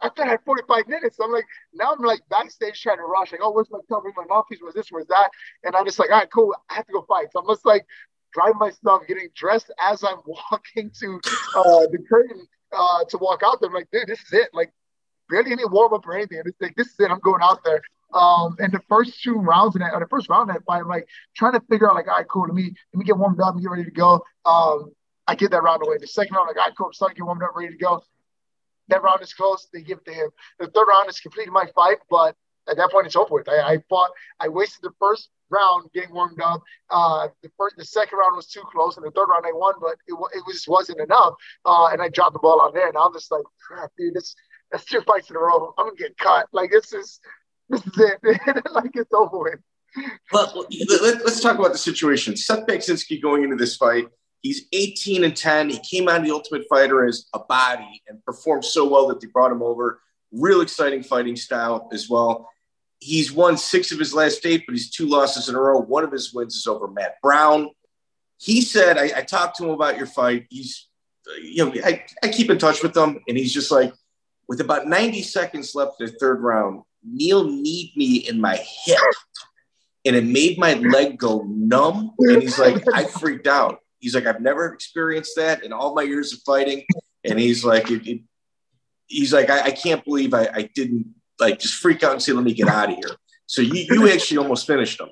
[0.00, 1.18] I thought I had 45 minutes.
[1.18, 3.32] So I'm like, now I'm like backstage trying to rush.
[3.32, 4.12] Like, oh, where's my cover?
[4.16, 4.60] My mouthpiece?
[4.62, 4.90] Was this?
[4.90, 5.28] Where's that?
[5.62, 6.54] And I'm just like, all right, cool.
[6.70, 7.26] I have to go fight.
[7.32, 7.84] So I'm just like
[8.32, 11.20] driving myself, getting dressed as I'm walking to
[11.54, 12.46] uh, the curtain
[12.76, 13.68] uh, to walk out there.
[13.68, 14.50] I'm like, dude, this is it.
[14.52, 14.72] Like,
[15.28, 16.42] barely any warm up or anything.
[16.44, 17.10] It's like, this is it.
[17.10, 17.80] I'm going out there.
[18.12, 20.82] Um, and the first two rounds in that, or the first round of that fight,
[20.82, 23.18] I'm like trying to figure out, like, all right, cool, let me let me get
[23.18, 24.24] warmed up and get ready to go.
[24.44, 24.92] Um,
[25.26, 25.96] I get that round away.
[25.98, 27.78] The second round, like, all right, cool, I'm starting to get warmed up, ready to
[27.78, 28.04] go.
[28.88, 29.66] That round is close.
[29.72, 30.30] They give it to him.
[30.60, 32.36] The third round is completing my fight, but
[32.68, 33.48] at that point, it's over with.
[33.48, 34.10] I, I fought.
[34.40, 36.62] I wasted the first round getting warmed up.
[36.90, 39.74] Uh, the first, the second round was too close, and the third round I won,
[39.80, 41.34] but it, it just wasn't enough.
[41.64, 44.34] Uh, and I dropped the ball on there, and I'm just like, crap, dude, this
[44.70, 45.74] that's two fights in a row.
[45.78, 46.48] I'm gonna get cut.
[46.52, 47.20] Like this is
[47.68, 48.64] this is it.
[48.72, 49.60] like it's over with.
[50.32, 50.56] But
[51.02, 52.36] let, us talk about the situation.
[52.36, 54.08] Seth Baczynski going into this fight,
[54.42, 55.70] he's 18 and 10.
[55.70, 59.20] He came out of the Ultimate Fighter as a body and performed so well that
[59.20, 60.00] they brought him over.
[60.32, 62.50] Real exciting fighting style as well.
[63.00, 65.80] He's won six of his last eight, but he's two losses in a row.
[65.80, 67.68] One of his wins is over Matt Brown.
[68.38, 70.46] He said, I, I talked to him about your fight.
[70.50, 70.88] He's,
[71.42, 73.92] you know, I, I keep in touch with him, and he's just like,
[74.48, 78.98] with about 90 seconds left in the third round, Neil kneed me in my hip
[80.04, 82.12] and it made my leg go numb.
[82.18, 83.80] And he's like, I freaked out.
[84.00, 86.84] He's like, I've never experienced that in all my years of fighting.
[87.24, 88.20] And he's like, it, it,
[89.06, 91.06] he's like, I, I can't believe I, I, didn't
[91.40, 93.16] like just freak out and say, let me get out of here.
[93.46, 95.10] So you, you actually almost finished them.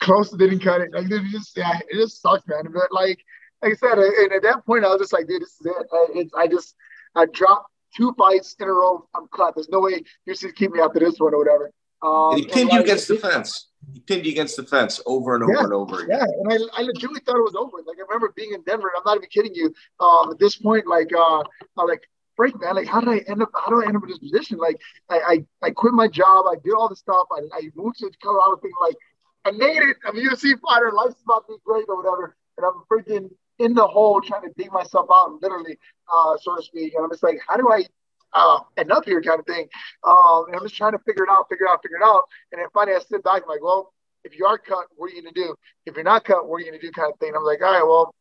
[0.00, 0.92] Close didn't cut it.
[0.92, 2.72] Like, it just, yeah, it just sucks, man.
[2.72, 3.18] But like,
[3.62, 5.86] like I said, and at that point, I was just like, dude, this is it.
[5.92, 6.74] I, it's, I just,
[7.14, 9.06] I dropped two fights in a row.
[9.14, 9.54] I'm cut.
[9.54, 11.72] There's no way you're just keep me after this one or whatever.
[12.02, 13.68] Um, and he pinned and you like, against the fence.
[13.92, 16.18] He pinned you against the fence over and over yeah, and over again.
[16.20, 17.78] Yeah, and I, I legitimately thought it was over.
[17.84, 18.92] Like I remember being in Denver.
[18.96, 19.74] I'm not even kidding you.
[19.98, 21.42] Um, at this point, like, uh,
[21.76, 22.08] I'm like,
[22.38, 22.76] freak, man.
[22.76, 23.50] Like, how did I end up?
[23.54, 24.58] How do I end up in this position?
[24.58, 26.46] Like, I, I, I quit my job.
[26.48, 27.26] I did all this stuff.
[27.30, 28.96] I, I moved to Colorado, thinking like,
[29.44, 29.96] I made it.
[30.06, 30.92] I'm a UFC fighter.
[30.92, 32.36] Life's about to be great or whatever.
[32.56, 33.28] And I'm freaking
[33.58, 35.76] in the hole trying to dig myself out, literally,
[36.12, 36.94] uh, so to speak.
[36.94, 37.84] And I'm just like, how do I
[38.32, 39.68] uh, end up here kind of thing.
[40.04, 42.22] Um, and I'm just trying to figure it out, figure it out, figure it out.
[42.52, 43.92] And then finally I sit back, I'm like, well,
[44.24, 45.54] if you are cut, what are you to do?
[45.86, 47.28] If you're not cut, what are you to do kind of thing?
[47.28, 48.14] And I'm like, all right, well,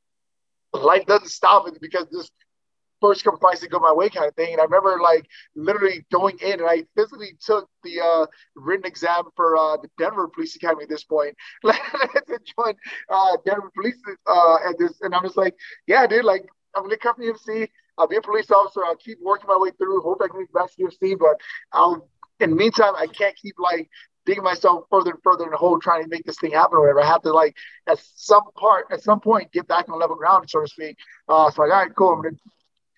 [0.74, 2.30] life doesn't stop it because this
[3.02, 4.54] first fights to go my way kind of thing.
[4.54, 8.26] And I remember like literally going in and I physically took the uh,
[8.56, 11.36] written exam for uh, the Denver Police Academy at this point.
[11.64, 11.82] Like
[12.28, 12.74] to join
[13.10, 13.98] uh, Denver Police
[14.28, 15.00] uh, at this.
[15.02, 15.56] And I'm just like,
[15.88, 16.46] yeah, dude, like
[16.76, 17.70] I'm to come to UFC.
[17.98, 18.86] I'll be a police officer.
[18.86, 20.02] I'll keep working my way through.
[20.02, 21.40] Hope I can get back to UFC, but
[21.74, 22.08] I'll.
[22.40, 23.90] In the meantime, I can't keep like
[24.28, 26.82] digging myself further and further in the hole trying to make this thing happen or
[26.82, 27.02] whatever.
[27.02, 27.56] I have to like
[27.88, 30.98] at some part, at some point, get back on level ground, so to speak.
[31.28, 32.14] Uh, so like, all right, cool.
[32.14, 32.36] I'm gonna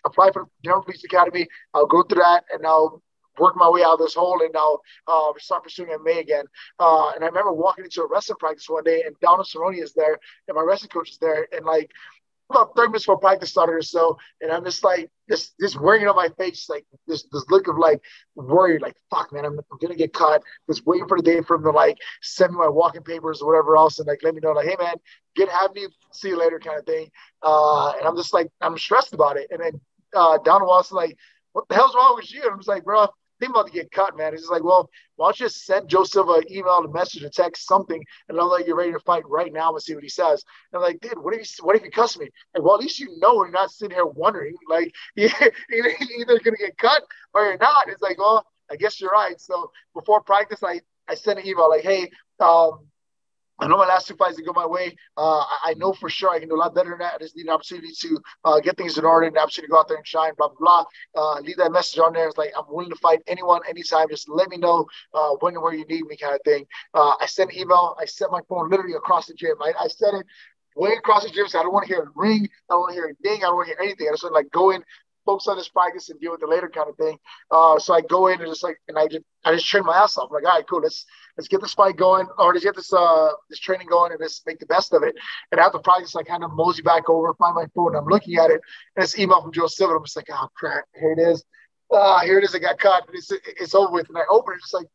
[0.06, 1.48] apply for Denver Police Academy.
[1.74, 3.02] I'll go through that and I'll
[3.38, 6.46] work my way out of this hole and I'll uh, start pursuing MMA again.
[6.80, 9.94] Uh, and I remember walking into a wrestling practice one day and Donald Cerrone is
[9.94, 11.90] there and my wrestling coach is there and like
[12.50, 16.08] about 30 minutes before practice started or so, and I'm just like, just just worrying
[16.08, 18.02] on my face, like this this look of like
[18.36, 20.42] worried, like fuck, man, I'm, I'm gonna get caught.
[20.68, 23.48] Just waiting for the day for him to like send me my walking papers or
[23.48, 24.96] whatever else, and like let me know, like, hey man,
[25.36, 27.10] get have me, see you later, kind of thing.
[27.44, 29.48] Uh, and I'm just like, I'm stressed about it.
[29.52, 29.80] And then
[30.16, 31.16] uh, Donald was like,
[31.54, 32.42] what the hell's wrong with you?
[32.44, 33.08] And I'm just like, bro,
[33.40, 34.34] think about to get cut, man.
[34.34, 37.68] He's like, well, why don't you just send Silva an email, a message, a text,
[37.68, 40.44] something, and I'll let you're ready to fight right now and see what he says.
[40.72, 42.30] And I'm like, dude, what if you what if you cuss me?
[42.54, 45.32] And well, at least you know you're not sitting here wondering, like, you're
[45.70, 47.04] either gonna get cut
[47.34, 47.90] or you're not.
[47.90, 49.40] It's like, well, I guess you're right.
[49.40, 52.10] So before practice, I I sent an email like, hey,
[52.40, 52.88] um,
[53.60, 54.96] I know my last two fights didn't go my way.
[55.18, 57.16] Uh, I, know for sure I can do a lot better than that.
[57.16, 59.72] I just need an opportunity to uh, get things in order and an opportunity to
[59.72, 61.22] go out there and shine, blah, blah, blah.
[61.22, 62.28] Uh, leave that message on there.
[62.28, 64.08] It's like, I'm willing to fight anyone, anytime.
[64.10, 66.66] Just let me know uh, when and where you need me kind of thing.
[66.94, 67.96] Uh, I sent an email.
[68.00, 69.56] I set my phone literally across the gym.
[69.62, 70.26] I, I set it
[70.76, 71.48] way across the gym.
[71.48, 72.48] So I don't want to hear a ring.
[72.70, 73.44] I don't want to hear a ding.
[73.44, 74.08] I don't want to hear anything.
[74.08, 74.84] I just want to like go in,
[75.30, 77.18] focus on this practice and deal with it later kind of thing.
[77.52, 79.96] Uh, so I go in and just like, and I just, I just train my
[79.96, 80.30] ass off.
[80.30, 80.82] I'm like, all right, cool.
[80.82, 81.06] Let's,
[81.38, 84.42] let's get this fight going or let's get this, uh, this training going and let's
[84.48, 85.16] make the best of it.
[85.52, 87.96] And after practice, I kind of mosey back over, find my phone.
[87.96, 88.62] I'm looking at it
[88.96, 89.96] and it's email from Joe Silva.
[89.96, 91.44] I'm just like, oh crap, here it is.
[91.92, 92.56] Ah, here it is.
[92.56, 93.04] I got caught.
[93.14, 94.10] It's, it's over with.
[94.10, 94.88] And I open it, just like,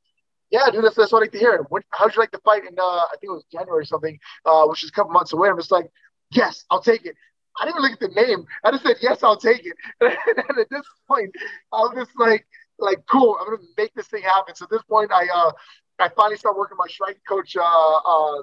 [0.50, 1.64] yeah, dude, that's, that's what I like to hear.
[1.68, 4.18] What, how'd you like to fight in, uh, I think it was January or something,
[4.44, 5.48] uh, which is a couple months away.
[5.48, 5.90] I'm just like,
[6.30, 7.16] yes, I'll take it.
[7.60, 8.46] I didn't even look at the name.
[8.64, 9.76] I just said, yes, I'll take it.
[10.00, 11.34] and at this point,
[11.72, 12.46] I was just like,
[12.78, 14.54] like, cool, I'm gonna make this thing happen.
[14.54, 15.52] So at this point, I uh
[15.98, 18.42] I finally start working with my strike coach uh uh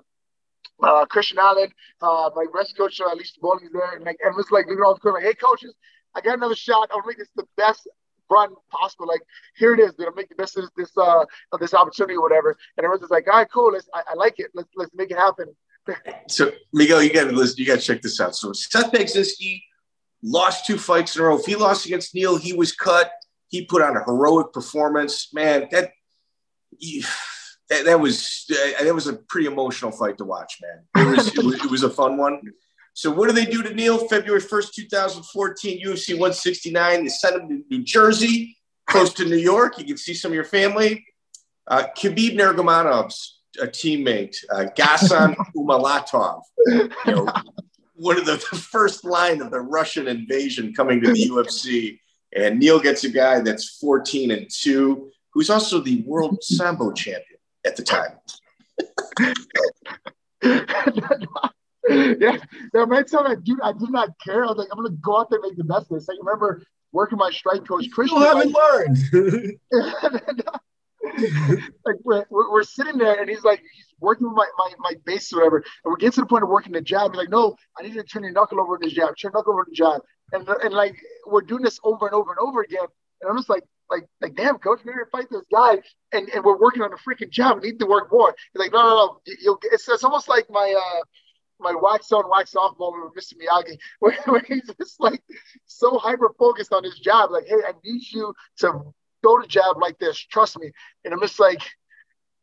[0.82, 1.70] uh, Christian Allen,
[2.02, 4.98] uh, my rest coach, uh, Lisa Bowling is there, and like, was like, looking all
[5.02, 5.76] the like, hey, coaches,
[6.16, 6.90] I got another shot.
[6.92, 7.88] I'll make this the best
[8.32, 9.08] run possible.
[9.08, 9.22] Like,
[9.56, 10.08] here it is, dude.
[10.08, 12.58] I'm making the best of this, uh, of this opportunity or whatever.
[12.78, 13.74] And everyone's just like, all right, cool.
[13.74, 14.48] Let's, I, I like it.
[14.56, 15.56] Let's, let's make it happen
[16.28, 17.56] so Miguel, you got to listen.
[17.58, 18.36] You got to check this out.
[18.36, 19.62] So Seth Baczynski
[20.24, 21.38] lost two fights in a row.
[21.38, 23.12] If he lost against Neil, he was cut.
[23.50, 25.34] He put on a heroic performance.
[25.34, 25.92] Man, that
[27.70, 30.60] that, that was that was a pretty emotional fight to watch.
[30.62, 32.42] Man, it was, it was, it was a fun one.
[32.94, 34.08] So what do they do to Neil?
[34.08, 37.04] February first, two thousand fourteen, UFC one sixty nine.
[37.04, 39.78] They sent him to New Jersey, close to New York.
[39.80, 41.06] You can see some of your family.
[41.68, 47.28] Uh, Khabib Nurmagomedov's a teammate, uh, Gasan Umalatov, you know,
[47.96, 52.00] one of the, the, first line of the Russian invasion coming to the UFC.
[52.36, 57.40] And Neil gets a guy that's 14 and 2, who's also the world Sambo champion
[57.66, 58.18] at the time.
[60.42, 62.38] yeah,
[62.74, 64.46] yeah, man, tell me, dude, I did not care.
[64.46, 66.08] I was like, I'm gonna go out there and make the best of this.
[66.10, 68.18] I remember working my strike coach, Christian.
[68.20, 69.60] You haven't learned.
[71.86, 75.34] like we're, we're, sitting there and he's like he's working with my, my, my base
[75.34, 75.58] or whatever.
[75.58, 77.12] And we're getting to the point of working the jab.
[77.12, 79.54] He's like no i need to turn your knuckle over to the jab turn knuckle
[79.54, 80.02] over to the jab.
[80.32, 80.96] And, and like
[81.26, 82.86] we're doing this over and over and over again.
[83.22, 85.82] And i'm just like like like damn coach we're gonna fight this guy.
[86.12, 87.62] And, and we're working on a freaking jab.
[87.62, 88.36] We need to work more.
[88.54, 89.22] He's like no no no.
[89.42, 91.04] You'll it's, it's almost like my uh
[91.62, 93.34] my wax on, wax off moment with Mr.
[93.34, 95.22] Miyagi, where, where he's just like
[95.66, 97.32] so hyper focused on his job.
[97.32, 100.18] Like, hey, I need you to go to jab like this.
[100.18, 100.72] Trust me.
[101.06, 101.62] And I'm just like,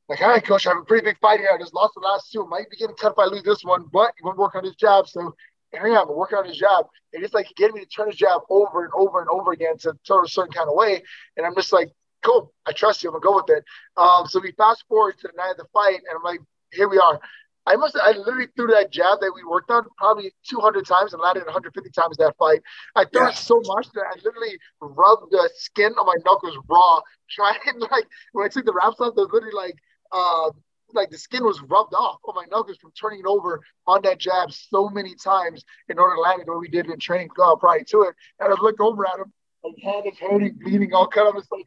[0.09, 1.51] like, all right, coach, I have a pretty big fight here.
[1.53, 2.47] I just lost the last two.
[2.47, 4.77] Might be getting cut if I lose this one, but he won't work on his
[4.77, 5.07] job.
[5.07, 5.35] So
[5.71, 6.87] here I am working on his job.
[7.13, 9.77] And it's like getting me to turn his job over and over and over again
[9.79, 11.03] to turn a certain kind of way.
[11.37, 11.91] And I'm just like,
[12.25, 13.11] cool, I trust you.
[13.11, 13.65] I'm gonna go with it.
[13.97, 16.41] Um, so we fast forward to the night of the fight, and I'm like,
[16.73, 17.21] here we are.
[17.69, 21.21] I must I literally threw that jab that we worked on probably 200 times and
[21.21, 22.63] landed 150 times that fight.
[22.97, 23.29] I threw yeah.
[23.29, 27.01] it so much that I literally rubbed the skin on my knuckles raw,
[27.31, 29.75] trying like when I took the wraps off, there's literally like
[30.13, 30.51] uh,
[30.95, 34.19] like the skin was rubbed off on my knuckles from turning it over on that
[34.19, 37.29] jab so many times in order to land it the way we did in training
[37.43, 38.15] uh, prior to it.
[38.41, 39.31] And I looked over at him,
[39.63, 41.35] like hand is hurting, bleeding, all cut up.
[41.37, 41.67] It's like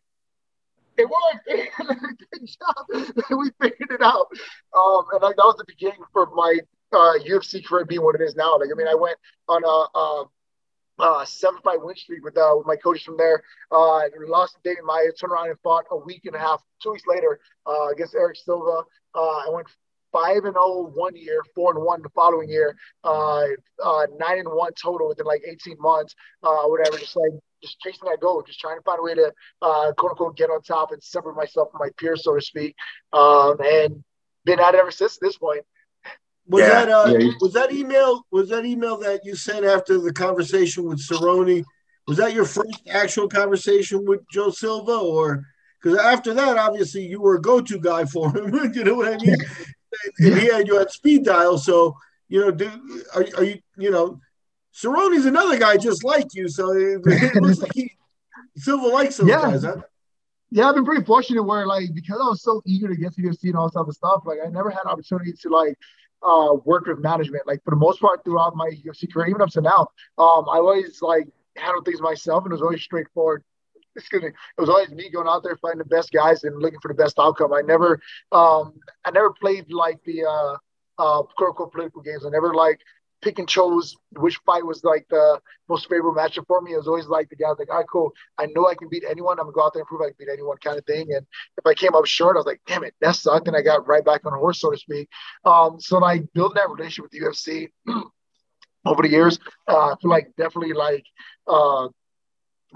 [1.02, 2.20] it worked.
[2.32, 3.14] Good job.
[3.38, 4.28] we figured it out.
[4.76, 6.60] Um, and like, that was the beginning for my
[6.94, 8.58] uh, UFC career being what it is now.
[8.58, 9.18] Like, I mean, I went
[9.48, 10.26] on a, a
[11.00, 13.44] uh, seven fight win streak with, uh, with my coaches from there.
[13.72, 16.92] Uh, lost to Demian Maia, turned around and fought a week and a half, two
[16.92, 18.84] weeks later uh, against Erick Silva.
[19.16, 19.68] Uh, I went
[20.12, 23.46] five and oh one year, four and one the following year, uh,
[23.84, 26.98] uh, nine and one total within like 18 months, uh, whatever.
[26.98, 29.32] Just like just chasing that goal, just trying to find a way to
[29.62, 32.76] uh, quote unquote get on top and separate myself from my peers, so to speak.
[33.14, 34.04] Um, and
[34.46, 35.64] been at it ever since this point.
[36.48, 36.86] Was yeah.
[36.86, 37.32] that uh, yeah.
[37.40, 41.64] was that email was that email that you sent after the conversation with Cerrone?
[42.08, 45.46] Was that your first actual conversation with Joe Silva, or
[45.82, 48.54] because after that, obviously you were a go-to guy for him.
[48.74, 49.38] you know what I mean?
[50.20, 51.96] and he had you at speed dial, so
[52.28, 52.70] you know, do
[53.16, 54.20] are, are you you know
[54.74, 57.92] Cerrone's another guy just like you, so it, it looks like he
[58.56, 59.42] Silva likes those yeah.
[59.42, 59.82] guys, huh?
[60.52, 63.22] Yeah, I've been pretty fortunate where like because I was so eager to get to
[63.22, 65.78] UFC and all this other stuff, like I never had opportunity to like
[66.24, 67.48] uh work with management.
[67.48, 69.88] Like for the most part throughout my UFC career, even up to now,
[70.18, 73.44] um, I always like handled things myself and it was always straightforward.
[73.96, 74.30] Excuse me.
[74.30, 76.94] It was always me going out there fighting the best guys and looking for the
[76.94, 77.54] best outcome.
[77.54, 78.02] I never
[78.34, 78.74] um
[79.06, 80.58] I never played like the uh
[80.98, 82.26] uh quote unquote political games.
[82.26, 82.80] I never like
[83.22, 85.40] pick and chose which fight was like the
[85.70, 86.74] most favorable matchup for me.
[86.74, 88.12] It was always like the guy was like, all right, cool.
[88.38, 89.40] I know I can beat anyone.
[89.40, 91.14] I'm gonna go out there and prove I can beat anyone kind of thing.
[91.14, 91.26] And
[91.58, 93.48] if I came up short, I was like, damn it, that sucked.
[93.48, 95.10] And I got right back on a horse, so to speak.
[95.46, 97.70] Um, so like building that relationship with the UFC
[98.86, 101.06] over the years, uh, I feel like definitely like
[101.48, 101.88] uh,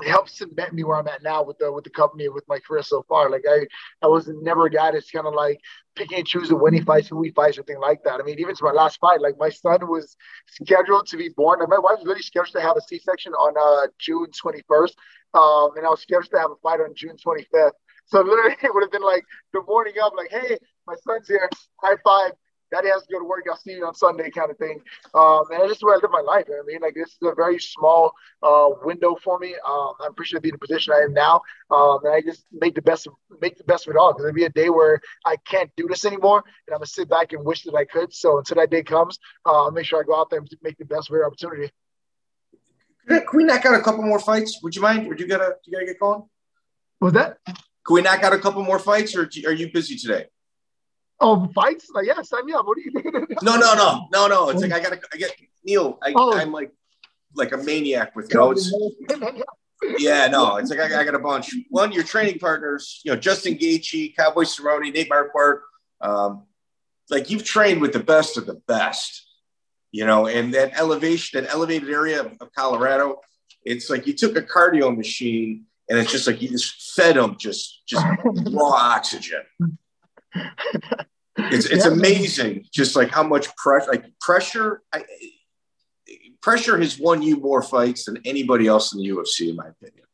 [0.01, 2.59] it helps cement me where I'm at now with the with the company with my
[2.59, 3.29] career so far.
[3.29, 3.65] Like I
[4.01, 5.59] I was never a guy that's kind of like
[5.95, 8.19] picking and choosing when he fights, who he fights, or anything like that.
[8.19, 10.17] I mean, even to my last fight, like my son was
[10.47, 11.61] scheduled to be born.
[11.61, 14.93] And my wife was really scheduled to have a C-section on uh, June 21st,
[15.33, 17.71] um, and I was scheduled to have a fight on June 25th.
[18.07, 19.23] So literally, it would have been like
[19.53, 20.57] the morning of, like, hey,
[20.87, 21.49] my son's here,
[21.81, 22.31] high five
[22.71, 23.45] daddy has to go to work.
[23.49, 24.81] I'll see you on Sunday, kind of thing.
[25.13, 26.45] Um, and that's just where I live my life.
[26.49, 28.13] I mean, like this is a very small
[28.43, 29.55] uh, window for me.
[29.67, 32.45] Um, I'm appreciative to be in the position I am now, um, and I just
[32.51, 34.11] make the best of, make the best of it all.
[34.11, 37.09] Because there'll be a day where I can't do this anymore, and I'm gonna sit
[37.09, 38.13] back and wish that I could.
[38.13, 40.77] So until that day comes, uh, I'll make sure I go out there and make
[40.77, 41.71] the best of every opportunity.
[43.07, 44.59] Can we knock out a couple more fights?
[44.63, 45.07] Would you mind?
[45.07, 46.23] Would you gotta you gotta get going?
[47.01, 47.37] Was that?
[47.45, 50.25] Can we knock out a couple more fights, or are you busy today?
[51.19, 51.87] Oh, fights?
[51.93, 52.67] Like, yeah, sign me up.
[52.67, 53.27] What do you mean?
[53.41, 54.49] no, no, no, no, no.
[54.49, 55.31] It's like I gotta I get
[55.63, 56.37] Neil, I, oh.
[56.37, 56.71] I'm like
[57.35, 58.73] like a maniac with goats.
[59.97, 61.53] yeah, no, it's like I, I, got a bunch.
[61.69, 65.61] One, your training partners, you know, Justin Gaethje, Cowboy Cerrone, Nate Marquardt.
[66.01, 66.43] Um,
[67.09, 69.25] like you've trained with the best of the best,
[69.91, 73.21] you know, and that elevation, that elevated area of, of Colorado,
[73.63, 77.35] it's like you took a cardio machine and it's just like you just fed them
[77.37, 78.05] just just
[78.51, 79.41] raw oxygen
[81.37, 81.91] it's it's yeah.
[81.91, 85.03] amazing just like how much pressure like pressure I,
[86.41, 90.05] pressure has won you more fights than anybody else in the UFC in my opinion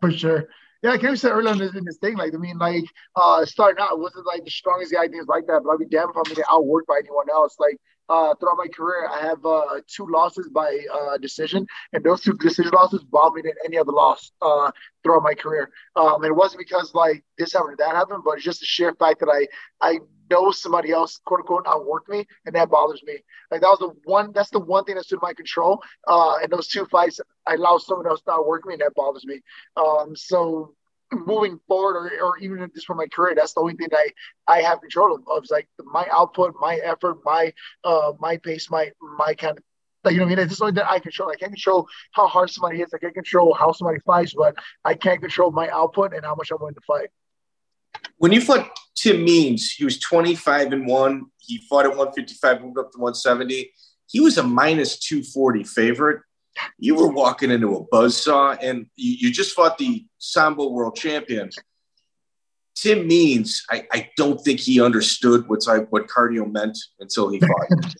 [0.00, 0.48] for sure
[0.82, 2.84] yeah, I came said earlier in this, in this thing, like I mean, like
[3.16, 6.10] uh starting out wasn't like the strongest guy, things like that, but I'd be damned
[6.10, 7.56] if I'm gonna get outworked by anyone else.
[7.58, 7.76] Like
[8.08, 12.34] uh, throughout my career, I have uh, two losses by uh, decision, and those two
[12.34, 14.70] decision losses bother me than any other loss uh,
[15.02, 15.70] throughout my career.
[15.96, 18.66] Um, and it wasn't because like this happened or that happened, but it's just the
[18.66, 19.46] sheer fact that I
[19.80, 19.98] I
[20.30, 23.18] know somebody else quote unquote outworked me, and that bothers me.
[23.50, 24.32] Like that was the one.
[24.32, 25.82] That's the one thing that's in my control.
[26.06, 29.24] Uh, in those two fights, I allowed someone else to outwork me, and that bothers
[29.24, 29.40] me.
[29.76, 30.74] Um, so
[31.26, 34.08] moving forward or, or even just for my career that's the only thing I,
[34.48, 37.52] I have control of, of is like my output my effort my
[37.84, 39.64] uh my pace my my kind of
[40.06, 40.42] like, you know what I mean?
[40.44, 41.30] It's just something that I control.
[41.30, 42.94] I can't control how hard somebody hits.
[42.94, 44.54] I can't control how somebody fights, but
[44.84, 47.08] I can't control my output and how much I'm willing to fight.
[48.18, 51.26] When you fought Tim Means, he was 25 and one.
[51.38, 53.72] He fought at 155, moved up to 170.
[54.06, 56.22] he was a minus 240 favorite.
[56.78, 61.50] You were walking into a buzzsaw, and you, you just fought the Sambo world champion.
[62.74, 67.94] Tim Means, I, I don't think he understood like what cardio meant until he fought.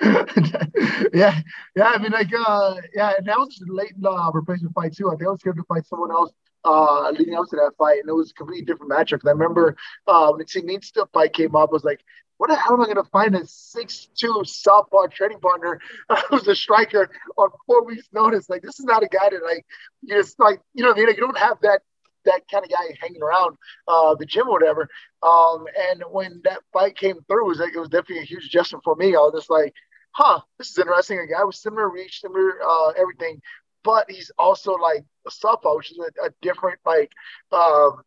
[1.14, 1.40] yeah,
[1.76, 1.84] yeah.
[1.84, 3.12] I mean, like, uh, yeah.
[3.16, 5.08] And that was late uh, replacement fight too.
[5.08, 6.32] I think I was scared to fight someone else
[6.66, 9.20] uh, leading up to that fight, and it was a completely different matchup.
[9.24, 9.76] I remember
[10.06, 12.00] uh, when Tim Means fight came up, I was like,
[12.38, 15.80] what the hell am I going to find a six-two southpaw training partner
[16.28, 18.48] who's a striker on four weeks' notice?
[18.48, 19.64] Like, this is not a guy that like
[20.02, 21.82] you just like you know, I mean, you don't have that
[22.26, 23.56] that kind of guy hanging around
[23.88, 24.88] uh, the gym or whatever.
[25.22, 28.44] Um, and when that fight came through, it was like it was definitely a huge
[28.46, 29.14] adjustment for me.
[29.14, 29.72] I was just like,
[30.10, 31.18] huh, this is interesting.
[31.18, 33.40] A guy with similar reach, similar uh, everything,
[33.82, 37.10] but he's also like a southpaw, which is a, a different like
[37.52, 38.02] um,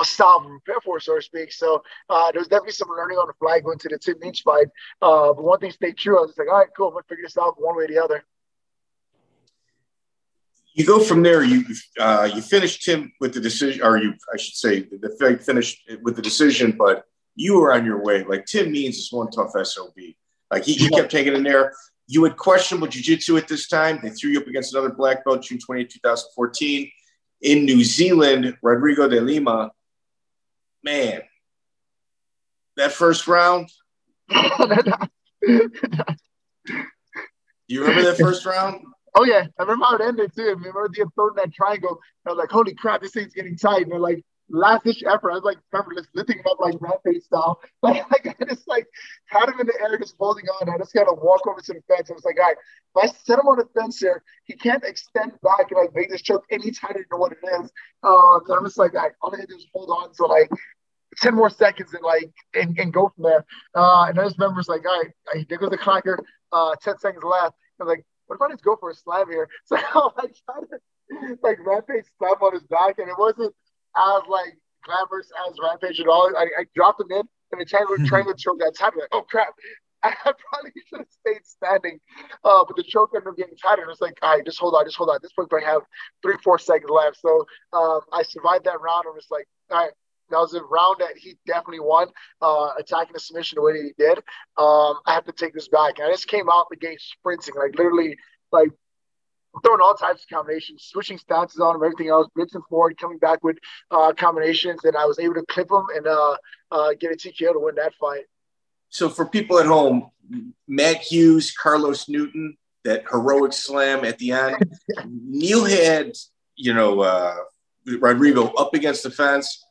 [0.00, 1.52] a style to prepare for, so to speak.
[1.52, 4.40] So uh, there was definitely some learning on the fly going to the Tim Means
[4.40, 4.68] fight.
[5.00, 6.18] Uh, but one thing stayed true.
[6.18, 6.88] I was like, all right, cool.
[6.88, 8.24] I'm gonna figure this out one way or the other.
[10.74, 11.42] You go from there.
[11.42, 11.64] You
[11.98, 15.90] uh, you finished Tim with the decision, or you, I should say, the fight finished
[16.02, 16.72] with the decision.
[16.72, 17.04] But
[17.34, 18.24] you were on your way.
[18.24, 19.90] Like Tim Means is one tough sob.
[20.50, 21.72] Like he, he kept taking in there.
[22.06, 24.00] You had questionable jiu-jitsu at this time.
[24.02, 26.90] They threw you up against another black belt June 20, 2014.
[27.42, 29.70] In New Zealand, Rodrigo de Lima
[30.82, 31.22] man,
[32.76, 33.70] that first round.
[34.30, 34.50] you
[37.80, 38.82] remember that first round?
[39.14, 40.42] Oh yeah, I remember how it ended too.
[40.42, 41.98] I remember the third that triangle.
[42.26, 45.30] I was like, "Holy crap, this thing's getting tight!" And they're like, last ditch effort.
[45.30, 47.60] I was like, remember just lifting him up like rampage style.
[47.82, 48.86] Like, like I just like
[49.26, 50.68] had him in the air, just holding on.
[50.68, 52.10] I just kind of walk over to the fence.
[52.10, 52.56] I was like, all right,
[52.96, 56.10] if I set him on the fence here, he can't extend back and like make
[56.10, 57.70] this choke any tighter than what it is.
[58.02, 60.14] Um, and I'm just like, all right, all I need to do is hold on.
[60.14, 60.50] So like
[61.20, 63.44] 10 more seconds and like and, and go from there.
[63.74, 65.02] Uh, and I just remember like, all
[65.34, 66.18] right, there goes the clocker,
[66.52, 67.54] uh, 10 seconds left.
[67.80, 69.48] I'm like, what if I just go for a slam here?
[69.66, 73.54] So I tried to like rampage slam on his back, and it wasn't
[73.96, 76.30] as like glamorous as rampage at all.
[76.36, 78.92] I, I dropped him in, and the triangle triangle choke that time.
[78.98, 79.54] Like, oh crap.
[80.04, 81.98] I probably should have stayed standing,
[82.44, 83.82] uh, but the choke ended up getting tighter.
[83.82, 85.16] And it's like, all right, just hold on, just hold on.
[85.16, 85.82] At this point, I have
[86.22, 87.18] three, four seconds left.
[87.20, 89.06] So um, I survived that round.
[89.08, 89.90] I was like, all right,
[90.30, 92.08] that was a round that he definitely won,
[92.40, 94.18] uh, attacking the submission the way that he did.
[94.56, 95.98] Um, I have to take this back.
[95.98, 98.16] And I just came out the gate sprinting, like literally,
[98.52, 98.70] like
[99.64, 103.42] throwing all types of combinations, switching stances on him, everything else, blitzing forward, coming back
[103.42, 103.58] with
[103.90, 106.36] uh, combinations, and I was able to clip him and uh,
[106.70, 108.24] uh, get a TKO to win that fight.
[108.90, 110.10] So for people at home,
[110.66, 114.56] Matt Hughes, Carlos Newton, that heroic slam at the end.
[115.06, 116.12] Neil had,
[116.56, 117.36] you know, uh,
[117.86, 119.64] Rodrigo up against the fence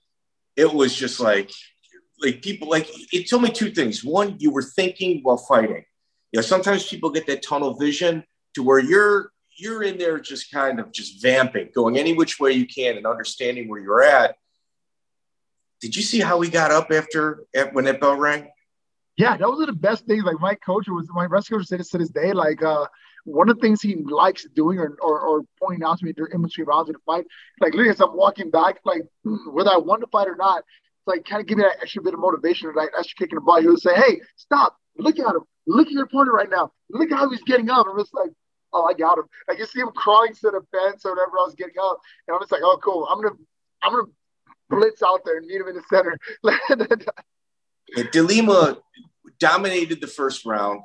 [0.58, 1.52] it was just like
[2.22, 4.04] like people like it told me two things.
[4.04, 5.86] One, you were thinking while fighting.
[6.32, 8.26] You know, sometimes people get that tunnel vision
[8.56, 12.52] to where you're you're in there just kind of just vamping, going any which way
[12.54, 14.36] you can and understanding where you're at.
[15.82, 18.50] Did you see how we got up after when that bell rang?
[19.18, 20.24] Yeah, that was one of the best things.
[20.24, 22.86] Like my coach was my wrestling coach said to this day, like uh
[23.26, 26.32] one of the things he likes doing or, or, or pointing out to me during
[26.34, 27.26] in between rounds of the fight,
[27.60, 29.02] like literally as I'm walking back, like
[29.52, 32.02] whether I won the fight or not, it's like kind of give me that extra
[32.02, 33.64] bit of motivation that extra kick in the butt.
[33.64, 37.12] He would say, Hey, stop, look at him, look at your opponent right now, look
[37.12, 37.86] how he's getting up.
[37.90, 38.32] I'm just like,
[38.74, 39.26] Oh, I got him.
[39.50, 42.00] I can see him crawling to the fence or whatever I was getting up.
[42.28, 43.08] And I'm just like, Oh, cool.
[43.10, 43.36] I'm gonna
[43.82, 44.08] I'm gonna
[44.70, 46.18] blitz out there and meet him in the center.
[48.12, 48.78] Delima
[49.40, 50.84] dominated the first round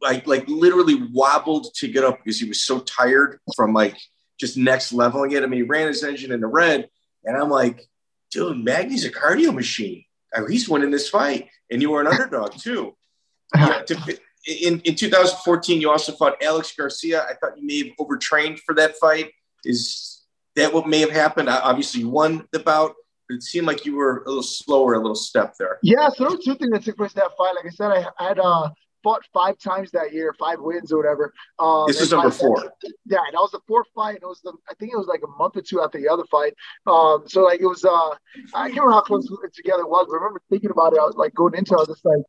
[0.00, 3.96] like like literally wobbled to get up because he was so tired from like
[4.38, 5.42] just next leveling it.
[5.42, 6.88] I mean, he ran his engine in the red,
[7.24, 7.86] and I'm like,
[8.30, 10.04] dude, Magny's a cardio machine.
[10.48, 12.96] He's winning this fight, and you were an underdog too.
[13.52, 17.24] Yeah, to, in in 2014, you also fought Alex Garcia.
[17.24, 19.32] I thought you may have overtrained for that fight.
[19.64, 20.24] Is
[20.56, 21.48] that what may have happened?
[21.48, 22.94] Obviously, you won the bout,
[23.28, 25.78] but it seemed like you were a little slower, a little step there.
[25.82, 27.54] Yeah, so there were two things that took place in that fight.
[27.54, 28.70] Like I said, I, I had uh,
[29.02, 31.32] fought five times that year, five wins or whatever.
[31.58, 32.72] Um, this is number four.
[33.06, 34.16] Yeah, and that was the fourth fight.
[34.16, 36.24] It was the I think it was like a month or two after the other
[36.30, 36.54] fight.
[36.86, 38.10] Um, so like it was uh
[38.54, 40.06] I can't remember how close together it was.
[40.08, 40.98] But I remember thinking about it.
[40.98, 42.22] I was like going into it, I was just like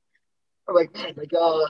[0.67, 1.67] I'm like man, like uh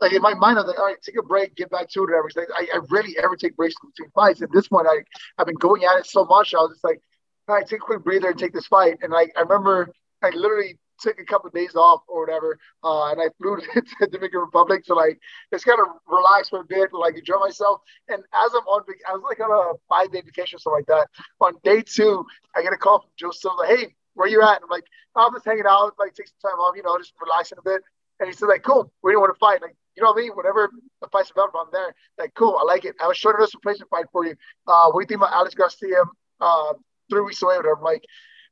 [0.00, 2.00] like in my mind, I was like, all right, take a break, get back to
[2.00, 2.30] it, whatever.
[2.34, 4.42] Like, I, I rarely ever take breaks between fights.
[4.42, 5.02] At this point, I
[5.38, 6.54] I've been going at it so much.
[6.54, 7.00] I was just like,
[7.48, 8.98] all right, take a quick breather and take this fight.
[9.02, 13.10] And like I remember, I literally took a couple of days off or whatever, uh,
[13.10, 15.18] and I flew to the Dominican Republic to like
[15.52, 17.80] just kind of relax for a bit, like enjoy myself.
[18.08, 20.86] And as I'm on, I was like on a five day vacation or something like
[20.86, 21.08] that.
[21.40, 22.24] On day two,
[22.56, 24.56] I get a call from Joe Silva, hey, where you at?
[24.56, 24.84] And I'm like,
[25.16, 27.82] I'm just hanging out, like take some time off, you know, just relaxing a bit.
[28.20, 29.62] And he said, like, cool, we don't want to fight.
[29.62, 30.32] Like, you know what I mean?
[30.32, 30.70] Whatever
[31.02, 31.94] the fight's about, I'm there.
[32.18, 32.96] Like, cool, I like it.
[33.02, 34.34] I was short notice replacement fight for you.
[34.66, 36.04] Uh, what do you think about Alex Garcia?
[36.40, 36.72] Uh,
[37.10, 37.76] three weeks away, whatever.
[37.76, 38.02] I'm like,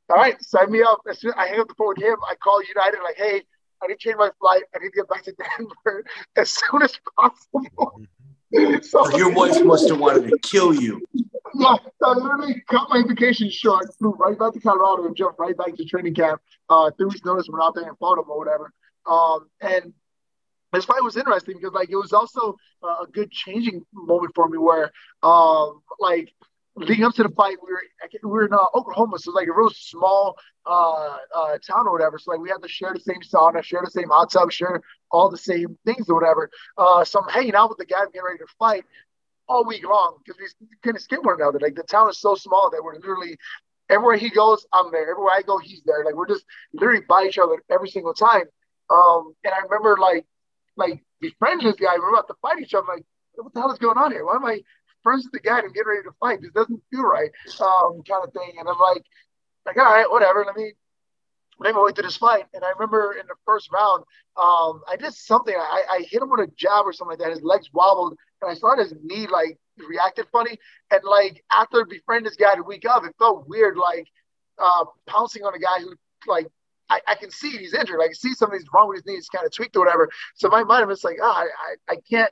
[0.09, 0.99] all right, sign me up.
[1.09, 3.41] As soon as I hang up the phone with him, I call United, like, hey,
[3.81, 4.63] I need to change my flight.
[4.75, 6.03] I need to get back to Denver
[6.35, 8.01] as soon as possible.
[8.83, 11.01] so, Your wife must have wanted to kill you.
[11.55, 15.57] Yeah, I literally cut my vacation short, flew right back to Colorado, and jumped right
[15.57, 16.41] back to training camp.
[16.69, 18.71] Uh, three weeks notice, went out there and fought him or whatever.
[19.07, 19.93] Um, and
[20.71, 24.47] this fight was interesting because like it was also uh, a good changing moment for
[24.47, 24.91] me where
[25.23, 26.33] um, like
[26.75, 27.83] leading up to the fight, we were
[28.23, 32.17] we were in uh, Oklahoma, so like a real small uh, uh, town or whatever.
[32.17, 34.81] So like we had to share the same sauna, share the same hot tub, share
[35.11, 36.49] all the same things or whatever.
[36.77, 38.85] Uh, so I'm hanging out with the guy getting ready to fight
[39.47, 41.59] all week long because we of skip one another.
[41.59, 43.37] Like the town is so small that we're literally
[43.89, 45.09] everywhere he goes, I'm there.
[45.09, 46.05] Everywhere I go, he's there.
[46.05, 48.43] Like we're just literally by each other every single time.
[48.89, 50.25] Um, and I remember like
[50.79, 51.97] like befriending this guy.
[51.97, 52.87] We're about to fight each other.
[52.89, 54.25] I'm like, what the hell is going on here?
[54.25, 54.61] Why am I
[55.03, 56.41] friends with the guy and get ready to fight.
[56.41, 57.31] This doesn't feel right,
[57.61, 58.53] um, kind of thing.
[58.59, 59.03] And I'm like,
[59.65, 60.43] like, all right, whatever.
[60.45, 60.73] Let me
[61.59, 62.45] make my way through this fight.
[62.53, 64.03] And I remember in the first round,
[64.37, 65.53] um, I did something.
[65.55, 67.35] I, I hit him with a jab or something like that.
[67.35, 70.57] His legs wobbled, and I saw his knee like reacted funny.
[70.91, 74.07] And like after befriend this guy the week of, it felt weird, like
[74.57, 75.93] uh, pouncing on a guy who
[76.27, 76.47] like
[76.89, 77.99] I, I, can see he's injured.
[78.01, 79.13] I can see something's wrong with his knee.
[79.13, 80.09] It's kind of tweaked or whatever.
[80.35, 82.31] So my mind was like, oh, I, I can't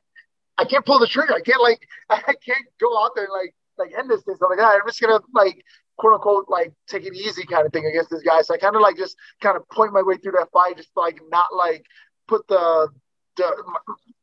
[0.57, 1.33] I can't pull the trigger.
[1.33, 4.35] I can't like I can't go out there and like like end this thing.
[4.39, 5.63] So I'm like, ah, I'm just gonna like
[5.97, 8.41] quote unquote like take it easy kind of thing against this guy.
[8.41, 10.89] So I kind of like just kind of point my way through that fight, just
[10.95, 11.85] like not like
[12.27, 12.89] put the
[13.37, 13.63] the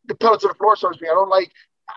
[0.07, 1.09] the pedal to the floor, so to speak.
[1.09, 1.53] I don't like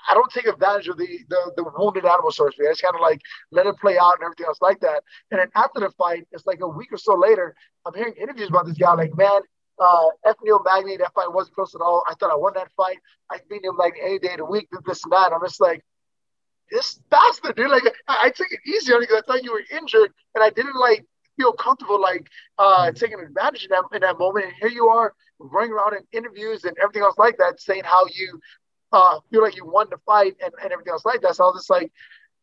[0.09, 2.67] I don't take advantage of the the, the wounded animal, so to speak.
[2.67, 5.03] I just kind of like let it play out and everything else like that.
[5.31, 7.55] And then after the fight, it's like a week or so later,
[7.85, 8.93] I'm hearing interviews about this guy.
[8.93, 9.41] Like, man,
[9.79, 10.35] uh, F.
[10.43, 12.03] Neil Magny, that fight wasn't close at all.
[12.07, 12.97] I thought I won that fight.
[13.31, 15.31] I beat Neil like any day of the week, this and that.
[15.33, 15.83] I'm just like,
[16.71, 17.69] this bastard, dude.
[17.69, 20.43] Like, I, I took it easy on you because I thought you were injured, and
[20.43, 21.05] I didn't like
[21.37, 22.27] feel comfortable like
[22.57, 24.45] uh, taking advantage of that in that moment.
[24.45, 28.05] And here you are running around in interviews and everything else like that, saying how
[28.11, 28.39] you
[28.91, 31.35] uh, feel like you won the fight and, and everything else like that.
[31.35, 31.91] So I was just like,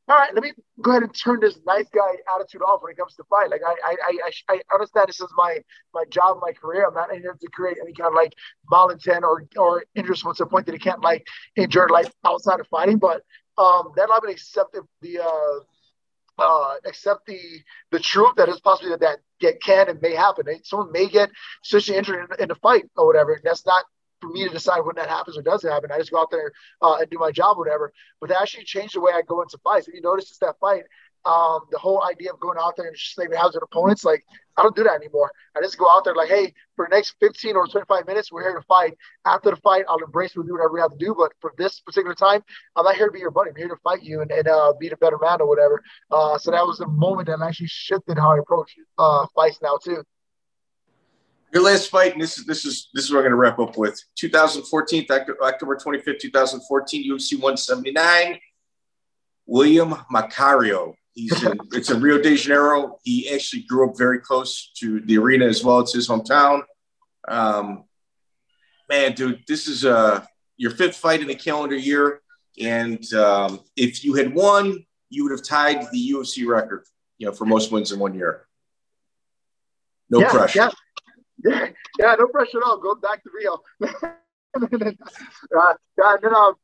[0.06, 0.52] all right, let me
[0.82, 3.50] go ahead and turn this nice guy attitude off when it comes to fight.
[3.50, 5.58] Like I, I, I, I understand this is my
[5.94, 6.86] my job, my career.
[6.86, 8.34] I'm not in here to create any kind of like
[8.70, 11.26] malintent or or interest the point that it can't like
[11.56, 12.98] enjoy life outside of fighting.
[12.98, 13.22] But
[13.56, 15.60] um, that allowed me to accept the, the uh,
[16.38, 17.40] uh, accept the
[17.90, 20.44] the truth that is possibly that, that get can and may happen.
[20.64, 21.30] Someone may get
[21.62, 23.40] seriously injured in, in a fight or whatever.
[23.42, 23.84] That's not
[24.24, 25.90] for me to decide when that happens or doesn't happen.
[25.92, 26.52] I just go out there
[26.82, 27.92] uh, and do my job, whatever.
[28.20, 29.88] But that actually changed the way I go into fights.
[29.88, 30.84] If you notice, it's that fight.
[31.26, 34.22] Um, the whole idea of going out there and just slaving housing opponents, like
[34.59, 35.32] I don't do that anymore.
[35.56, 38.42] I just go out there like, hey, for the next 15 or 25 minutes, we're
[38.42, 38.94] here to fight.
[39.24, 41.14] After the fight, I'll embrace we'll do whatever we have to do.
[41.16, 42.42] But for this particular time,
[42.76, 43.51] I'm not here to be your buddy.
[43.51, 45.82] I'm here to fight you and, and uh, be a better man or whatever.
[46.10, 49.78] Uh, so that was the moment that actually shifted how I approach uh, fights now
[49.82, 50.05] too.
[51.55, 53.60] Your last fight, and this is this is this is what I'm going to wrap
[53.60, 54.02] up with.
[54.16, 58.40] 2014, October 25th, 2014, UFC 179.
[59.47, 60.94] William Macario.
[61.12, 62.98] He's in, it's in Rio de Janeiro.
[63.05, 65.78] He actually grew up very close to the arena as well.
[65.78, 66.62] It's his hometown.
[67.28, 67.85] Um,
[68.90, 70.24] man, dude, this is uh,
[70.56, 72.20] your fifth fight in the calendar year,
[72.60, 76.85] and um, if you had won, you would have tied the UFC record,
[77.18, 78.48] you know, for most wins in one year.
[80.10, 80.59] No yeah, pressure.
[80.59, 80.70] Yeah.
[81.98, 82.78] Yeah, no pressure at all.
[82.78, 83.62] Go back to Rio.
[83.82, 86.54] uh, yeah, and then um,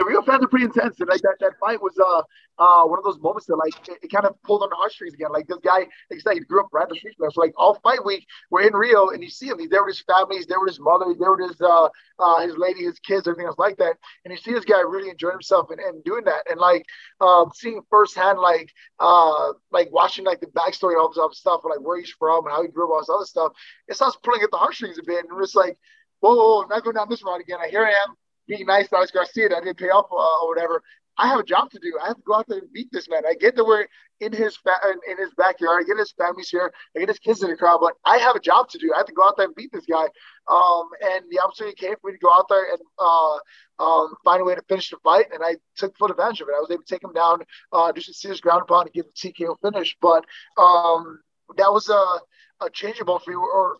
[0.00, 0.98] the real fans are pretty intense.
[0.98, 2.22] And like that, that fight was uh
[2.58, 5.12] uh one of those moments that like it, it kind of pulled on the heartstrings
[5.12, 5.30] again.
[5.30, 7.16] Like this guy, like said, he grew up right the street.
[7.18, 9.58] So like all fight week, we're in Rio and you see him.
[9.58, 11.88] He's there with his family, he's there with his mother, he's there with his uh
[12.18, 13.96] uh his lady, his kids, everything else like that.
[14.24, 16.50] And you see this guy really enjoying himself and, and doing that.
[16.50, 16.86] And like
[17.20, 21.80] um seeing firsthand like uh like watching like the backstory of all this stuff, like
[21.80, 23.52] where he's from and how he grew up, all this other stuff,
[23.86, 25.26] it starts pulling at the heartstrings a bit.
[25.28, 25.76] And it's like,
[26.20, 27.58] whoa, whoa, whoa, not going down this route again.
[27.62, 28.16] I here I am
[28.50, 30.82] being nice to Alex Garcia that didn't pay off uh, or whatever.
[31.16, 31.98] I have a job to do.
[32.02, 33.22] I have to go out there and beat this man.
[33.28, 33.86] I get that we're
[34.20, 35.84] in his fa- in his backyard.
[35.84, 36.72] I get his family's here.
[36.96, 38.92] I get his kids in the crowd, but I have a job to do.
[38.94, 40.06] I have to go out there and beat this guy.
[40.48, 43.36] Um, and the opportunity came for me to go out there and uh,
[43.84, 46.54] um, find a way to finish the fight, and I took full advantage of it.
[46.56, 47.40] I was able to take him down,
[47.72, 49.96] uh, do some serious ground pound, and give a TKO finish.
[50.00, 50.24] But
[50.58, 51.20] um,
[51.56, 53.76] that was a, a changeable for you, or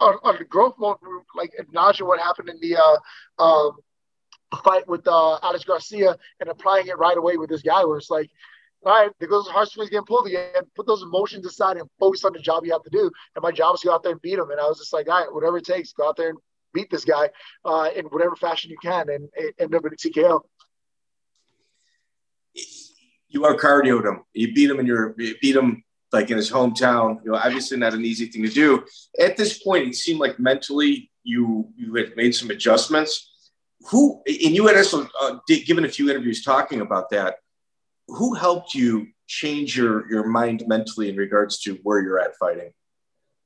[0.00, 3.72] on, on the growth mode, group, like acknowledging what happened in the uh, um,
[4.62, 8.10] fight with uh, Alex Garcia and applying it right away with this guy, where it's
[8.10, 8.30] like,
[8.84, 10.62] all right, there goes heartstrings getting pulled again.
[10.76, 13.10] Put those emotions aside and focus on the job you have to do.
[13.34, 14.50] And my job is to go out there and beat him.
[14.50, 16.38] And I was just like, all right, whatever it takes, go out there and
[16.74, 17.30] beat this guy
[17.64, 20.40] uh, in whatever fashion you can and end up in a TKO.
[23.28, 24.22] You are cardioed him.
[24.32, 25.82] You beat him in your you beat him
[26.14, 27.22] like in his hometown.
[27.24, 28.84] You know, obviously not an easy thing to do.
[29.20, 33.30] At this point, it seemed like mentally you you had made some adjustments.
[33.90, 35.36] Who and you had also uh,
[35.66, 37.36] given a few interviews talking about that.
[38.08, 42.72] Who helped you change your your mind mentally in regards to where you're at fighting?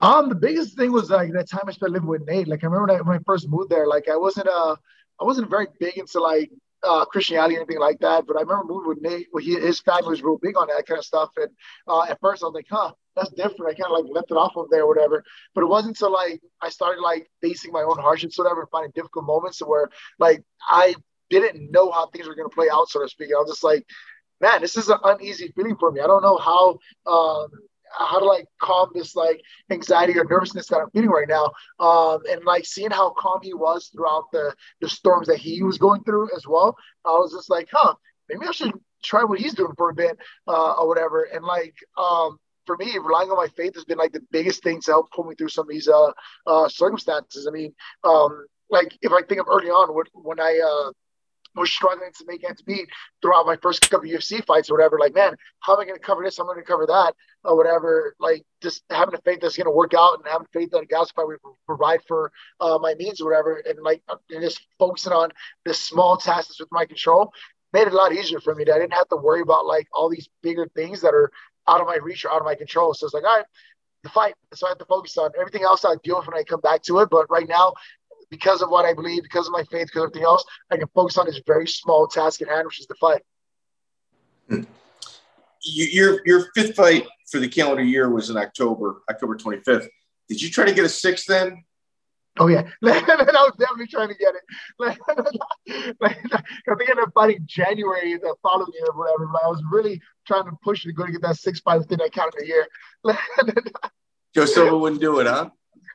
[0.00, 2.46] Um, the biggest thing was like that time I spent living with Nate.
[2.46, 4.76] Like I remember that when I first moved there, like I wasn't uh
[5.20, 6.50] I wasn't very big into like
[6.82, 8.26] uh, Christianity or anything like that.
[8.26, 10.98] But I remember moving with Nate, he, his family was real big on that kind
[10.98, 11.30] of stuff.
[11.36, 11.48] And
[11.86, 13.70] uh, at first I was like, huh, that's different.
[13.70, 15.24] I kind of like left it off of there or whatever.
[15.54, 19.26] But it wasn't until like I started like facing my own hardships, whatever, finding difficult
[19.26, 19.88] moments where
[20.18, 20.94] like I
[21.30, 23.30] didn't know how things were going to play out, so to speak.
[23.36, 23.84] I was just like,
[24.40, 26.00] man, this is an uneasy feeling for me.
[26.00, 27.48] I don't know how um,
[27.96, 29.40] how to like calm this like
[29.70, 31.52] anxiety or nervousness that I'm feeling right now.
[31.78, 35.78] Um, and like seeing how calm he was throughout the the storms that he was
[35.78, 36.76] going through as well.
[37.04, 37.94] I was just like, huh,
[38.28, 41.24] maybe I should try what he's doing for a bit uh, or whatever.
[41.24, 44.80] And like um, for me, relying on my faith has been like the biggest thing
[44.82, 46.12] to help pull me through some of these uh,
[46.46, 47.46] uh, circumstances.
[47.46, 47.74] I mean,
[48.04, 50.92] um, like if I think of early on when, when I uh,
[51.54, 52.88] was struggling to make ends meet
[53.20, 54.98] throughout my first couple UFC fights or whatever.
[54.98, 56.38] Like, man, how am I going to cover this?
[56.38, 57.14] How am I going to cover that
[57.44, 58.14] or whatever?
[58.20, 61.12] Like, just having a faith that's going to work out and having faith that God's
[61.12, 62.30] probably provide for
[62.60, 63.62] uh, my needs or whatever.
[63.66, 65.30] And like, and just focusing on
[65.64, 67.32] the small tasks with my control
[67.72, 68.64] made it a lot easier for me.
[68.64, 71.30] That I didn't have to worry about like all these bigger things that are
[71.66, 72.94] out of my reach or out of my control.
[72.94, 73.46] So it's like, all right,
[74.02, 74.34] the fight.
[74.54, 75.84] So I have to focus on everything else.
[75.84, 77.10] I deal with when I come back to it.
[77.10, 77.74] But right now,
[78.30, 80.88] because of what I believe, because of my faith, because of everything else, I can
[80.94, 83.22] focus on this very small task at hand, which is the fight.
[84.48, 84.62] Hmm.
[85.62, 89.88] You, your your fifth fight for the calendar year was in October, October 25th.
[90.28, 91.64] Did you try to get a sixth then?
[92.40, 94.42] Oh yeah, I was definitely trying to get it.
[96.00, 99.26] I think I ended up fighting January the following year or whatever.
[99.32, 101.98] But I was really trying to push to go to get that six fight within
[101.98, 102.66] that calendar year.
[104.34, 105.50] Joe Silva wouldn't do it, huh?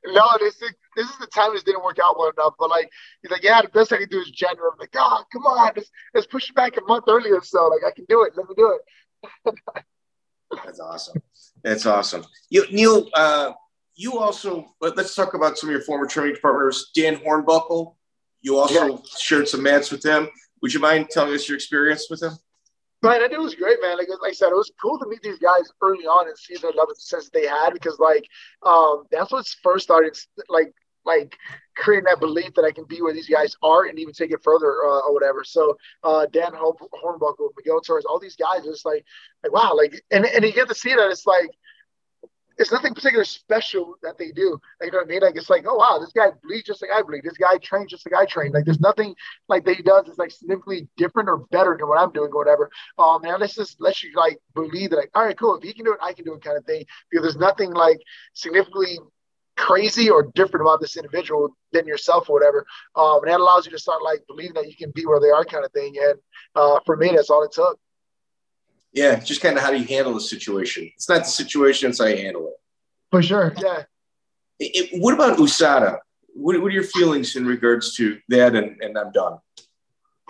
[0.05, 2.53] No, this is this is the time this didn't work out well enough.
[2.60, 2.90] But like
[3.22, 4.70] he's like, yeah, the best I can do is January.
[4.72, 7.40] I'm like, oh, come on, let's, let's push it back a month earlier.
[7.41, 8.34] So like I can do it.
[8.36, 9.56] Let me do it.
[10.64, 11.22] That's awesome.
[11.64, 12.26] That's awesome.
[12.49, 13.53] You, Neil, uh,
[13.95, 16.91] you also let's talk about some of your former training partners.
[16.95, 17.95] Dan Hornbuckle,
[18.41, 18.98] you also yeah.
[19.20, 20.30] shared some mats with him.
[20.61, 22.34] Would you mind telling us your experience with him?
[23.02, 23.98] Right, I think it was great, man.
[23.98, 26.56] Like, like I said, it was cool to meet these guys early on and see
[26.56, 28.26] the love and sense they had because, like,
[28.65, 30.18] um, that's what's first started,
[30.48, 30.72] like,
[31.06, 31.36] like
[31.76, 34.44] creating that belief that I can be where these guys are and even take it
[34.44, 35.44] further uh, or whatever.
[35.44, 39.06] So uh, Dan Hornbuckle, Miguel Torres, all these guys, it's like,
[39.44, 41.50] like wow, like, and and you get to see that it's like
[42.58, 44.60] it's nothing particular special that they do.
[44.80, 45.22] Like, you know what I mean?
[45.22, 47.24] Like, it's like, oh wow, this guy bleeds just like I bleed.
[47.24, 48.52] This guy trains just like I train.
[48.52, 49.16] Like, there's nothing
[49.48, 52.38] like that he does is like significantly different or better than what I'm doing or
[52.38, 52.70] whatever.
[52.98, 55.56] Um, and let's just let you like believe that, like, all right, cool.
[55.56, 56.86] If he can do it, I can do it, kind of thing.
[57.10, 58.00] Because there's nothing like
[58.34, 59.00] significantly
[59.56, 62.66] crazy or different about this individual than yourself or whatever.
[62.96, 65.30] Um, and that allows you to start like believing that you can be where they
[65.30, 65.96] are, kind of thing.
[66.02, 66.20] And
[66.56, 67.80] uh, for me, that's all it took.
[68.92, 70.90] Yeah, just kind of how do you handle the situation?
[70.96, 72.54] It's not the situation; it's how you handle it.
[73.10, 73.54] For sure.
[73.58, 73.84] Yeah.
[74.60, 75.98] It, it, what about USADA?
[76.36, 78.56] What, what, are your feelings in regards to that?
[78.56, 79.40] And, and I'm done.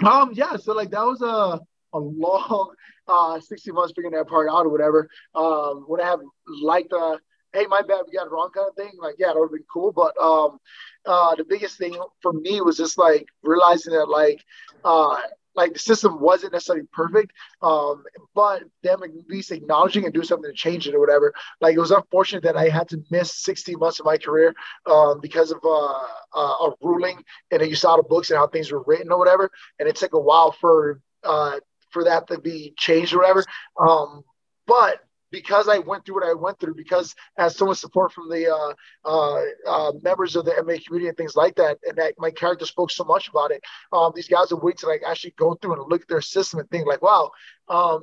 [0.06, 0.32] Um.
[0.34, 0.56] Yeah.
[0.56, 1.60] So like that was a
[1.96, 2.74] a long
[3.08, 5.10] uh 60 months figuring that part out or whatever.
[5.36, 5.86] Um.
[5.90, 7.20] Would I have liked the
[7.54, 8.92] hey my bad we got it wrong kind of thing?
[9.00, 9.92] Like yeah, that would have been cool.
[9.92, 10.60] But um,
[11.06, 14.44] uh, the biggest thing for me was just like realizing that like
[14.84, 15.18] uh
[15.56, 17.32] like the system wasn't necessarily perfect,
[17.62, 18.04] um,
[18.34, 21.34] but them at least acknowledging and doing something to change it or whatever.
[21.62, 24.56] Like it was unfortunate that I had to miss 16 months of my career
[24.86, 25.94] um, because of uh,
[26.36, 29.20] uh, a ruling and then you saw the books and how things were written or
[29.20, 31.60] whatever, and it took a while for uh,
[31.92, 33.46] for that to be changed or whatever.
[33.80, 34.24] Um,
[34.66, 35.02] but
[35.34, 38.54] because I went through what I went through, because as so much support from the
[38.54, 38.74] uh,
[39.04, 42.68] uh, uh, members of the MMA community and things like that, and that my character
[42.68, 43.64] spoke so much about it.
[43.92, 46.60] Um, these guys are waiting to like actually go through and look at their system
[46.60, 47.32] and think like, wow,
[47.68, 48.02] um,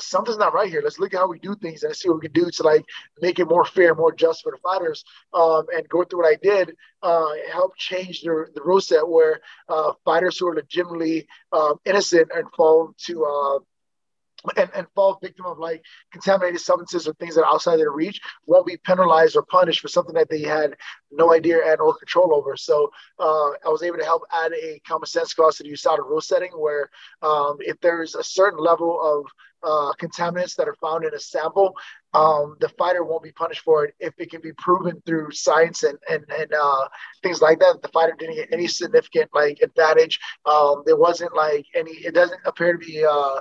[0.00, 0.80] something's not right here.
[0.82, 2.84] Let's look at how we do things and see what we can do to like
[3.20, 5.04] make it more fair, more just for the fighters.
[5.32, 9.40] Um, and going through what I did, uh, help change the, the rule set where
[9.68, 13.58] uh, fighters who are legitimately um, innocent and fall to uh,
[14.56, 15.82] and, and fall victim of like
[16.12, 19.88] contaminated substances or things that are outside their reach won't be penalized or punished for
[19.88, 20.76] something that they had
[21.10, 22.56] no idea and or control over.
[22.56, 25.98] So uh, I was able to help add a common sense clause to the USADA
[25.98, 26.90] rule setting where
[27.22, 29.26] um, if there's a certain level of
[29.64, 31.76] uh, contaminants that are found in a sample,
[32.14, 35.82] um, the fighter won't be punished for it if it can be proven through science
[35.82, 36.88] and and, and uh,
[37.22, 37.80] things like that.
[37.80, 40.18] The fighter didn't get any significant like advantage.
[40.44, 41.92] Um, there wasn't like any.
[41.92, 43.04] It doesn't appear to be.
[43.04, 43.40] Uh,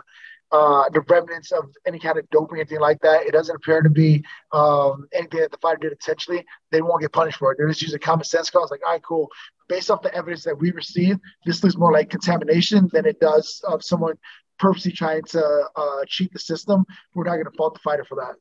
[0.52, 3.26] uh, the remnants of any kind of doping, anything like that.
[3.26, 6.46] It doesn't appear to be um, anything that the fighter did intentionally.
[6.72, 7.58] They won't get punished for it.
[7.58, 9.30] They're just using common sense calls like, all right, cool.
[9.70, 13.62] Based off the evidence that we received, this looks more like contamination than it does
[13.66, 14.18] of someone
[14.60, 16.86] purposely trying to uh, cheat the system.
[17.16, 18.36] We're not going to fault the fighter for that.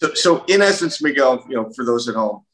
[0.00, 2.44] So, so in essence, Miguel, you know, for those at home,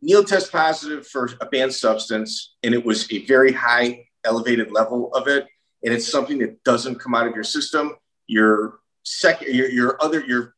[0.00, 5.12] Neil test positive for a banned substance, and it was a very high, elevated level
[5.12, 5.46] of it,
[5.84, 7.94] and it's something that doesn't come out of your system.
[8.28, 10.54] Your second, your, your other, your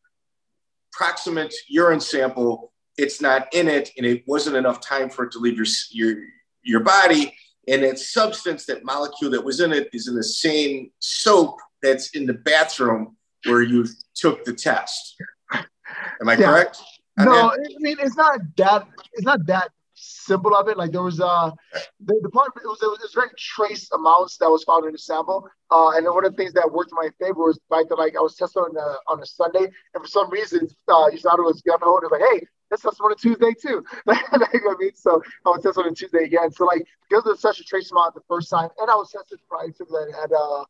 [0.92, 5.38] proximate urine sample, it's not in it, and it wasn't enough time for it to
[5.38, 6.22] leave your your
[6.62, 7.34] your body.
[7.68, 12.10] And that substance, that molecule that was in it, is in the same soap that's
[12.10, 15.16] in the bathroom where you took the test.
[15.52, 16.46] Am I yeah.
[16.46, 16.82] correct?
[17.18, 20.76] No, I mean it's not that it's not that simple of it.
[20.76, 21.50] Like there was uh
[22.00, 25.48] the, part it was, it was very trace amounts that was found in the sample.
[25.70, 28.16] Uh, and one of the things that worked in my favor was the that like
[28.16, 31.62] I was tested on a, on a Sunday, and for some reason uh, it was
[31.62, 33.84] gun ho, and it like, hey, let's test on a Tuesday too.
[34.06, 36.50] like, you know I mean, so I was tested on a Tuesday again.
[36.50, 39.38] So like because there's such a trace amount the first time, and I was tested
[39.48, 40.64] prior to that had uh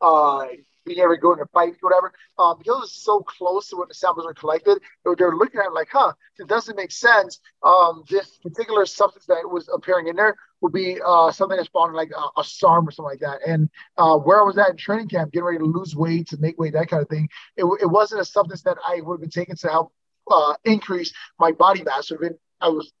[0.00, 0.46] uh
[0.86, 2.12] being able to go in a fight, whatever.
[2.38, 5.66] Um, because it was so close to when the samples were collected, they're looking at
[5.66, 7.40] it like, huh, it doesn't make sense.
[7.62, 11.90] Um, this particular substance that was appearing in there would be uh, something that's found
[11.90, 13.40] in like a, a SARM or something like that.
[13.46, 13.68] And
[13.98, 16.58] uh, where I was at in training camp, getting ready to lose weight, to make
[16.58, 19.30] weight, that kind of thing, it, it wasn't a substance that I would have been
[19.30, 19.92] taking to help
[20.30, 22.10] uh, increase my body mass.
[22.20, 22.92] Been, I was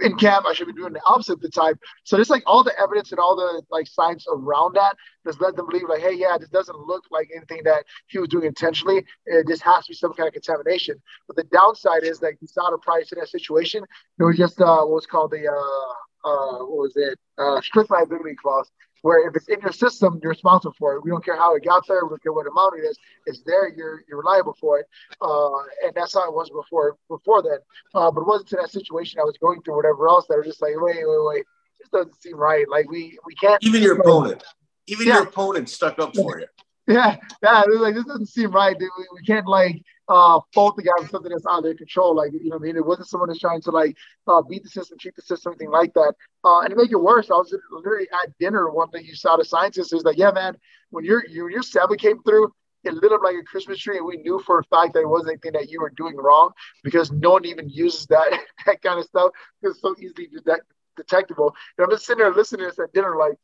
[0.00, 1.78] in camp, I should be doing the opposite of the type.
[2.04, 5.56] So there's like all the evidence and all the like science around that that's led
[5.56, 9.04] them believe like, hey, yeah, this doesn't look like anything that he was doing intentionally.
[9.26, 11.00] It just has to be some kind of contamination.
[11.26, 13.84] But the downside is that he's not a price in that situation.
[14.18, 17.18] It was just uh, what was called the uh, uh, what was it?
[17.38, 18.70] Uh, strict liability clause
[19.02, 21.04] where if it's in your system, you're responsible for it.
[21.04, 22.04] We don't care how it got there.
[22.04, 22.98] We don't care what amount it is.
[23.26, 23.68] It's there.
[23.68, 24.86] You're you're reliable for it.
[25.20, 27.58] Uh, and that's how it was before before then.
[27.94, 29.76] Uh, but it wasn't to that situation I was going through.
[29.76, 31.44] Whatever else that were just like, wait, wait, wait.
[31.78, 32.68] This doesn't seem right.
[32.68, 33.62] Like we we can't.
[33.62, 34.42] Even your opponent.
[34.86, 35.14] Even yeah.
[35.14, 36.46] your opponent stuck up for you.
[36.88, 37.62] Yeah, yeah.
[37.62, 38.76] It was like this doesn't seem right.
[38.78, 42.14] We, we can't like uh, fault the guy for something that's out of their control.
[42.16, 42.76] Like, you know I mean?
[42.76, 43.96] It wasn't someone that's trying to like
[44.26, 46.14] uh, beat the system, cheat the system, anything like that.
[46.44, 49.00] Uh, and to make it worse, I was literally at dinner one day.
[49.02, 50.56] You saw the scientist who's like, "Yeah, man,
[50.90, 52.52] when your your your seven came through,
[52.82, 55.08] it lit up like a Christmas tree, and we knew for a fact that it
[55.08, 56.50] wasn't anything that you were doing wrong
[56.82, 59.30] because no one even uses that that kind of stuff.
[59.62, 61.54] It's so easily detect- detectable.
[61.78, 63.34] And I'm just sitting there listening to this at dinner, like,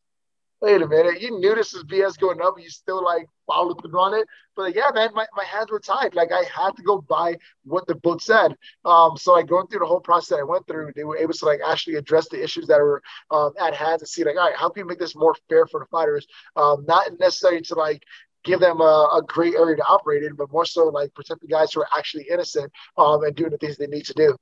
[0.60, 3.80] wait a minute, you knew this was BS going up, and you still like followed
[3.80, 4.26] through on it.
[4.56, 6.14] But like, yeah, man, my, my hands were tied.
[6.14, 8.56] Like I had to go by what the book said.
[8.84, 11.44] Um, so like going through the whole process I went through, they were able to
[11.44, 14.56] like actually address the issues that were um, at hand to see like, all right,
[14.56, 16.26] how can we make this more fair for the fighters?
[16.56, 18.02] Um, not necessarily to like
[18.44, 21.46] give them a, a, great area to operate in, but more so like protect the
[21.46, 24.36] guys who are actually innocent um, and doing the things they need to do.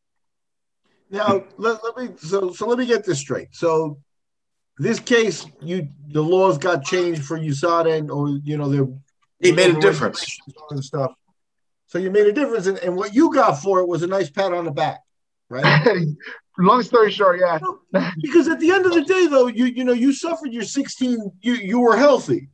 [1.10, 3.48] Now let, let me so so let me get this straight.
[3.52, 3.98] So
[4.78, 8.89] this case, you the laws got changed for USADA, and or you know they're
[9.40, 10.39] they made a difference
[10.70, 11.12] and stuff.
[11.86, 14.28] So you made a difference, and, and what you got for it was a nice
[14.28, 15.01] pat on the back,
[15.48, 16.07] right?
[16.59, 17.59] Long story short, yeah.
[18.23, 21.32] because at the end of the day, though, you you know you suffered your 16.
[21.40, 22.48] You you were healthy.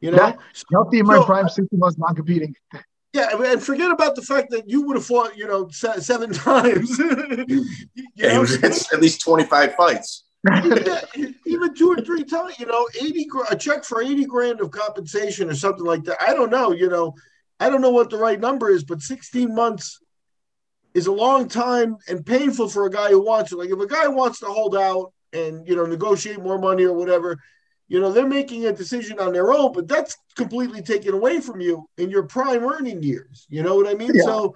[0.00, 0.34] You know, yeah,
[0.72, 2.54] healthy in my so, prime, 60 months non competing.
[3.14, 6.98] Yeah, and forget about the fact that you would have fought, you know, seven times.
[6.98, 7.64] you
[8.14, 8.42] yeah, know?
[8.42, 10.24] at least 25 fights
[10.86, 14.70] yeah, even two or three times, you know, 80 a check for 80 grand of
[14.70, 16.18] compensation or something like that.
[16.20, 17.14] I don't know, you know,
[17.60, 19.98] I don't know what the right number is, but 16 months
[20.94, 23.56] is a long time and painful for a guy who wants it.
[23.56, 26.94] Like if a guy wants to hold out and, you know, negotiate more money or
[26.94, 27.38] whatever,
[27.88, 31.60] you know, they're making a decision on their own, but that's completely taken away from
[31.60, 33.46] you in your prime earning years.
[33.48, 34.10] You know what I mean?
[34.14, 34.24] Yeah.
[34.24, 34.54] So,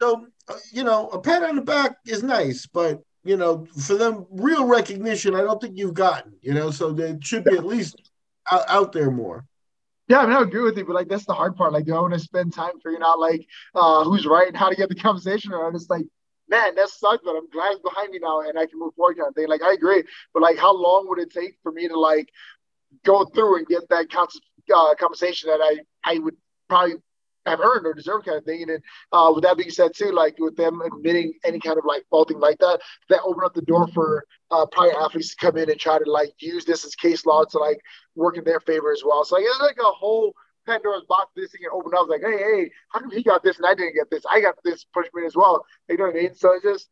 [0.00, 3.94] so, uh, you know, a pat on the back is nice, but you know, for
[3.94, 7.66] them, real recognition, I don't think you've gotten, you know, so they should be at
[7.66, 8.10] least
[8.50, 9.44] out, out there more.
[10.08, 11.72] Yeah, I mean, I agree with you, but like that's the hard part.
[11.72, 14.68] Like, do I want to spend time figuring out like uh, who's right and how
[14.68, 15.76] to get the conversation around?
[15.76, 16.04] It's like,
[16.48, 19.18] man, that sucks, but I'm glad it's behind me now and I can move forward
[19.18, 19.48] kind of thing.
[19.48, 20.02] Like, I agree,
[20.34, 22.28] but like, how long would it take for me to like
[23.04, 24.06] go through and get that
[24.74, 26.36] uh, conversation that I I would
[26.68, 26.96] probably
[27.50, 28.62] have earned or deserved kind of thing.
[28.62, 28.82] And then
[29.12, 32.40] uh, with that being said too, like with them admitting any kind of like faulting
[32.40, 35.78] like that, that opened up the door for uh, prior athletes to come in and
[35.78, 37.80] try to like use this as case law to like
[38.14, 39.24] work in their favor as well.
[39.24, 40.34] So like, it's like a whole
[40.66, 42.08] Pandora's box this thing and open up.
[42.08, 44.24] Like, hey, hey, how come he got this and I didn't get this?
[44.30, 45.64] I got this punishment as well.
[45.88, 46.34] You know what I mean?
[46.34, 46.88] So it just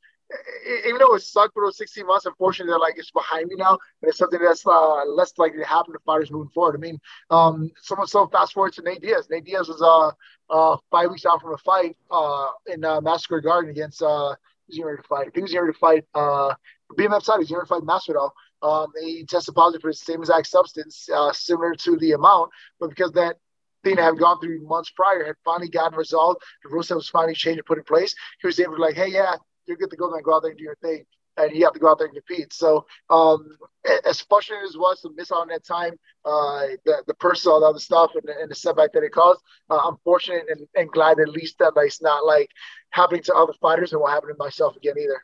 [0.87, 3.79] even though it sucked for those 16 months, unfortunately, they're like it's behind me now,
[4.03, 6.77] and it's something that's uh, less likely to happen to fighters moving forward.
[6.77, 7.01] I mean,
[7.31, 9.29] um, someone so fast forward to Nate Diaz.
[9.31, 10.13] Nate Diaz was uh,
[10.53, 14.35] uh, five weeks out from a fight uh, in uh, Madison Square Garden against uh,
[14.67, 15.31] who's he ready to fight?
[15.35, 16.55] He was ready to fight uh,
[16.93, 17.41] BMF side.
[17.41, 18.31] He's ready to fight Masvidal.
[18.63, 22.51] Um, he tested positive for the same exact substance, uh, similar to the amount,
[22.81, 23.37] but because that
[23.85, 27.35] thing had gone through months prior had finally gotten resolved, the rules that was finally
[27.35, 29.37] changed and put in place, he was able to like, hey, yeah,
[29.69, 31.05] you're good to go, there and Go out there and do your thing.
[31.36, 32.53] And you have to go out there and compete.
[32.53, 33.57] So, um,
[34.05, 35.93] as frustrating as it was to miss out on that time,
[36.24, 39.40] uh, the the personal other stuff and, and, the setback that it caused,
[39.70, 42.51] uh, I'm fortunate and, and glad at least that like, it's not like
[42.90, 45.23] happening to other fighters and won't happen to myself again either.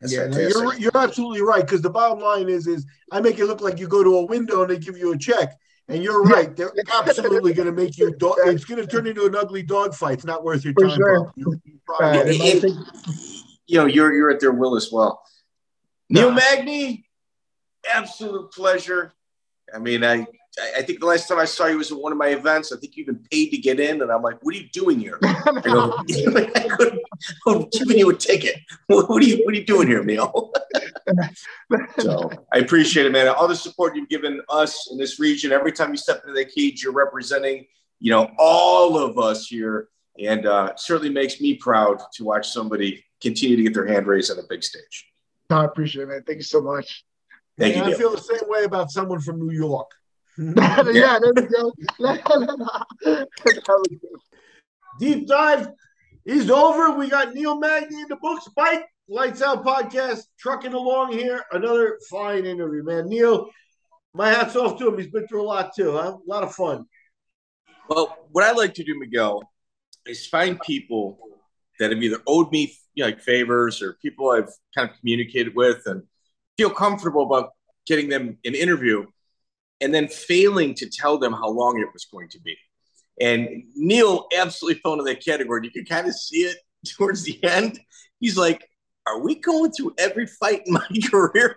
[0.00, 3.44] That's yeah, you're you're absolutely right because the bottom line is is I make it
[3.44, 5.52] look like you go to a window and they give you a check.
[5.88, 6.54] And you're right.
[6.54, 8.12] They're absolutely going to make you.
[8.12, 8.36] dog.
[8.46, 10.14] It's going to turn into an ugly dog fight.
[10.14, 10.90] It's not worth your time.
[10.90, 11.32] Sure.
[11.34, 11.60] You,
[13.70, 15.22] you know, you're you're at their will as well.
[16.08, 17.06] Neil Magny,
[17.88, 19.12] absolute pleasure.
[19.72, 20.26] I mean, I
[20.76, 22.72] I think the last time I saw you was at one of my events.
[22.72, 24.98] I think you even paid to get in, and I'm like, "What are you doing
[24.98, 26.02] here?" I go,
[27.46, 28.56] I'm giving you a ticket.
[28.88, 30.52] What, what, are you What are you doing here, Neil?
[32.00, 33.28] so I appreciate it, man.
[33.28, 35.52] All the support you've given us in this region.
[35.52, 37.66] Every time you step into the cage, you're representing,
[38.00, 43.04] you know, all of us here, and uh, certainly makes me proud to watch somebody
[43.20, 45.06] continue to get their hand raised on a big stage.
[45.50, 46.22] I appreciate it, man.
[46.26, 47.04] Thank you so much.
[47.58, 47.82] Thank you.
[47.82, 49.90] I feel the same way about someone from New York.
[50.38, 51.72] yeah, yeah, there we go.
[55.00, 55.68] Deep dive
[56.24, 56.96] is over.
[56.96, 58.48] We got Neil Magny in the books.
[58.56, 61.44] Mike, Lytes Out Podcast, trucking along here.
[61.52, 63.08] Another fine interview, man.
[63.08, 63.50] Neil,
[64.14, 64.96] my hat's off to him.
[64.96, 66.16] He's been through a lot too, huh?
[66.16, 66.86] A lot of fun.
[67.88, 69.42] Well, what I like to do, Miguel,
[70.06, 71.18] is find people
[71.78, 75.54] that have either owed me you know, like favors or people I've kind of communicated
[75.54, 76.02] with and
[76.58, 77.52] feel comfortable about
[77.86, 79.06] getting them an interview
[79.80, 82.56] and then failing to tell them how long it was going to be.
[83.18, 85.62] And Neil absolutely fell into that category.
[85.64, 86.58] You can kind of see it
[86.96, 87.80] towards the end.
[88.18, 88.68] He's like,
[89.06, 91.56] Are we going through every fight in my career?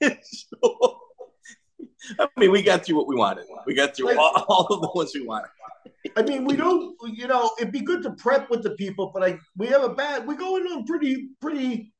[0.00, 1.00] so,
[2.18, 3.44] I mean, we got through what we wanted.
[3.66, 5.50] We got through all, all of the ones we wanted.
[6.16, 9.22] I mean, we don't, you know, it'd be good to prep with the people, but
[9.22, 11.92] I we have a bad, we go in on pretty, pretty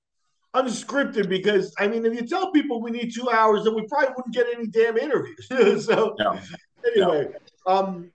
[0.54, 4.14] unscripted because I mean, if you tell people we need two hours, then we probably
[4.16, 5.46] wouldn't get any damn interviews.
[5.86, 6.38] so no.
[6.84, 7.28] anyway,
[7.66, 7.72] no.
[7.72, 8.10] um,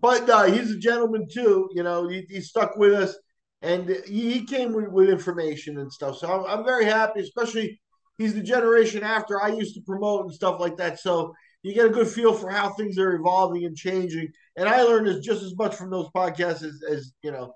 [0.00, 1.68] but uh, he's a gentleman too.
[1.72, 3.16] You know, he, he stuck with us,
[3.62, 6.18] and he, he came with, with, information and stuff.
[6.18, 7.80] So I'm, I'm very happy, especially
[8.18, 10.98] he's the generation after I used to promote and stuff like that.
[10.98, 14.32] So you get a good feel for how things are evolving and changing.
[14.56, 17.54] And I learned as just as much from those podcasts as, as you know,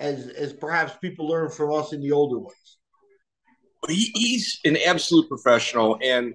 [0.00, 2.78] as as perhaps people learn from us in the older ones.
[3.88, 6.34] He, he's an absolute professional, and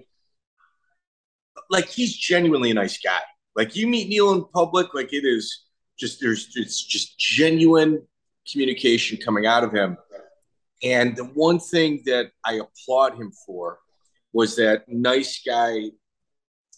[1.70, 3.20] like he's genuinely a nice guy.
[3.56, 5.64] Like you meet Neil in public, like it is
[5.98, 8.06] just there's it's just genuine
[8.50, 9.96] communication coming out of him.
[10.82, 13.78] And the one thing that I applaud him for
[14.34, 15.90] was that nice guy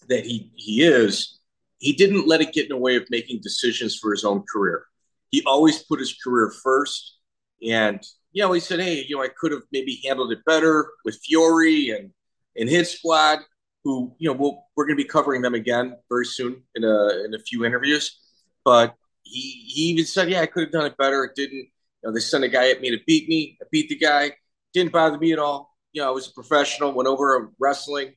[0.09, 1.39] that he he is,
[1.79, 4.87] he didn't let it get in the way of making decisions for his own career.
[5.31, 7.19] He always put his career first,
[7.67, 8.01] and
[8.33, 11.19] you know he said, "Hey, you know, I could have maybe handled it better with
[11.25, 12.11] Fury and
[12.57, 13.41] and his squad."
[13.85, 17.25] Who you know we'll, we're going to be covering them again very soon in a
[17.25, 18.19] in a few interviews,
[18.65, 21.25] but he he even said, "Yeah, I could have done it better.
[21.25, 21.69] It didn't."
[22.03, 23.59] You know, they sent a guy at me to beat me.
[23.63, 24.33] I beat the guy.
[24.73, 25.77] Didn't bother me at all.
[25.93, 26.93] You know, I was a professional.
[26.93, 28.15] Went over wrestling.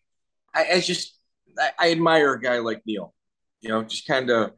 [0.55, 1.18] I, I just
[1.57, 3.13] I, I, admire a guy like Neil.
[3.61, 4.51] You know, just kind of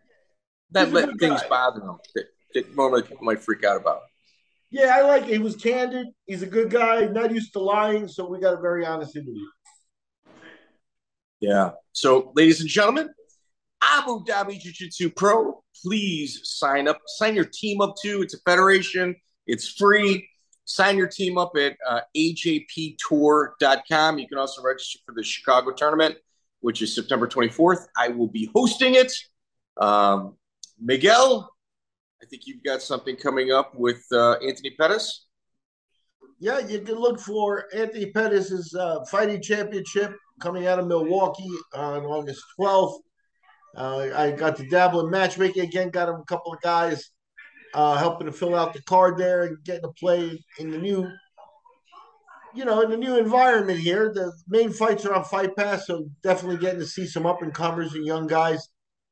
[0.72, 1.48] that let things guy.
[1.50, 4.02] bother him that, that normally people might freak out about.
[4.70, 5.30] Yeah, I like it.
[5.30, 6.08] He was candid.
[6.26, 9.46] He's a good guy, not used to lying, so we got a very honest interview.
[11.42, 11.72] Yeah.
[11.92, 13.10] So, ladies and gentlemen,
[13.82, 17.02] Abu Dhabi Jiu Jitsu Pro, please sign up.
[17.06, 18.22] Sign your team up too.
[18.22, 19.16] It's a federation.
[19.46, 20.30] It's free.
[20.66, 23.00] Sign your team up at uh, ajptour.com.
[24.20, 26.16] You can also register for the Chicago tournament
[26.62, 27.88] which is September 24th.
[27.98, 29.14] I will be hosting it.
[29.78, 30.36] Um,
[30.80, 31.52] Miguel,
[32.22, 35.26] I think you've got something coming up with uh, Anthony Pettis.
[36.40, 42.04] Yeah, you can look for Anthony Pettis' uh, fighting championship coming out of Milwaukee on
[42.06, 43.00] August 12th.
[43.78, 47.12] Uh, I got to dabble in matchmaking again, got him a couple of guys
[47.74, 51.10] uh, helping to fill out the card there and getting to play in the new
[52.54, 56.10] you know, in the new environment here, the main fights are on Fight Pass, so
[56.24, 58.68] definitely getting to see some up and comers and young guys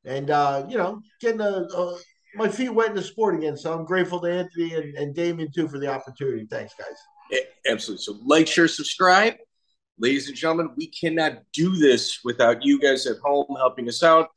[0.06, 2.00] and uh, you know, getting a, a,
[2.36, 3.58] my feet wet in the sport again.
[3.58, 6.48] So I'm grateful to Anthony and, and Damien too for the opportunity.
[6.50, 6.98] Thanks, guys.
[7.32, 8.04] Yeah, absolutely.
[8.04, 9.36] So like, share, subscribe.
[9.98, 14.30] Ladies and gentlemen, we cannot do this without you guys at home helping us out.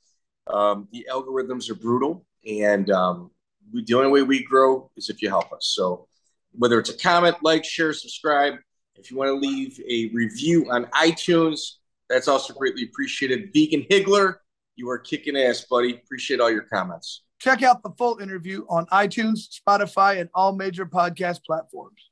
[0.48, 3.30] Um, the algorithms are brutal, and um,
[3.72, 5.72] we, the only way we grow is if you help us.
[5.74, 6.08] So
[6.50, 8.54] whether it's a comment, like, share, subscribe.
[8.97, 11.77] If you want to leave a review on iTunes,
[12.09, 13.51] that's also greatly appreciated.
[13.52, 14.36] Vegan Higgler,
[14.77, 15.94] you are kicking ass, buddy.
[15.94, 17.23] Appreciate all your comments.
[17.39, 22.10] Check out the full interview on iTunes, Spotify, and all major podcast platforms.